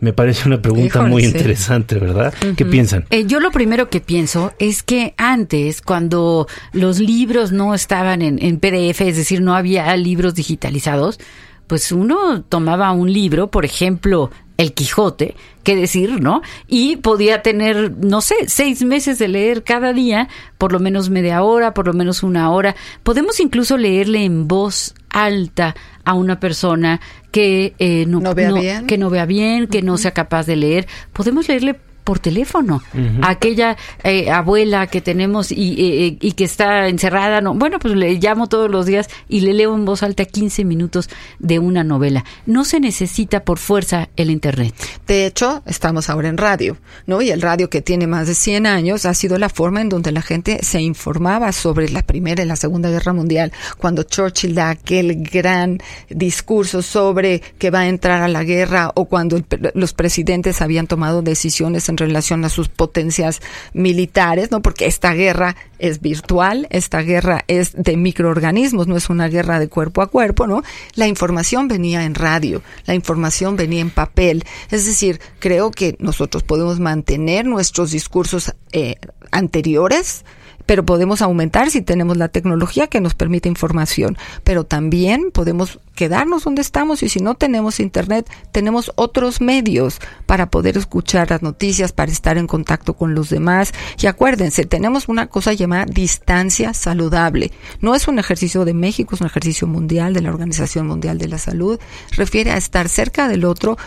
Me 0.00 0.12
parece 0.12 0.46
una 0.46 0.62
pregunta 0.62 0.98
Híjole, 0.98 1.10
muy 1.10 1.22
sí. 1.22 1.28
interesante, 1.28 1.98
¿verdad? 1.98 2.32
¿Qué 2.56 2.64
piensan? 2.64 3.04
Eh, 3.10 3.24
yo 3.26 3.40
lo 3.40 3.50
primero 3.50 3.90
que 3.90 4.00
pienso 4.00 4.52
es 4.58 4.82
que 4.82 5.14
antes, 5.16 5.82
cuando 5.82 6.46
los 6.72 7.00
libros 7.00 7.50
no 7.50 7.74
estaban 7.74 8.22
en, 8.22 8.38
en 8.40 8.60
PDF, 8.60 9.00
es 9.00 9.16
decir, 9.16 9.40
no 9.40 9.54
había 9.54 9.96
libros 9.96 10.34
digitalizados, 10.34 11.18
pues 11.66 11.92
uno 11.92 12.42
tomaba 12.42 12.92
un 12.92 13.12
libro, 13.12 13.50
por 13.50 13.64
ejemplo, 13.64 14.30
El 14.56 14.72
Quijote, 14.72 15.36
qué 15.62 15.76
decir, 15.76 16.20
¿no? 16.20 16.42
Y 16.66 16.96
podía 16.96 17.42
tener, 17.42 17.92
no 17.98 18.22
sé, 18.22 18.34
seis 18.46 18.82
meses 18.82 19.18
de 19.18 19.28
leer 19.28 19.62
cada 19.62 19.92
día, 19.92 20.28
por 20.56 20.72
lo 20.72 20.80
menos 20.80 21.10
media 21.10 21.42
hora, 21.42 21.74
por 21.74 21.86
lo 21.86 21.92
menos 21.92 22.22
una 22.22 22.50
hora. 22.50 22.74
Podemos 23.02 23.38
incluso 23.38 23.76
leerle 23.76 24.24
en 24.24 24.48
voz 24.48 24.94
alta 25.10 25.74
a 26.08 26.14
una 26.14 26.40
persona 26.40 27.00
que 27.30 27.74
eh, 27.78 28.06
no, 28.08 28.20
No 28.20 28.34
vea 28.34 28.50
bien. 28.50 28.86
que 28.86 28.96
no 28.96 29.10
vea 29.10 29.26
bien, 29.26 29.66
que 29.66 29.82
no 29.82 29.98
sea 29.98 30.12
capaz 30.12 30.46
de 30.46 30.56
leer. 30.56 30.86
Podemos 31.12 31.46
leerle 31.48 31.78
por 32.08 32.20
teléfono. 32.20 32.82
Aquella 33.20 33.76
eh, 34.02 34.30
abuela 34.30 34.86
que 34.86 35.02
tenemos 35.02 35.52
y, 35.52 35.74
eh, 35.78 36.16
y, 36.18 36.32
que 36.32 36.44
está 36.44 36.88
encerrada, 36.88 37.42
no, 37.42 37.52
bueno, 37.52 37.78
pues 37.78 37.94
le 37.94 38.14
llamo 38.14 38.46
todos 38.46 38.70
los 38.70 38.86
días 38.86 39.10
y 39.28 39.40
le 39.40 39.52
leo 39.52 39.74
en 39.74 39.84
voz 39.84 40.02
alta 40.02 40.24
15 40.24 40.64
minutos 40.64 41.10
de 41.38 41.58
una 41.58 41.84
novela. 41.84 42.24
No 42.46 42.64
se 42.64 42.80
necesita 42.80 43.44
por 43.44 43.58
fuerza 43.58 44.08
el 44.16 44.30
Internet. 44.30 44.74
De 45.06 45.26
hecho, 45.26 45.62
estamos 45.66 46.08
ahora 46.08 46.30
en 46.30 46.38
radio, 46.38 46.78
¿no? 47.06 47.20
Y 47.20 47.28
el 47.28 47.42
radio 47.42 47.68
que 47.68 47.82
tiene 47.82 48.06
más 48.06 48.26
de 48.26 48.34
100 48.34 48.64
años 48.64 49.04
ha 49.04 49.12
sido 49.12 49.36
la 49.36 49.50
forma 49.50 49.82
en 49.82 49.90
donde 49.90 50.10
la 50.10 50.22
gente 50.22 50.60
se 50.62 50.80
informaba 50.80 51.52
sobre 51.52 51.90
la 51.90 52.00
Primera 52.00 52.42
y 52.42 52.46
la 52.46 52.56
Segunda 52.56 52.88
Guerra 52.88 53.12
Mundial, 53.12 53.52
cuando 53.76 54.04
Churchill 54.04 54.54
da 54.54 54.70
aquel 54.70 55.24
gran 55.24 55.78
discurso 56.08 56.80
sobre 56.80 57.42
que 57.58 57.70
va 57.70 57.80
a 57.80 57.88
entrar 57.88 58.22
a 58.22 58.28
la 58.28 58.44
guerra 58.44 58.92
o 58.94 59.04
cuando 59.04 59.42
los 59.74 59.92
presidentes 59.92 60.62
habían 60.62 60.86
tomado 60.86 61.20
decisiones 61.20 61.86
en 61.90 61.97
relación 61.98 62.44
a 62.44 62.48
sus 62.48 62.68
potencias 62.68 63.40
militares, 63.72 64.50
¿no? 64.50 64.62
Porque 64.62 64.86
esta 64.86 65.12
guerra 65.12 65.56
es 65.78 66.00
virtual, 66.00 66.66
esta 66.70 67.02
guerra 67.02 67.44
es 67.48 67.72
de 67.74 67.96
microorganismos, 67.96 68.86
no 68.86 68.96
es 68.96 69.10
una 69.10 69.28
guerra 69.28 69.60
de 69.60 69.68
cuerpo 69.68 70.02
a 70.02 70.08
cuerpo, 70.08 70.46
¿no? 70.46 70.62
La 70.94 71.06
información 71.06 71.68
venía 71.68 72.04
en 72.04 72.14
radio, 72.14 72.62
la 72.86 72.94
información 72.94 73.56
venía 73.56 73.80
en 73.80 73.90
papel. 73.90 74.44
Es 74.70 74.86
decir, 74.86 75.20
creo 75.38 75.70
que 75.70 75.96
nosotros 75.98 76.42
podemos 76.42 76.80
mantener 76.80 77.44
nuestros 77.44 77.90
discursos 77.90 78.54
eh, 78.72 78.96
anteriores, 79.30 80.24
pero 80.68 80.84
podemos 80.84 81.22
aumentar 81.22 81.70
si 81.70 81.80
tenemos 81.80 82.18
la 82.18 82.28
tecnología 82.28 82.88
que 82.88 83.00
nos 83.00 83.14
permite 83.14 83.48
información, 83.48 84.18
pero 84.44 84.64
también 84.64 85.30
podemos 85.32 85.80
quedarnos 85.94 86.44
donde 86.44 86.60
estamos 86.60 87.02
y 87.02 87.08
si 87.08 87.20
no 87.20 87.36
tenemos 87.36 87.80
internet, 87.80 88.30
tenemos 88.52 88.92
otros 88.94 89.40
medios 89.40 89.98
para 90.26 90.50
poder 90.50 90.76
escuchar 90.76 91.30
las 91.30 91.40
noticias, 91.40 91.92
para 91.92 92.12
estar 92.12 92.36
en 92.36 92.46
contacto 92.46 92.92
con 92.92 93.14
los 93.14 93.30
demás. 93.30 93.72
Y 93.98 94.08
acuérdense, 94.08 94.66
tenemos 94.66 95.08
una 95.08 95.28
cosa 95.28 95.54
llamada 95.54 95.86
distancia 95.86 96.74
saludable. 96.74 97.50
No 97.80 97.94
es 97.94 98.06
un 98.06 98.18
ejercicio 98.18 98.66
de 98.66 98.74
México, 98.74 99.14
es 99.14 99.22
un 99.22 99.28
ejercicio 99.28 99.66
mundial 99.66 100.12
de 100.12 100.20
la 100.20 100.28
Organización 100.28 100.86
Mundial 100.86 101.16
de 101.16 101.28
la 101.28 101.38
Salud. 101.38 101.80
Refiere 102.12 102.50
a 102.50 102.58
estar 102.58 102.90
cerca 102.90 103.26
del 103.26 103.46
otro 103.46 103.78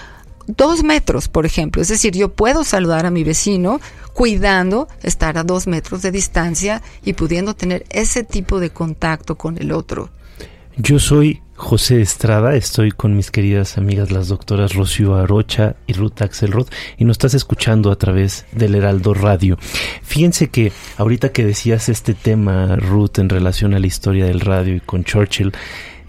dos 0.58 0.84
metros, 0.84 1.28
por 1.28 1.46
ejemplo. 1.46 1.82
Es 1.82 1.88
decir, 1.88 2.14
yo 2.14 2.30
puedo 2.30 2.64
saludar 2.64 3.06
a 3.06 3.12
mi 3.12 3.24
vecino 3.24 3.80
cuidando 4.14 4.88
estar 5.04 5.38
a 5.38 5.44
dos 5.44 5.68
metros 5.68 6.02
de 6.02 6.12
distancia 6.12 6.82
y 7.04 7.14
pudiendo 7.14 7.56
tener 7.56 7.86
ese 7.90 8.24
tipo 8.24 8.60
de 8.60 8.70
contacto 8.70 9.38
con 9.38 9.58
el 9.58 9.72
otro. 9.72 10.10
Yo 10.78 11.00
soy 11.00 11.42
José 11.56 12.02
Estrada, 12.02 12.56
estoy 12.56 12.92
con 12.92 13.16
mis 13.16 13.30
queridas 13.30 13.78
amigas 13.78 14.10
las 14.10 14.30
doctoras 14.30 14.74
Rocío 14.74 15.16
Arocha 15.16 15.76
y 15.86 15.94
Ruth 15.94 16.22
Axelrod 16.22 16.68
y 16.98 17.06
nos 17.06 17.16
estás 17.16 17.36
escuchando 17.36 17.92
a 17.92 17.98
través 17.98 18.46
del 18.52 18.74
Heraldo 18.74 19.14
Radio. 19.14 19.58
Fíjense 20.02 20.50
que 20.50 20.72
ahorita 20.98 21.32
que 21.32 21.46
decías 21.46 21.88
este 21.88 22.14
tema, 22.14 22.78
Ruth, 22.78 23.20
en 23.20 23.30
relación 23.30 23.74
a 23.76 23.80
la 23.80 23.86
historia 23.86 24.26
del 24.26 24.40
radio 24.40 24.76
y 24.76 24.80
con 24.80 25.04
Churchill, 25.04 25.52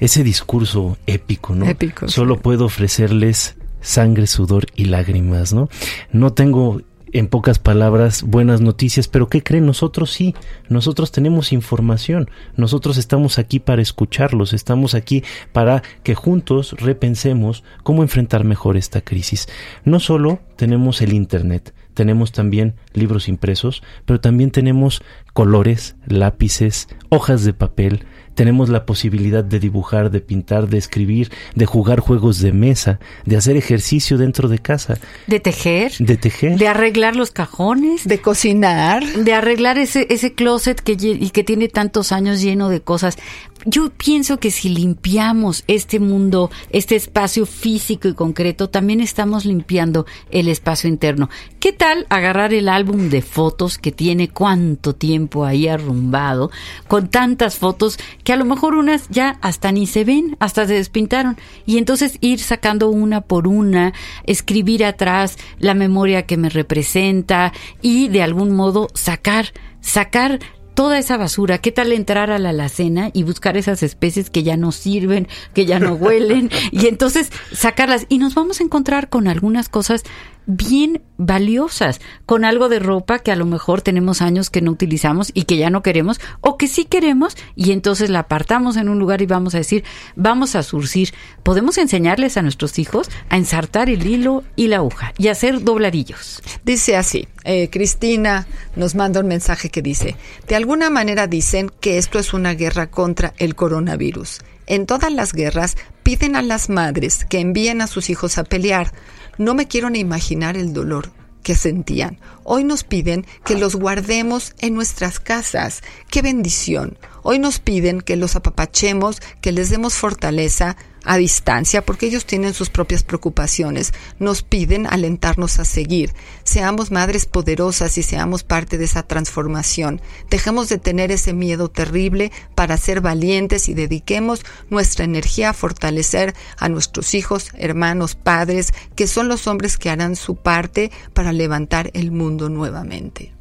ese 0.00 0.24
discurso 0.24 0.96
épico, 1.06 1.54
¿no? 1.54 1.66
Épico. 1.66 2.08
Solo 2.08 2.40
puedo 2.40 2.64
ofrecerles 2.64 3.56
sangre, 3.82 4.26
sudor 4.26 4.66
y 4.74 4.86
lágrimas, 4.86 5.52
¿no? 5.52 5.68
No 6.10 6.32
tengo 6.32 6.80
en 7.12 7.28
pocas 7.28 7.58
palabras, 7.58 8.22
buenas 8.22 8.62
noticias, 8.62 9.06
pero 9.06 9.28
¿qué 9.28 9.42
creen? 9.42 9.66
Nosotros 9.66 10.10
sí, 10.10 10.34
nosotros 10.68 11.12
tenemos 11.12 11.52
información, 11.52 12.30
nosotros 12.56 12.96
estamos 12.96 13.38
aquí 13.38 13.60
para 13.60 13.82
escucharlos, 13.82 14.54
estamos 14.54 14.94
aquí 14.94 15.22
para 15.52 15.82
que 16.02 16.14
juntos 16.14 16.74
repensemos 16.78 17.64
cómo 17.82 18.02
enfrentar 18.02 18.44
mejor 18.44 18.78
esta 18.78 19.02
crisis. 19.02 19.46
No 19.84 20.00
solo 20.00 20.40
tenemos 20.56 21.02
el 21.02 21.12
Internet, 21.12 21.74
tenemos 21.92 22.32
también 22.32 22.76
libros 22.94 23.28
impresos, 23.28 23.82
pero 24.06 24.18
también 24.20 24.50
tenemos 24.50 25.02
colores, 25.34 25.96
lápices, 26.06 26.88
hojas 27.10 27.44
de 27.44 27.52
papel, 27.52 28.06
tenemos 28.34 28.68
la 28.68 28.86
posibilidad 28.86 29.44
de 29.44 29.58
dibujar, 29.58 30.10
de 30.10 30.20
pintar, 30.20 30.68
de 30.68 30.78
escribir, 30.78 31.30
de 31.54 31.66
jugar 31.66 32.00
juegos 32.00 32.40
de 32.40 32.52
mesa, 32.52 32.98
de 33.24 33.36
hacer 33.36 33.56
ejercicio 33.56 34.18
dentro 34.18 34.48
de 34.48 34.58
casa. 34.58 34.98
De 35.26 35.40
tejer. 35.40 35.92
De 35.98 36.16
tejer. 36.16 36.58
De 36.58 36.68
arreglar 36.68 37.16
los 37.16 37.30
cajones. 37.30 38.06
De 38.06 38.18
cocinar. 38.18 39.04
De 39.04 39.34
arreglar 39.34 39.78
ese, 39.78 40.06
ese 40.10 40.34
closet 40.34 40.80
que, 40.80 40.96
y 41.00 41.30
que 41.30 41.44
tiene 41.44 41.68
tantos 41.68 42.12
años 42.12 42.40
lleno 42.40 42.68
de 42.68 42.80
cosas 42.80 43.18
yo 43.64 43.90
pienso 43.90 44.38
que 44.38 44.50
si 44.50 44.68
limpiamos 44.68 45.64
este 45.66 46.00
mundo, 46.00 46.50
este 46.70 46.96
espacio 46.96 47.46
físico 47.46 48.08
y 48.08 48.14
concreto, 48.14 48.68
también 48.68 49.00
estamos 49.00 49.44
limpiando 49.44 50.06
el 50.30 50.48
espacio 50.48 50.88
interno. 50.88 51.30
¿Qué 51.60 51.72
tal 51.72 52.06
agarrar 52.08 52.52
el 52.54 52.68
álbum 52.68 53.08
de 53.08 53.22
fotos 53.22 53.78
que 53.78 53.92
tiene 53.92 54.28
cuánto 54.28 54.94
tiempo 54.94 55.44
ahí 55.44 55.68
arrumbado, 55.68 56.50
con 56.88 57.08
tantas 57.08 57.56
fotos 57.56 57.98
que 58.24 58.32
a 58.32 58.36
lo 58.36 58.44
mejor 58.44 58.74
unas 58.74 59.08
ya 59.08 59.38
hasta 59.40 59.72
ni 59.72 59.86
se 59.86 60.04
ven, 60.04 60.36
hasta 60.40 60.66
se 60.66 60.74
despintaron, 60.74 61.36
y 61.66 61.78
entonces 61.78 62.18
ir 62.20 62.40
sacando 62.40 62.88
una 62.88 63.20
por 63.20 63.46
una, 63.46 63.92
escribir 64.24 64.84
atrás 64.84 65.38
la 65.58 65.74
memoria 65.74 66.26
que 66.26 66.36
me 66.36 66.48
representa 66.48 67.52
y 67.80 68.08
de 68.08 68.22
algún 68.22 68.54
modo 68.54 68.88
sacar 68.94 69.52
sacar 69.82 70.38
toda 70.74 70.98
esa 70.98 71.16
basura, 71.16 71.58
¿qué 71.58 71.72
tal 71.72 71.92
entrar 71.92 72.30
a 72.30 72.38
la 72.38 72.50
alacena 72.50 73.10
y 73.12 73.22
buscar 73.22 73.56
esas 73.56 73.82
especies 73.82 74.30
que 74.30 74.42
ya 74.42 74.56
no 74.56 74.72
sirven, 74.72 75.28
que 75.54 75.66
ya 75.66 75.78
no 75.78 75.94
huelen 75.94 76.50
y 76.72 76.86
entonces 76.86 77.30
sacarlas. 77.52 78.06
Y 78.08 78.18
nos 78.18 78.34
vamos 78.34 78.60
a 78.60 78.64
encontrar 78.64 79.08
con 79.08 79.28
algunas 79.28 79.68
cosas 79.68 80.02
bien 80.46 81.02
valiosas, 81.18 82.00
con 82.26 82.44
algo 82.44 82.68
de 82.68 82.78
ropa 82.78 83.20
que 83.20 83.30
a 83.30 83.36
lo 83.36 83.46
mejor 83.46 83.80
tenemos 83.82 84.22
años 84.22 84.50
que 84.50 84.60
no 84.60 84.72
utilizamos 84.72 85.30
y 85.34 85.44
que 85.44 85.56
ya 85.56 85.70
no 85.70 85.82
queremos, 85.82 86.20
o 86.40 86.56
que 86.56 86.66
sí 86.66 86.84
queremos, 86.84 87.36
y 87.54 87.72
entonces 87.72 88.10
la 88.10 88.20
apartamos 88.20 88.76
en 88.76 88.88
un 88.88 88.98
lugar 88.98 89.22
y 89.22 89.26
vamos 89.26 89.54
a 89.54 89.58
decir, 89.58 89.84
vamos 90.16 90.56
a 90.56 90.62
surcir. 90.62 91.14
Podemos 91.42 91.78
enseñarles 91.78 92.36
a 92.36 92.42
nuestros 92.42 92.78
hijos 92.78 93.08
a 93.28 93.36
ensartar 93.36 93.88
el 93.88 94.06
hilo 94.06 94.42
y 94.56 94.68
la 94.68 94.76
aguja 94.76 95.12
y 95.16 95.28
hacer 95.28 95.62
dobladillos. 95.62 96.42
Dice 96.64 96.96
así, 96.96 97.28
eh, 97.44 97.68
Cristina 97.70 98.46
nos 98.76 98.94
manda 98.94 99.20
un 99.20 99.28
mensaje 99.28 99.70
que 99.70 99.82
dice, 99.82 100.16
de 100.48 100.56
alguna 100.56 100.90
manera 100.90 101.26
dicen 101.26 101.70
que 101.80 101.98
esto 101.98 102.18
es 102.18 102.32
una 102.32 102.54
guerra 102.54 102.90
contra 102.90 103.34
el 103.38 103.54
coronavirus. 103.54 104.40
En 104.66 104.86
todas 104.86 105.12
las 105.12 105.32
guerras 105.32 105.76
piden 106.02 106.36
a 106.36 106.42
las 106.42 106.68
madres 106.68 107.24
que 107.24 107.40
envíen 107.40 107.80
a 107.80 107.86
sus 107.86 108.10
hijos 108.10 108.38
a 108.38 108.44
pelear 108.44 108.92
no 109.38 109.54
me 109.54 109.66
quiero 109.68 109.90
ni 109.90 109.98
imaginar 110.00 110.56
el 110.56 110.72
dolor 110.72 111.10
que 111.42 111.54
sentían. 111.54 112.18
Hoy 112.44 112.64
nos 112.64 112.84
piden 112.84 113.26
que 113.44 113.56
los 113.56 113.76
guardemos 113.76 114.54
en 114.58 114.74
nuestras 114.74 115.20
casas. 115.20 115.82
¡Qué 116.10 116.22
bendición! 116.22 116.96
Hoy 117.22 117.38
nos 117.38 117.60
piden 117.60 118.00
que 118.00 118.16
los 118.16 118.34
apapachemos, 118.36 119.20
que 119.40 119.52
les 119.52 119.70
demos 119.70 119.94
fortaleza 119.94 120.76
a 121.04 121.16
distancia, 121.16 121.84
porque 121.84 122.06
ellos 122.06 122.26
tienen 122.26 122.54
sus 122.54 122.70
propias 122.70 123.02
preocupaciones. 123.02 123.92
Nos 124.18 124.42
piden 124.42 124.86
alentarnos 124.86 125.58
a 125.58 125.64
seguir. 125.64 126.12
Seamos 126.44 126.90
madres 126.90 127.26
poderosas 127.26 127.96
y 127.98 128.02
seamos 128.02 128.44
parte 128.44 128.78
de 128.78 128.84
esa 128.84 129.02
transformación. 129.02 130.00
Dejemos 130.30 130.68
de 130.68 130.78
tener 130.78 131.10
ese 131.10 131.32
miedo 131.32 131.68
terrible 131.68 132.32
para 132.54 132.76
ser 132.76 133.00
valientes 133.00 133.68
y 133.68 133.74
dediquemos 133.74 134.44
nuestra 134.70 135.04
energía 135.04 135.50
a 135.50 135.54
fortalecer 135.54 136.34
a 136.58 136.68
nuestros 136.68 137.14
hijos, 137.14 137.50
hermanos, 137.54 138.14
padres, 138.14 138.72
que 138.96 139.06
son 139.06 139.28
los 139.28 139.46
hombres 139.46 139.78
que 139.78 139.90
harán 139.90 140.16
su 140.16 140.36
parte 140.36 140.90
para 141.14 141.32
levantar 141.32 141.90
el 141.94 142.10
mundo 142.10 142.48
nuevamente. 142.48 143.32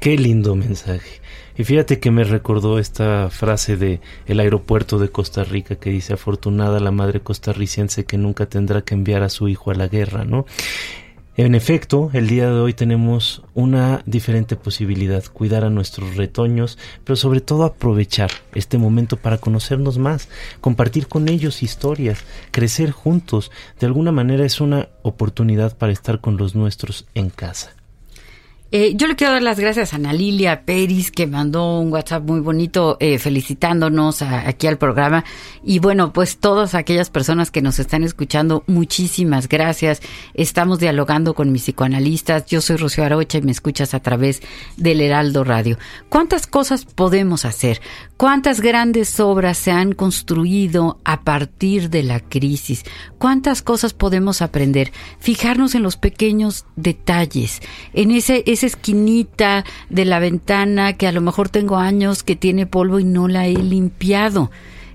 Qué 0.00 0.16
lindo 0.16 0.54
mensaje. 0.54 1.20
Y 1.58 1.64
fíjate 1.64 2.00
que 2.00 2.10
me 2.10 2.24
recordó 2.24 2.78
esta 2.78 3.30
frase 3.30 3.76
de 3.76 4.00
el 4.26 4.40
aeropuerto 4.40 4.98
de 4.98 5.08
Costa 5.08 5.42
Rica 5.44 5.76
que 5.76 5.90
dice 5.90 6.14
afortunada 6.14 6.80
la 6.80 6.90
madre 6.90 7.20
costarricense 7.20 8.04
que 8.04 8.18
nunca 8.18 8.46
tendrá 8.46 8.82
que 8.82 8.94
enviar 8.94 9.22
a 9.22 9.30
su 9.30 9.48
hijo 9.48 9.70
a 9.70 9.74
la 9.74 9.88
guerra, 9.88 10.24
¿no? 10.24 10.44
En 11.38 11.54
efecto, 11.54 12.08
el 12.14 12.28
día 12.28 12.46
de 12.46 12.60
hoy 12.60 12.72
tenemos 12.72 13.42
una 13.52 14.02
diferente 14.06 14.56
posibilidad, 14.56 15.22
cuidar 15.24 15.64
a 15.64 15.70
nuestros 15.70 16.16
retoños, 16.16 16.78
pero 17.04 17.14
sobre 17.14 17.42
todo 17.42 17.64
aprovechar 17.64 18.30
este 18.54 18.78
momento 18.78 19.18
para 19.18 19.36
conocernos 19.36 19.98
más, 19.98 20.30
compartir 20.62 21.08
con 21.08 21.28
ellos 21.28 21.62
historias, 21.62 22.24
crecer 22.52 22.90
juntos. 22.90 23.50
De 23.78 23.86
alguna 23.86 24.12
manera 24.12 24.46
es 24.46 24.62
una 24.62 24.88
oportunidad 25.02 25.76
para 25.76 25.92
estar 25.92 26.22
con 26.22 26.38
los 26.38 26.54
nuestros 26.54 27.06
en 27.14 27.28
casa. 27.28 27.75
Eh, 28.72 28.94
yo 28.96 29.06
le 29.06 29.14
quiero 29.14 29.32
dar 29.32 29.42
las 29.42 29.60
gracias 29.60 29.92
a 29.92 29.96
Ana 29.96 30.12
Lilia 30.12 30.62
Peris, 30.64 31.12
que 31.12 31.28
mandó 31.28 31.78
un 31.78 31.92
WhatsApp 31.92 32.24
muy 32.24 32.40
bonito 32.40 32.96
eh, 32.98 33.18
felicitándonos 33.18 34.22
aquí 34.22 34.66
al 34.66 34.76
programa. 34.76 35.24
Y 35.62 35.78
bueno, 35.78 36.12
pues 36.12 36.38
todas 36.38 36.74
aquellas 36.74 37.08
personas 37.08 37.52
que 37.52 37.62
nos 37.62 37.78
están 37.78 38.02
escuchando, 38.02 38.64
muchísimas 38.66 39.48
gracias. 39.48 40.02
Estamos 40.34 40.80
dialogando 40.80 41.34
con 41.34 41.52
mis 41.52 41.62
psicoanalistas. 41.62 42.46
Yo 42.46 42.60
soy 42.60 42.76
Rocío 42.76 43.04
Arocha 43.04 43.38
y 43.38 43.42
me 43.42 43.52
escuchas 43.52 43.94
a 43.94 44.00
través 44.00 44.42
del 44.76 45.00
Heraldo 45.00 45.44
Radio. 45.44 45.78
¿Cuántas 46.08 46.48
cosas 46.48 46.84
podemos 46.84 47.44
hacer? 47.44 47.80
¿Cuántas 48.16 48.60
grandes 48.60 49.20
obras 49.20 49.58
se 49.58 49.70
han 49.70 49.92
construido 49.92 50.98
a 51.04 51.20
partir 51.20 51.88
de 51.90 52.02
la 52.02 52.18
crisis? 52.18 52.82
¿Cuántas 53.18 53.62
cosas 53.62 53.92
podemos 53.92 54.42
aprender? 54.42 54.92
Fijarnos 55.20 55.74
en 55.74 55.82
los 55.82 55.96
pequeños 55.96 56.64
detalles, 56.76 57.60
en 57.92 58.10
ese 58.10 58.42
esa 58.56 58.66
esquinita 58.66 59.64
de 59.88 60.04
la 60.04 60.18
ventana 60.18 60.94
que 60.94 61.06
a 61.06 61.12
lo 61.12 61.20
mejor 61.20 61.48
tengo 61.48 61.76
años 61.76 62.22
que 62.22 62.36
tiene 62.36 62.66
polvo 62.66 62.98
y 62.98 63.04
no 63.04 63.28
la 63.28 63.46
he 63.46 63.54
limpiado. 63.54 64.50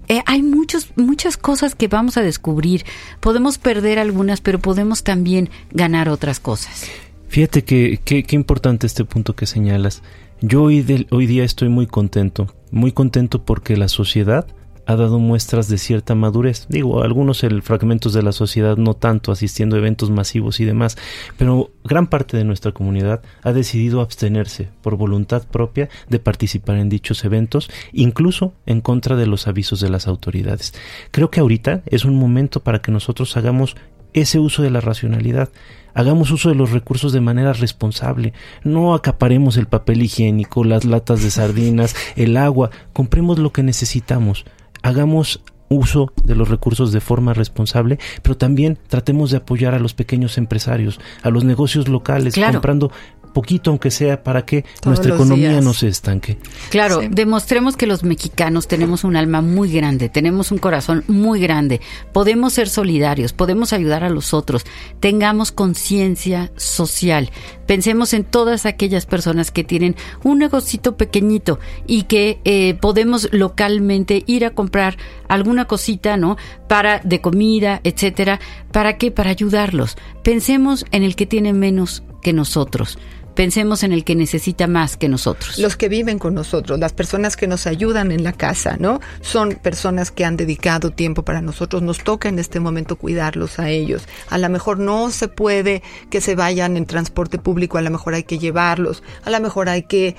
Eh, 0.08 0.22
hay 0.26 0.44
muchos, 0.44 0.90
muchas 0.98 1.38
cosas 1.38 1.74
que 1.74 1.88
vamos 1.88 2.18
a 2.18 2.22
descubrir. 2.22 2.84
Podemos 3.20 3.58
perder 3.58 3.98
algunas, 3.98 4.42
pero 4.42 4.60
podemos 4.60 5.04
también 5.04 5.50
ganar 5.72 6.10
otras 6.10 6.40
cosas. 6.40 6.86
Fíjate 7.30 7.64
que 7.64 8.00
qué 8.04 8.36
importante 8.36 8.88
este 8.88 9.06
punto 9.06 9.36
que 9.36 9.46
señalas. 9.46 10.04
Yo 10.42 10.64
hoy, 10.64 11.08
hoy 11.12 11.28
día 11.28 11.44
estoy 11.44 11.70
muy 11.70 11.86
contento, 11.86 12.54
muy 12.72 12.92
contento 12.92 13.44
porque 13.46 13.78
la 13.78 13.88
sociedad 13.88 14.48
ha 14.92 14.96
dado 14.96 15.20
muestras 15.20 15.68
de 15.68 15.78
cierta 15.78 16.16
madurez. 16.16 16.66
Digo, 16.70 17.02
algunos 17.04 17.44
el, 17.44 17.62
fragmentos 17.62 18.14
de 18.14 18.24
la 18.24 18.32
sociedad 18.32 18.78
no 18.78 18.94
tanto, 18.94 19.32
asistiendo 19.32 19.76
a 19.76 19.80
eventos 19.80 20.10
masivos 20.10 20.60
y 20.60 20.66
demás, 20.66 20.98
pero 21.38 21.72
gran 21.84 22.08
parte 22.08 22.38
de 22.38 22.44
nuestra 22.44 22.72
comunidad 22.72 23.22
ha 23.44 23.54
decidido 23.54 24.02
abstenerse 24.02 24.70
por 24.82 24.98
voluntad 24.98 25.44
propia 25.48 25.90
de 26.10 26.20
participar 26.20 26.78
en 26.78 26.90
dichos 26.90 27.24
eventos, 27.24 27.70
incluso 27.94 28.54
en 28.66 28.82
contra 28.82 29.16
de 29.16 29.28
los 29.28 29.48
avisos 29.48 29.80
de 29.80 29.90
las 29.90 30.08
autoridades. 30.08 30.74
Creo 31.12 31.32
que 31.32 31.40
ahorita 31.40 31.82
es 31.86 32.06
un 32.06 32.16
momento 32.16 32.62
para 32.62 32.82
que 32.82 32.92
nosotros 32.92 33.36
hagamos 33.38 33.76
ese 34.14 34.40
uso 34.40 34.62
de 34.62 34.72
la 34.72 34.82
racionalidad. 34.82 35.50
Hagamos 35.94 36.32
uso 36.32 36.50
de 36.50 36.56
los 36.56 36.72
recursos 36.72 37.12
de 37.12 37.22
manera 37.22 37.54
responsable. 37.54 38.34
No 38.64 38.94
acaparemos 38.94 39.58
el 39.58 39.68
papel 39.68 40.02
higiénico, 40.02 40.64
las 40.64 40.86
latas 40.86 41.22
de 41.22 41.32
sardinas, 41.32 41.96
el 42.16 42.38
agua. 42.38 42.72
Compremos 42.94 43.40
lo 43.40 43.52
que 43.52 43.64
necesitamos 43.64 44.46
hagamos 44.82 45.42
uso 45.70 46.12
de 46.24 46.36
los 46.36 46.50
recursos 46.50 46.92
de 46.92 47.00
forma 47.00 47.34
responsable, 47.34 47.98
pero 48.22 48.36
también 48.36 48.78
tratemos 48.88 49.32
de 49.32 49.38
apoyar 49.38 49.74
a 49.74 49.80
los 49.80 49.94
pequeños 49.94 50.38
empresarios, 50.38 51.00
a 51.24 51.30
los 51.30 51.44
negocios 51.46 51.88
locales, 51.88 52.36
comprando 52.36 52.92
poquito 53.32 53.72
aunque 53.72 53.92
sea 53.92 54.24
para 54.24 54.46
que 54.46 54.66
nuestra 54.86 55.16
economía 55.16 55.60
no 55.62 55.74
se 55.74 55.88
estanque. 55.88 56.38
Claro, 56.70 57.02
demostremos 57.10 57.76
que 57.76 57.88
los 57.88 58.04
mexicanos 58.04 58.68
tenemos 58.68 59.04
un 59.04 59.16
alma 59.16 59.42
muy 59.42 59.72
grande, 59.72 60.10
tenemos 60.10 60.52
un 60.52 60.58
corazón 60.58 61.04
muy 61.08 61.40
grande, 61.40 61.82
podemos 62.14 62.54
ser 62.54 62.70
solidarios, 62.70 63.34
podemos 63.34 63.74
ayudar 63.74 64.04
a 64.04 64.10
los 64.10 64.34
otros, 64.34 64.66
tengamos 65.00 65.52
conciencia 65.52 66.52
social, 66.56 67.32
pensemos 67.66 68.14
en 68.14 68.24
todas 68.24 68.66
aquellas 68.66 69.06
personas 69.06 69.52
que 69.52 69.64
tienen 69.64 69.96
un 70.24 70.40
negocito 70.40 70.98
pequeñito 70.98 71.60
y 71.88 72.04
que 72.04 72.40
eh, 72.44 72.76
podemos 72.76 73.30
localmente 73.32 74.24
ir 74.28 74.46
a 74.46 74.52
comprar 74.52 74.98
alguna 75.28 75.66
cosita, 75.66 76.18
¿no? 76.18 76.38
Para 76.68 77.00
de 77.00 77.22
comida, 77.22 77.82
etcétera, 77.84 78.40
¿para 78.72 78.98
qué? 78.98 79.12
Para 79.12 79.30
ayudarlos. 79.30 79.98
Pensemos 80.24 80.86
en 80.92 81.04
el 81.04 81.16
que 81.16 81.26
tiene 81.26 81.54
menos 81.54 82.04
que 82.22 82.34
nosotros 82.34 82.98
pensemos 83.36 83.84
en 83.84 83.92
el 83.92 84.04
que 84.04 84.16
necesita 84.16 84.68
más 84.68 84.98
que 84.98 85.10
nosotros. 85.10 85.58
Los 85.58 85.76
que 85.78 85.90
viven 85.90 86.20
con 86.20 86.34
nosotros, 86.34 86.80
las 86.80 86.94
personas 86.94 87.36
que 87.36 87.48
nos 87.48 87.68
ayudan 87.68 88.12
en 88.12 88.24
la 88.24 88.34
casa, 88.34 88.78
¿no? 88.80 89.00
Son 89.22 89.54
personas 89.56 90.12
que 90.12 90.26
han 90.26 90.38
dedicado 90.38 90.92
tiempo 90.92 91.24
para 91.24 91.42
nosotros. 91.42 91.82
Nos 91.82 92.04
toca 92.04 92.30
en 92.30 92.40
este 92.40 92.60
momento 92.60 92.96
cuidarlos 92.96 93.60
a 93.60 93.70
ellos. 93.70 94.08
A 94.30 94.38
lo 94.38 94.50
mejor 94.50 94.80
no 94.80 95.12
se 95.12 95.28
puede 95.28 95.82
que 96.10 96.22
se 96.22 96.36
vayan 96.36 96.78
en 96.78 96.86
transporte 96.86 97.38
público, 97.38 97.78
a 97.78 97.82
lo 97.82 97.90
mejor 97.90 98.14
hay 98.14 98.24
que 98.24 98.40
llevarlos, 98.40 99.04
a 99.24 99.30
lo 99.30 99.40
mejor 99.40 99.70
hay 99.70 99.84
que 99.84 100.08
eh, 100.08 100.16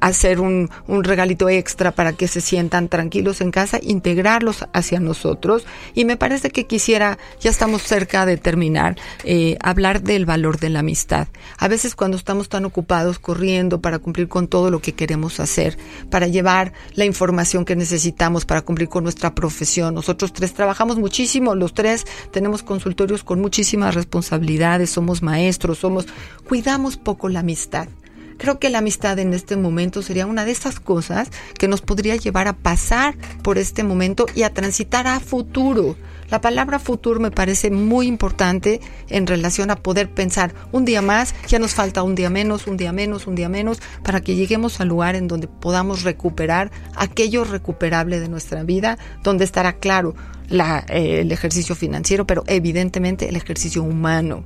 hacer 0.00 0.40
un, 0.40 0.70
un 0.86 1.04
regalito 1.04 1.48
extra 1.48 1.92
para 1.92 2.12
que 2.12 2.28
se 2.28 2.40
sientan 2.40 2.88
tranquilos 2.88 3.40
en 3.40 3.50
casa, 3.50 3.78
integrarlos 3.82 4.64
hacia 4.72 5.00
nosotros. 5.00 5.64
Y 5.94 6.04
me 6.04 6.16
parece 6.16 6.50
que 6.50 6.66
quisiera, 6.66 7.18
ya 7.40 7.50
estamos 7.50 7.82
cerca 7.82 8.26
de 8.26 8.36
terminar, 8.36 8.96
eh, 9.24 9.56
hablar 9.60 10.02
del 10.02 10.26
valor 10.26 10.58
de 10.58 10.70
la 10.70 10.80
amistad. 10.80 11.28
A 11.58 11.68
veces 11.68 11.94
cuando 11.94 12.16
estamos 12.16 12.48
tan 12.52 12.66
ocupados 12.66 13.18
corriendo 13.18 13.80
para 13.80 13.98
cumplir 13.98 14.28
con 14.28 14.46
todo 14.46 14.70
lo 14.70 14.82
que 14.82 14.92
queremos 14.92 15.40
hacer, 15.40 15.78
para 16.10 16.26
llevar 16.26 16.74
la 16.94 17.06
información 17.06 17.64
que 17.64 17.76
necesitamos 17.76 18.44
para 18.44 18.60
cumplir 18.60 18.90
con 18.90 19.04
nuestra 19.04 19.34
profesión. 19.34 19.94
Nosotros 19.94 20.34
tres 20.34 20.52
trabajamos 20.52 20.98
muchísimo, 20.98 21.54
los 21.54 21.72
tres 21.72 22.04
tenemos 22.30 22.62
consultorios 22.62 23.24
con 23.24 23.40
muchísimas 23.40 23.94
responsabilidades, 23.94 24.90
somos 24.90 25.22
maestros, 25.22 25.78
somos 25.78 26.06
cuidamos 26.46 26.98
poco 26.98 27.30
la 27.30 27.40
amistad. 27.40 27.88
Creo 28.36 28.58
que 28.58 28.68
la 28.68 28.78
amistad 28.78 29.18
en 29.18 29.32
este 29.32 29.56
momento 29.56 30.02
sería 30.02 30.26
una 30.26 30.44
de 30.44 30.50
esas 30.50 30.78
cosas 30.78 31.30
que 31.58 31.68
nos 31.68 31.80
podría 31.80 32.16
llevar 32.16 32.48
a 32.48 32.56
pasar 32.56 33.16
por 33.42 33.56
este 33.56 33.82
momento 33.82 34.26
y 34.34 34.42
a 34.42 34.52
transitar 34.52 35.06
a 35.06 35.20
futuro. 35.20 35.96
La 36.32 36.40
palabra 36.40 36.78
futuro 36.78 37.20
me 37.20 37.30
parece 37.30 37.70
muy 37.70 38.06
importante 38.06 38.80
en 39.10 39.26
relación 39.26 39.70
a 39.70 39.76
poder 39.76 40.08
pensar 40.08 40.54
un 40.72 40.86
día 40.86 41.02
más, 41.02 41.34
ya 41.46 41.58
nos 41.58 41.74
falta 41.74 42.02
un 42.02 42.14
día 42.14 42.30
menos, 42.30 42.66
un 42.66 42.78
día 42.78 42.90
menos, 42.90 43.26
un 43.26 43.34
día 43.34 43.50
menos, 43.50 43.82
para 44.02 44.22
que 44.22 44.34
lleguemos 44.34 44.80
al 44.80 44.88
lugar 44.88 45.14
en 45.14 45.28
donde 45.28 45.46
podamos 45.46 46.04
recuperar 46.04 46.70
aquello 46.96 47.44
recuperable 47.44 48.18
de 48.18 48.30
nuestra 48.30 48.62
vida, 48.62 48.96
donde 49.22 49.44
estará 49.44 49.74
claro 49.74 50.14
la, 50.48 50.86
eh, 50.88 51.20
el 51.20 51.32
ejercicio 51.32 51.74
financiero, 51.74 52.26
pero 52.26 52.44
evidentemente 52.46 53.28
el 53.28 53.36
ejercicio 53.36 53.82
humano. 53.82 54.42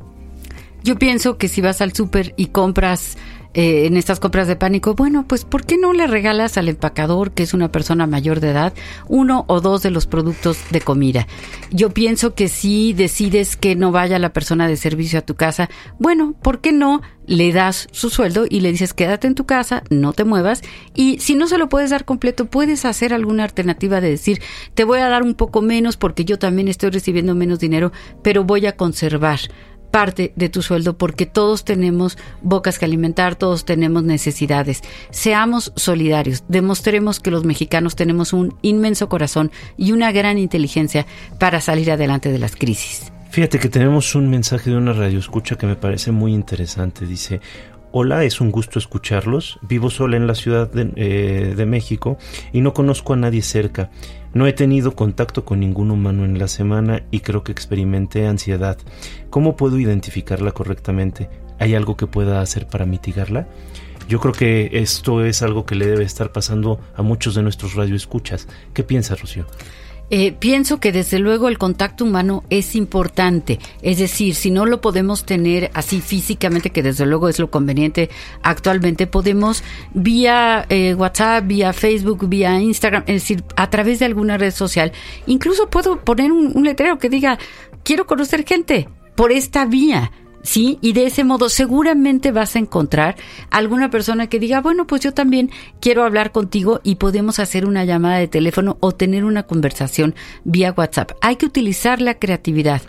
Yo 0.82 0.96
pienso 0.96 1.38
que 1.38 1.46
si 1.46 1.60
vas 1.60 1.80
al 1.80 1.92
súper 1.92 2.34
y 2.36 2.46
compras 2.46 3.16
eh, 3.56 3.86
en 3.86 3.96
estas 3.96 4.20
compras 4.20 4.48
de 4.48 4.54
pánico, 4.54 4.94
bueno, 4.94 5.24
pues 5.26 5.46
¿por 5.46 5.64
qué 5.64 5.78
no 5.78 5.94
le 5.94 6.06
regalas 6.06 6.58
al 6.58 6.68
empacador, 6.68 7.32
que 7.32 7.42
es 7.42 7.54
una 7.54 7.72
persona 7.72 8.06
mayor 8.06 8.40
de 8.40 8.50
edad, 8.50 8.74
uno 9.08 9.46
o 9.48 9.62
dos 9.62 9.82
de 9.82 9.90
los 9.90 10.06
productos 10.06 10.58
de 10.70 10.82
comida? 10.82 11.26
Yo 11.70 11.88
pienso 11.88 12.34
que 12.34 12.48
si 12.48 12.92
decides 12.92 13.56
que 13.56 13.74
no 13.74 13.92
vaya 13.92 14.18
la 14.18 14.34
persona 14.34 14.68
de 14.68 14.76
servicio 14.76 15.18
a 15.18 15.22
tu 15.22 15.36
casa, 15.36 15.70
bueno, 15.98 16.34
¿por 16.42 16.60
qué 16.60 16.72
no? 16.72 17.00
le 17.26 17.52
das 17.52 17.88
su 17.90 18.08
sueldo 18.08 18.44
y 18.48 18.60
le 18.60 18.70
dices 18.70 18.94
quédate 18.94 19.26
en 19.26 19.34
tu 19.34 19.46
casa, 19.46 19.82
no 19.90 20.12
te 20.12 20.24
muevas 20.24 20.62
y 20.94 21.18
si 21.18 21.34
no 21.34 21.48
se 21.48 21.58
lo 21.58 21.68
puedes 21.68 21.90
dar 21.90 22.04
completo, 22.04 22.46
puedes 22.46 22.84
hacer 22.84 23.12
alguna 23.12 23.42
alternativa 23.44 24.00
de 24.00 24.10
decir 24.10 24.40
te 24.74 24.84
voy 24.84 25.00
a 25.00 25.08
dar 25.08 25.22
un 25.22 25.34
poco 25.34 25.60
menos 25.60 25.96
porque 25.96 26.24
yo 26.24 26.38
también 26.38 26.68
estoy 26.68 26.90
recibiendo 26.90 27.34
menos 27.34 27.58
dinero, 27.58 27.90
pero 28.22 28.44
voy 28.44 28.66
a 28.66 28.76
conservar 28.76 29.40
parte 29.96 30.34
de 30.36 30.50
tu 30.50 30.60
sueldo 30.60 30.98
porque 30.98 31.24
todos 31.24 31.64
tenemos 31.64 32.18
bocas 32.42 32.78
que 32.78 32.84
alimentar, 32.84 33.34
todos 33.34 33.64
tenemos 33.64 34.02
necesidades. 34.02 34.82
Seamos 35.08 35.72
solidarios, 35.74 36.44
demostremos 36.48 37.18
que 37.18 37.30
los 37.30 37.46
mexicanos 37.46 37.96
tenemos 37.96 38.34
un 38.34 38.54
inmenso 38.60 39.08
corazón 39.08 39.50
y 39.78 39.92
una 39.92 40.12
gran 40.12 40.36
inteligencia 40.36 41.06
para 41.38 41.62
salir 41.62 41.90
adelante 41.90 42.30
de 42.30 42.38
las 42.38 42.56
crisis. 42.56 43.10
Fíjate 43.30 43.58
que 43.58 43.70
tenemos 43.70 44.14
un 44.14 44.28
mensaje 44.28 44.68
de 44.68 44.76
una 44.76 44.92
radio 44.92 45.18
escucha 45.18 45.56
que 45.56 45.66
me 45.66 45.76
parece 45.76 46.12
muy 46.12 46.34
interesante. 46.34 47.06
Dice, 47.06 47.40
Hola, 47.92 48.24
es 48.24 48.42
un 48.42 48.50
gusto 48.50 48.78
escucharlos. 48.78 49.58
Vivo 49.62 49.88
sola 49.88 50.18
en 50.18 50.26
la 50.26 50.34
Ciudad 50.34 50.70
de, 50.70 50.92
eh, 50.96 51.54
de, 51.56 51.64
México 51.64 52.18
y 52.52 52.60
no 52.60 52.74
conozco 52.74 53.14
a 53.14 53.16
nadie 53.16 53.40
cerca. 53.40 53.88
No 54.36 54.46
he 54.46 54.52
tenido 54.52 54.94
contacto 54.94 55.46
con 55.46 55.60
ningún 55.60 55.90
humano 55.90 56.26
en 56.26 56.38
la 56.38 56.46
semana 56.46 57.04
y 57.10 57.20
creo 57.20 57.42
que 57.42 57.52
experimenté 57.52 58.26
ansiedad. 58.26 58.76
¿Cómo 59.30 59.56
puedo 59.56 59.78
identificarla 59.78 60.52
correctamente? 60.52 61.30
¿Hay 61.58 61.74
algo 61.74 61.96
que 61.96 62.06
pueda 62.06 62.42
hacer 62.42 62.66
para 62.66 62.84
mitigarla? 62.84 63.48
Yo 64.10 64.20
creo 64.20 64.34
que 64.34 64.68
esto 64.74 65.24
es 65.24 65.40
algo 65.40 65.64
que 65.64 65.74
le 65.74 65.86
debe 65.86 66.04
estar 66.04 66.32
pasando 66.32 66.78
a 66.96 67.00
muchos 67.00 67.34
de 67.34 67.42
nuestros 67.42 67.76
radioescuchas. 67.76 68.46
¿Qué 68.74 68.82
piensas, 68.82 69.22
Rocío? 69.22 69.46
Eh, 70.08 70.32
pienso 70.32 70.78
que 70.78 70.92
desde 70.92 71.18
luego 71.18 71.48
el 71.48 71.58
contacto 71.58 72.04
humano 72.04 72.44
es 72.48 72.76
importante, 72.76 73.58
es 73.82 73.98
decir, 73.98 74.36
si 74.36 74.52
no 74.52 74.64
lo 74.64 74.80
podemos 74.80 75.24
tener 75.24 75.70
así 75.74 76.00
físicamente, 76.00 76.70
que 76.70 76.84
desde 76.84 77.06
luego 77.06 77.28
es 77.28 77.40
lo 77.40 77.50
conveniente 77.50 78.08
actualmente, 78.42 79.08
podemos 79.08 79.64
vía 79.94 80.64
eh, 80.68 80.94
WhatsApp, 80.94 81.46
vía 81.46 81.72
Facebook, 81.72 82.28
vía 82.28 82.60
Instagram, 82.60 83.02
es 83.08 83.22
decir, 83.22 83.42
a 83.56 83.68
través 83.68 83.98
de 83.98 84.04
alguna 84.04 84.38
red 84.38 84.52
social, 84.52 84.92
incluso 85.26 85.68
puedo 85.70 85.98
poner 86.04 86.30
un 86.30 86.62
letrero 86.62 86.98
que 86.98 87.08
diga, 87.08 87.38
quiero 87.82 88.06
conocer 88.06 88.44
gente 88.46 88.88
por 89.16 89.32
esta 89.32 89.64
vía 89.64 90.12
¿sí? 90.46 90.78
Y 90.80 90.92
de 90.92 91.06
ese 91.06 91.24
modo 91.24 91.48
seguramente 91.48 92.32
vas 92.32 92.56
a 92.56 92.58
encontrar 92.58 93.16
alguna 93.50 93.90
persona 93.90 94.28
que 94.28 94.38
diga, 94.38 94.60
bueno, 94.60 94.86
pues 94.86 95.02
yo 95.02 95.12
también 95.12 95.50
quiero 95.80 96.04
hablar 96.04 96.32
contigo 96.32 96.80
y 96.82 96.94
podemos 96.94 97.38
hacer 97.38 97.66
una 97.66 97.84
llamada 97.84 98.18
de 98.18 98.28
teléfono 98.28 98.78
o 98.80 98.92
tener 98.92 99.24
una 99.24 99.42
conversación 99.42 100.14
vía 100.44 100.72
WhatsApp. 100.76 101.12
Hay 101.20 101.36
que 101.36 101.46
utilizar 101.46 102.00
la 102.00 102.14
creatividad. 102.14 102.80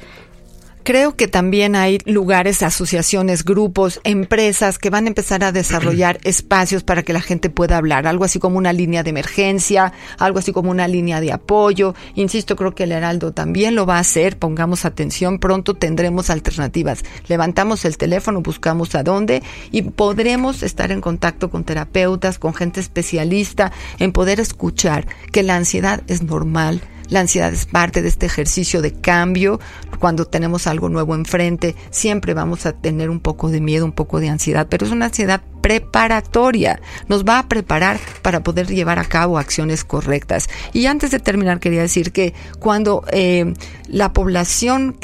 Creo 0.88 1.17
que 1.17 1.27
también 1.27 1.75
hay 1.75 1.97
lugares, 2.05 2.63
asociaciones, 2.63 3.43
grupos, 3.43 3.99
empresas 4.05 4.79
que 4.79 4.89
van 4.89 5.03
a 5.03 5.09
empezar 5.09 5.43
a 5.43 5.51
desarrollar 5.51 6.17
espacios 6.23 6.85
para 6.85 7.03
que 7.03 7.11
la 7.11 7.19
gente 7.19 7.49
pueda 7.49 7.75
hablar, 7.75 8.07
algo 8.07 8.23
así 8.23 8.39
como 8.39 8.57
una 8.57 8.71
línea 8.71 9.03
de 9.03 9.09
emergencia, 9.09 9.91
algo 10.17 10.39
así 10.39 10.53
como 10.53 10.71
una 10.71 10.88
línea 10.88 11.19
de 11.19 11.33
apoyo. 11.33 11.93
Insisto, 12.15 12.55
creo 12.55 12.73
que 12.73 12.83
el 12.83 12.93
Heraldo 12.93 13.33
también 13.33 13.75
lo 13.75 13.85
va 13.85 13.97
a 13.97 13.99
hacer, 13.99 14.39
pongamos 14.39 14.85
atención, 14.85 15.39
pronto 15.39 15.73
tendremos 15.73 16.29
alternativas. 16.29 17.03
Levantamos 17.27 17.83
el 17.83 17.97
teléfono, 17.97 18.39
buscamos 18.39 18.95
a 18.95 19.03
dónde 19.03 19.43
y 19.73 19.81
podremos 19.81 20.63
estar 20.63 20.93
en 20.93 21.01
contacto 21.01 21.49
con 21.49 21.65
terapeutas, 21.65 22.39
con 22.39 22.53
gente 22.53 22.79
especialista, 22.79 23.73
en 23.99 24.13
poder 24.13 24.39
escuchar 24.39 25.05
que 25.33 25.43
la 25.43 25.57
ansiedad 25.57 26.01
es 26.07 26.23
normal, 26.23 26.79
la 27.10 27.22
ansiedad 27.22 27.51
es 27.51 27.66
parte 27.66 28.01
de 28.01 28.10
este 28.10 28.26
ejercicio 28.26 28.82
de 28.82 28.93
cambio. 28.93 29.60
Cuando 29.99 30.26
tenemos 30.26 30.68
algo 30.68 30.89
nuevo 30.89 31.16
enfrente, 31.16 31.76
siempre 31.89 32.34
vamos 32.34 32.66
a 32.66 32.74
tener 32.74 33.10
un 33.10 33.20
poco 33.20 33.49
de 33.49 33.62
miedo, 33.62 33.86
un 33.86 33.91
poco 33.91 34.20
de 34.20 34.30
ansiedad, 34.30 34.68
pero 34.70 34.86
es 34.86 34.91
una 34.91 35.05
ansiedad 35.05 35.41
preparatoria. 35.62 36.80
Nos 37.08 37.24
va 37.24 37.39
a 37.39 37.47
preparar 37.47 37.99
para 38.22 38.41
poder 38.41 38.68
llevar 38.68 38.99
a 38.99 39.05
cabo 39.05 39.38
acciones 39.38 39.84
correctas. 39.84 40.47
Y 40.74 40.86
antes 40.86 41.12
de 41.12 41.20
terminar, 41.20 41.60
quería 41.60 41.82
decir 41.82 42.12
que 42.12 42.34
cuando 42.60 43.03
eh, 43.12 43.53
la 43.88 44.14
población 44.14 44.97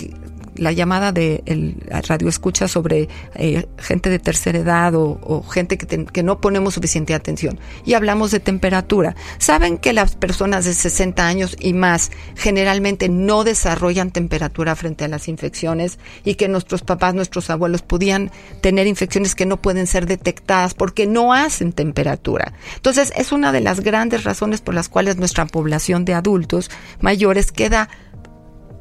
la 0.55 0.71
llamada 0.71 1.11
de 1.11 1.43
el 1.45 1.75
radio 2.07 2.29
escucha 2.29 2.67
sobre 2.67 3.09
eh, 3.35 3.67
gente 3.77 4.09
de 4.09 4.19
tercera 4.19 4.59
edad 4.59 4.93
o, 4.95 5.43
gente 5.43 5.77
que, 5.77 6.05
que, 6.05 6.23
no 6.23 6.39
ponemos 6.41 6.73
suficiente 6.73 7.13
atención. 7.13 7.59
Y 7.85 7.93
hablamos 7.93 8.31
de 8.31 8.39
temperatura. 8.39 9.15
¿Saben 9.37 9.77
que 9.77 9.93
las 9.93 10.15
personas 10.15 10.65
de 10.65 10.73
60 10.73 11.25
años 11.25 11.55
y 11.59 11.73
más 11.73 12.11
generalmente 12.35 13.09
no 13.09 13.43
desarrollan 13.43 14.11
temperatura 14.11 14.75
frente 14.75 15.05
a 15.05 15.07
las 15.07 15.27
infecciones 15.27 15.99
y 16.23 16.35
que 16.35 16.47
nuestros 16.47 16.81
papás, 16.81 17.13
nuestros 17.13 17.49
abuelos 17.49 17.81
podían 17.81 18.31
tener 18.61 18.87
infecciones 18.87 19.35
que 19.35 19.45
no 19.45 19.61
pueden 19.61 19.87
ser 19.87 20.05
detectadas 20.05 20.73
porque 20.73 21.07
no 21.07 21.33
hacen 21.33 21.73
temperatura? 21.73 22.53
Entonces 22.75 23.11
es 23.15 23.31
una 23.31 23.51
de 23.51 23.61
las 23.61 23.81
grandes 23.81 24.23
razones 24.23 24.61
por 24.61 24.73
las 24.73 24.89
cuales 24.89 25.17
nuestra 25.17 25.45
población 25.45 26.05
de 26.05 26.13
adultos 26.13 26.69
mayores 26.99 27.51
queda 27.51 27.89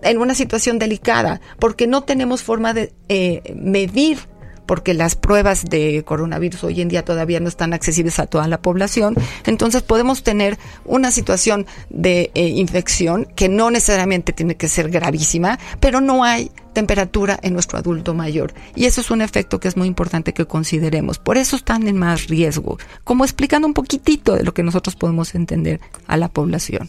en 0.02 0.18
una 0.18 0.34
situación 0.34 0.78
delicada, 0.78 1.40
porque 1.58 1.86
no 1.86 2.02
tenemos 2.02 2.42
forma 2.42 2.74
de 2.74 2.92
eh, 3.08 3.54
medir 3.54 4.18
porque 4.66 4.94
las 4.94 5.16
pruebas 5.16 5.64
de 5.64 6.02
coronavirus 6.04 6.64
hoy 6.64 6.80
en 6.80 6.88
día 6.88 7.04
todavía 7.04 7.40
no 7.40 7.48
están 7.48 7.72
accesibles 7.72 8.18
a 8.18 8.26
toda 8.26 8.48
la 8.48 8.62
población. 8.62 9.14
Entonces 9.44 9.82
podemos 9.82 10.22
tener 10.22 10.58
una 10.84 11.10
situación 11.10 11.66
de 11.90 12.30
eh, 12.34 12.48
infección 12.48 13.26
que 13.36 13.48
no 13.48 13.70
necesariamente 13.70 14.32
tiene 14.32 14.56
que 14.56 14.68
ser 14.68 14.90
gravísima, 14.90 15.58
pero 15.80 16.00
no 16.00 16.24
hay 16.24 16.50
temperatura 16.72 17.38
en 17.42 17.52
nuestro 17.52 17.78
adulto 17.78 18.14
mayor. 18.14 18.54
Y 18.74 18.86
eso 18.86 19.00
es 19.02 19.10
un 19.10 19.20
efecto 19.20 19.60
que 19.60 19.68
es 19.68 19.76
muy 19.76 19.88
importante 19.88 20.32
que 20.32 20.46
consideremos. 20.46 21.18
Por 21.18 21.36
eso 21.36 21.56
están 21.56 21.86
en 21.86 21.98
más 21.98 22.28
riesgo, 22.28 22.78
como 23.04 23.24
explicando 23.24 23.66
un 23.66 23.74
poquitito 23.74 24.34
de 24.34 24.44
lo 24.44 24.54
que 24.54 24.62
nosotros 24.62 24.96
podemos 24.96 25.34
entender 25.34 25.80
a 26.06 26.16
la 26.16 26.28
población. 26.28 26.88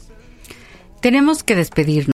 Tenemos 1.02 1.44
que 1.44 1.56
despedirnos. 1.58 2.13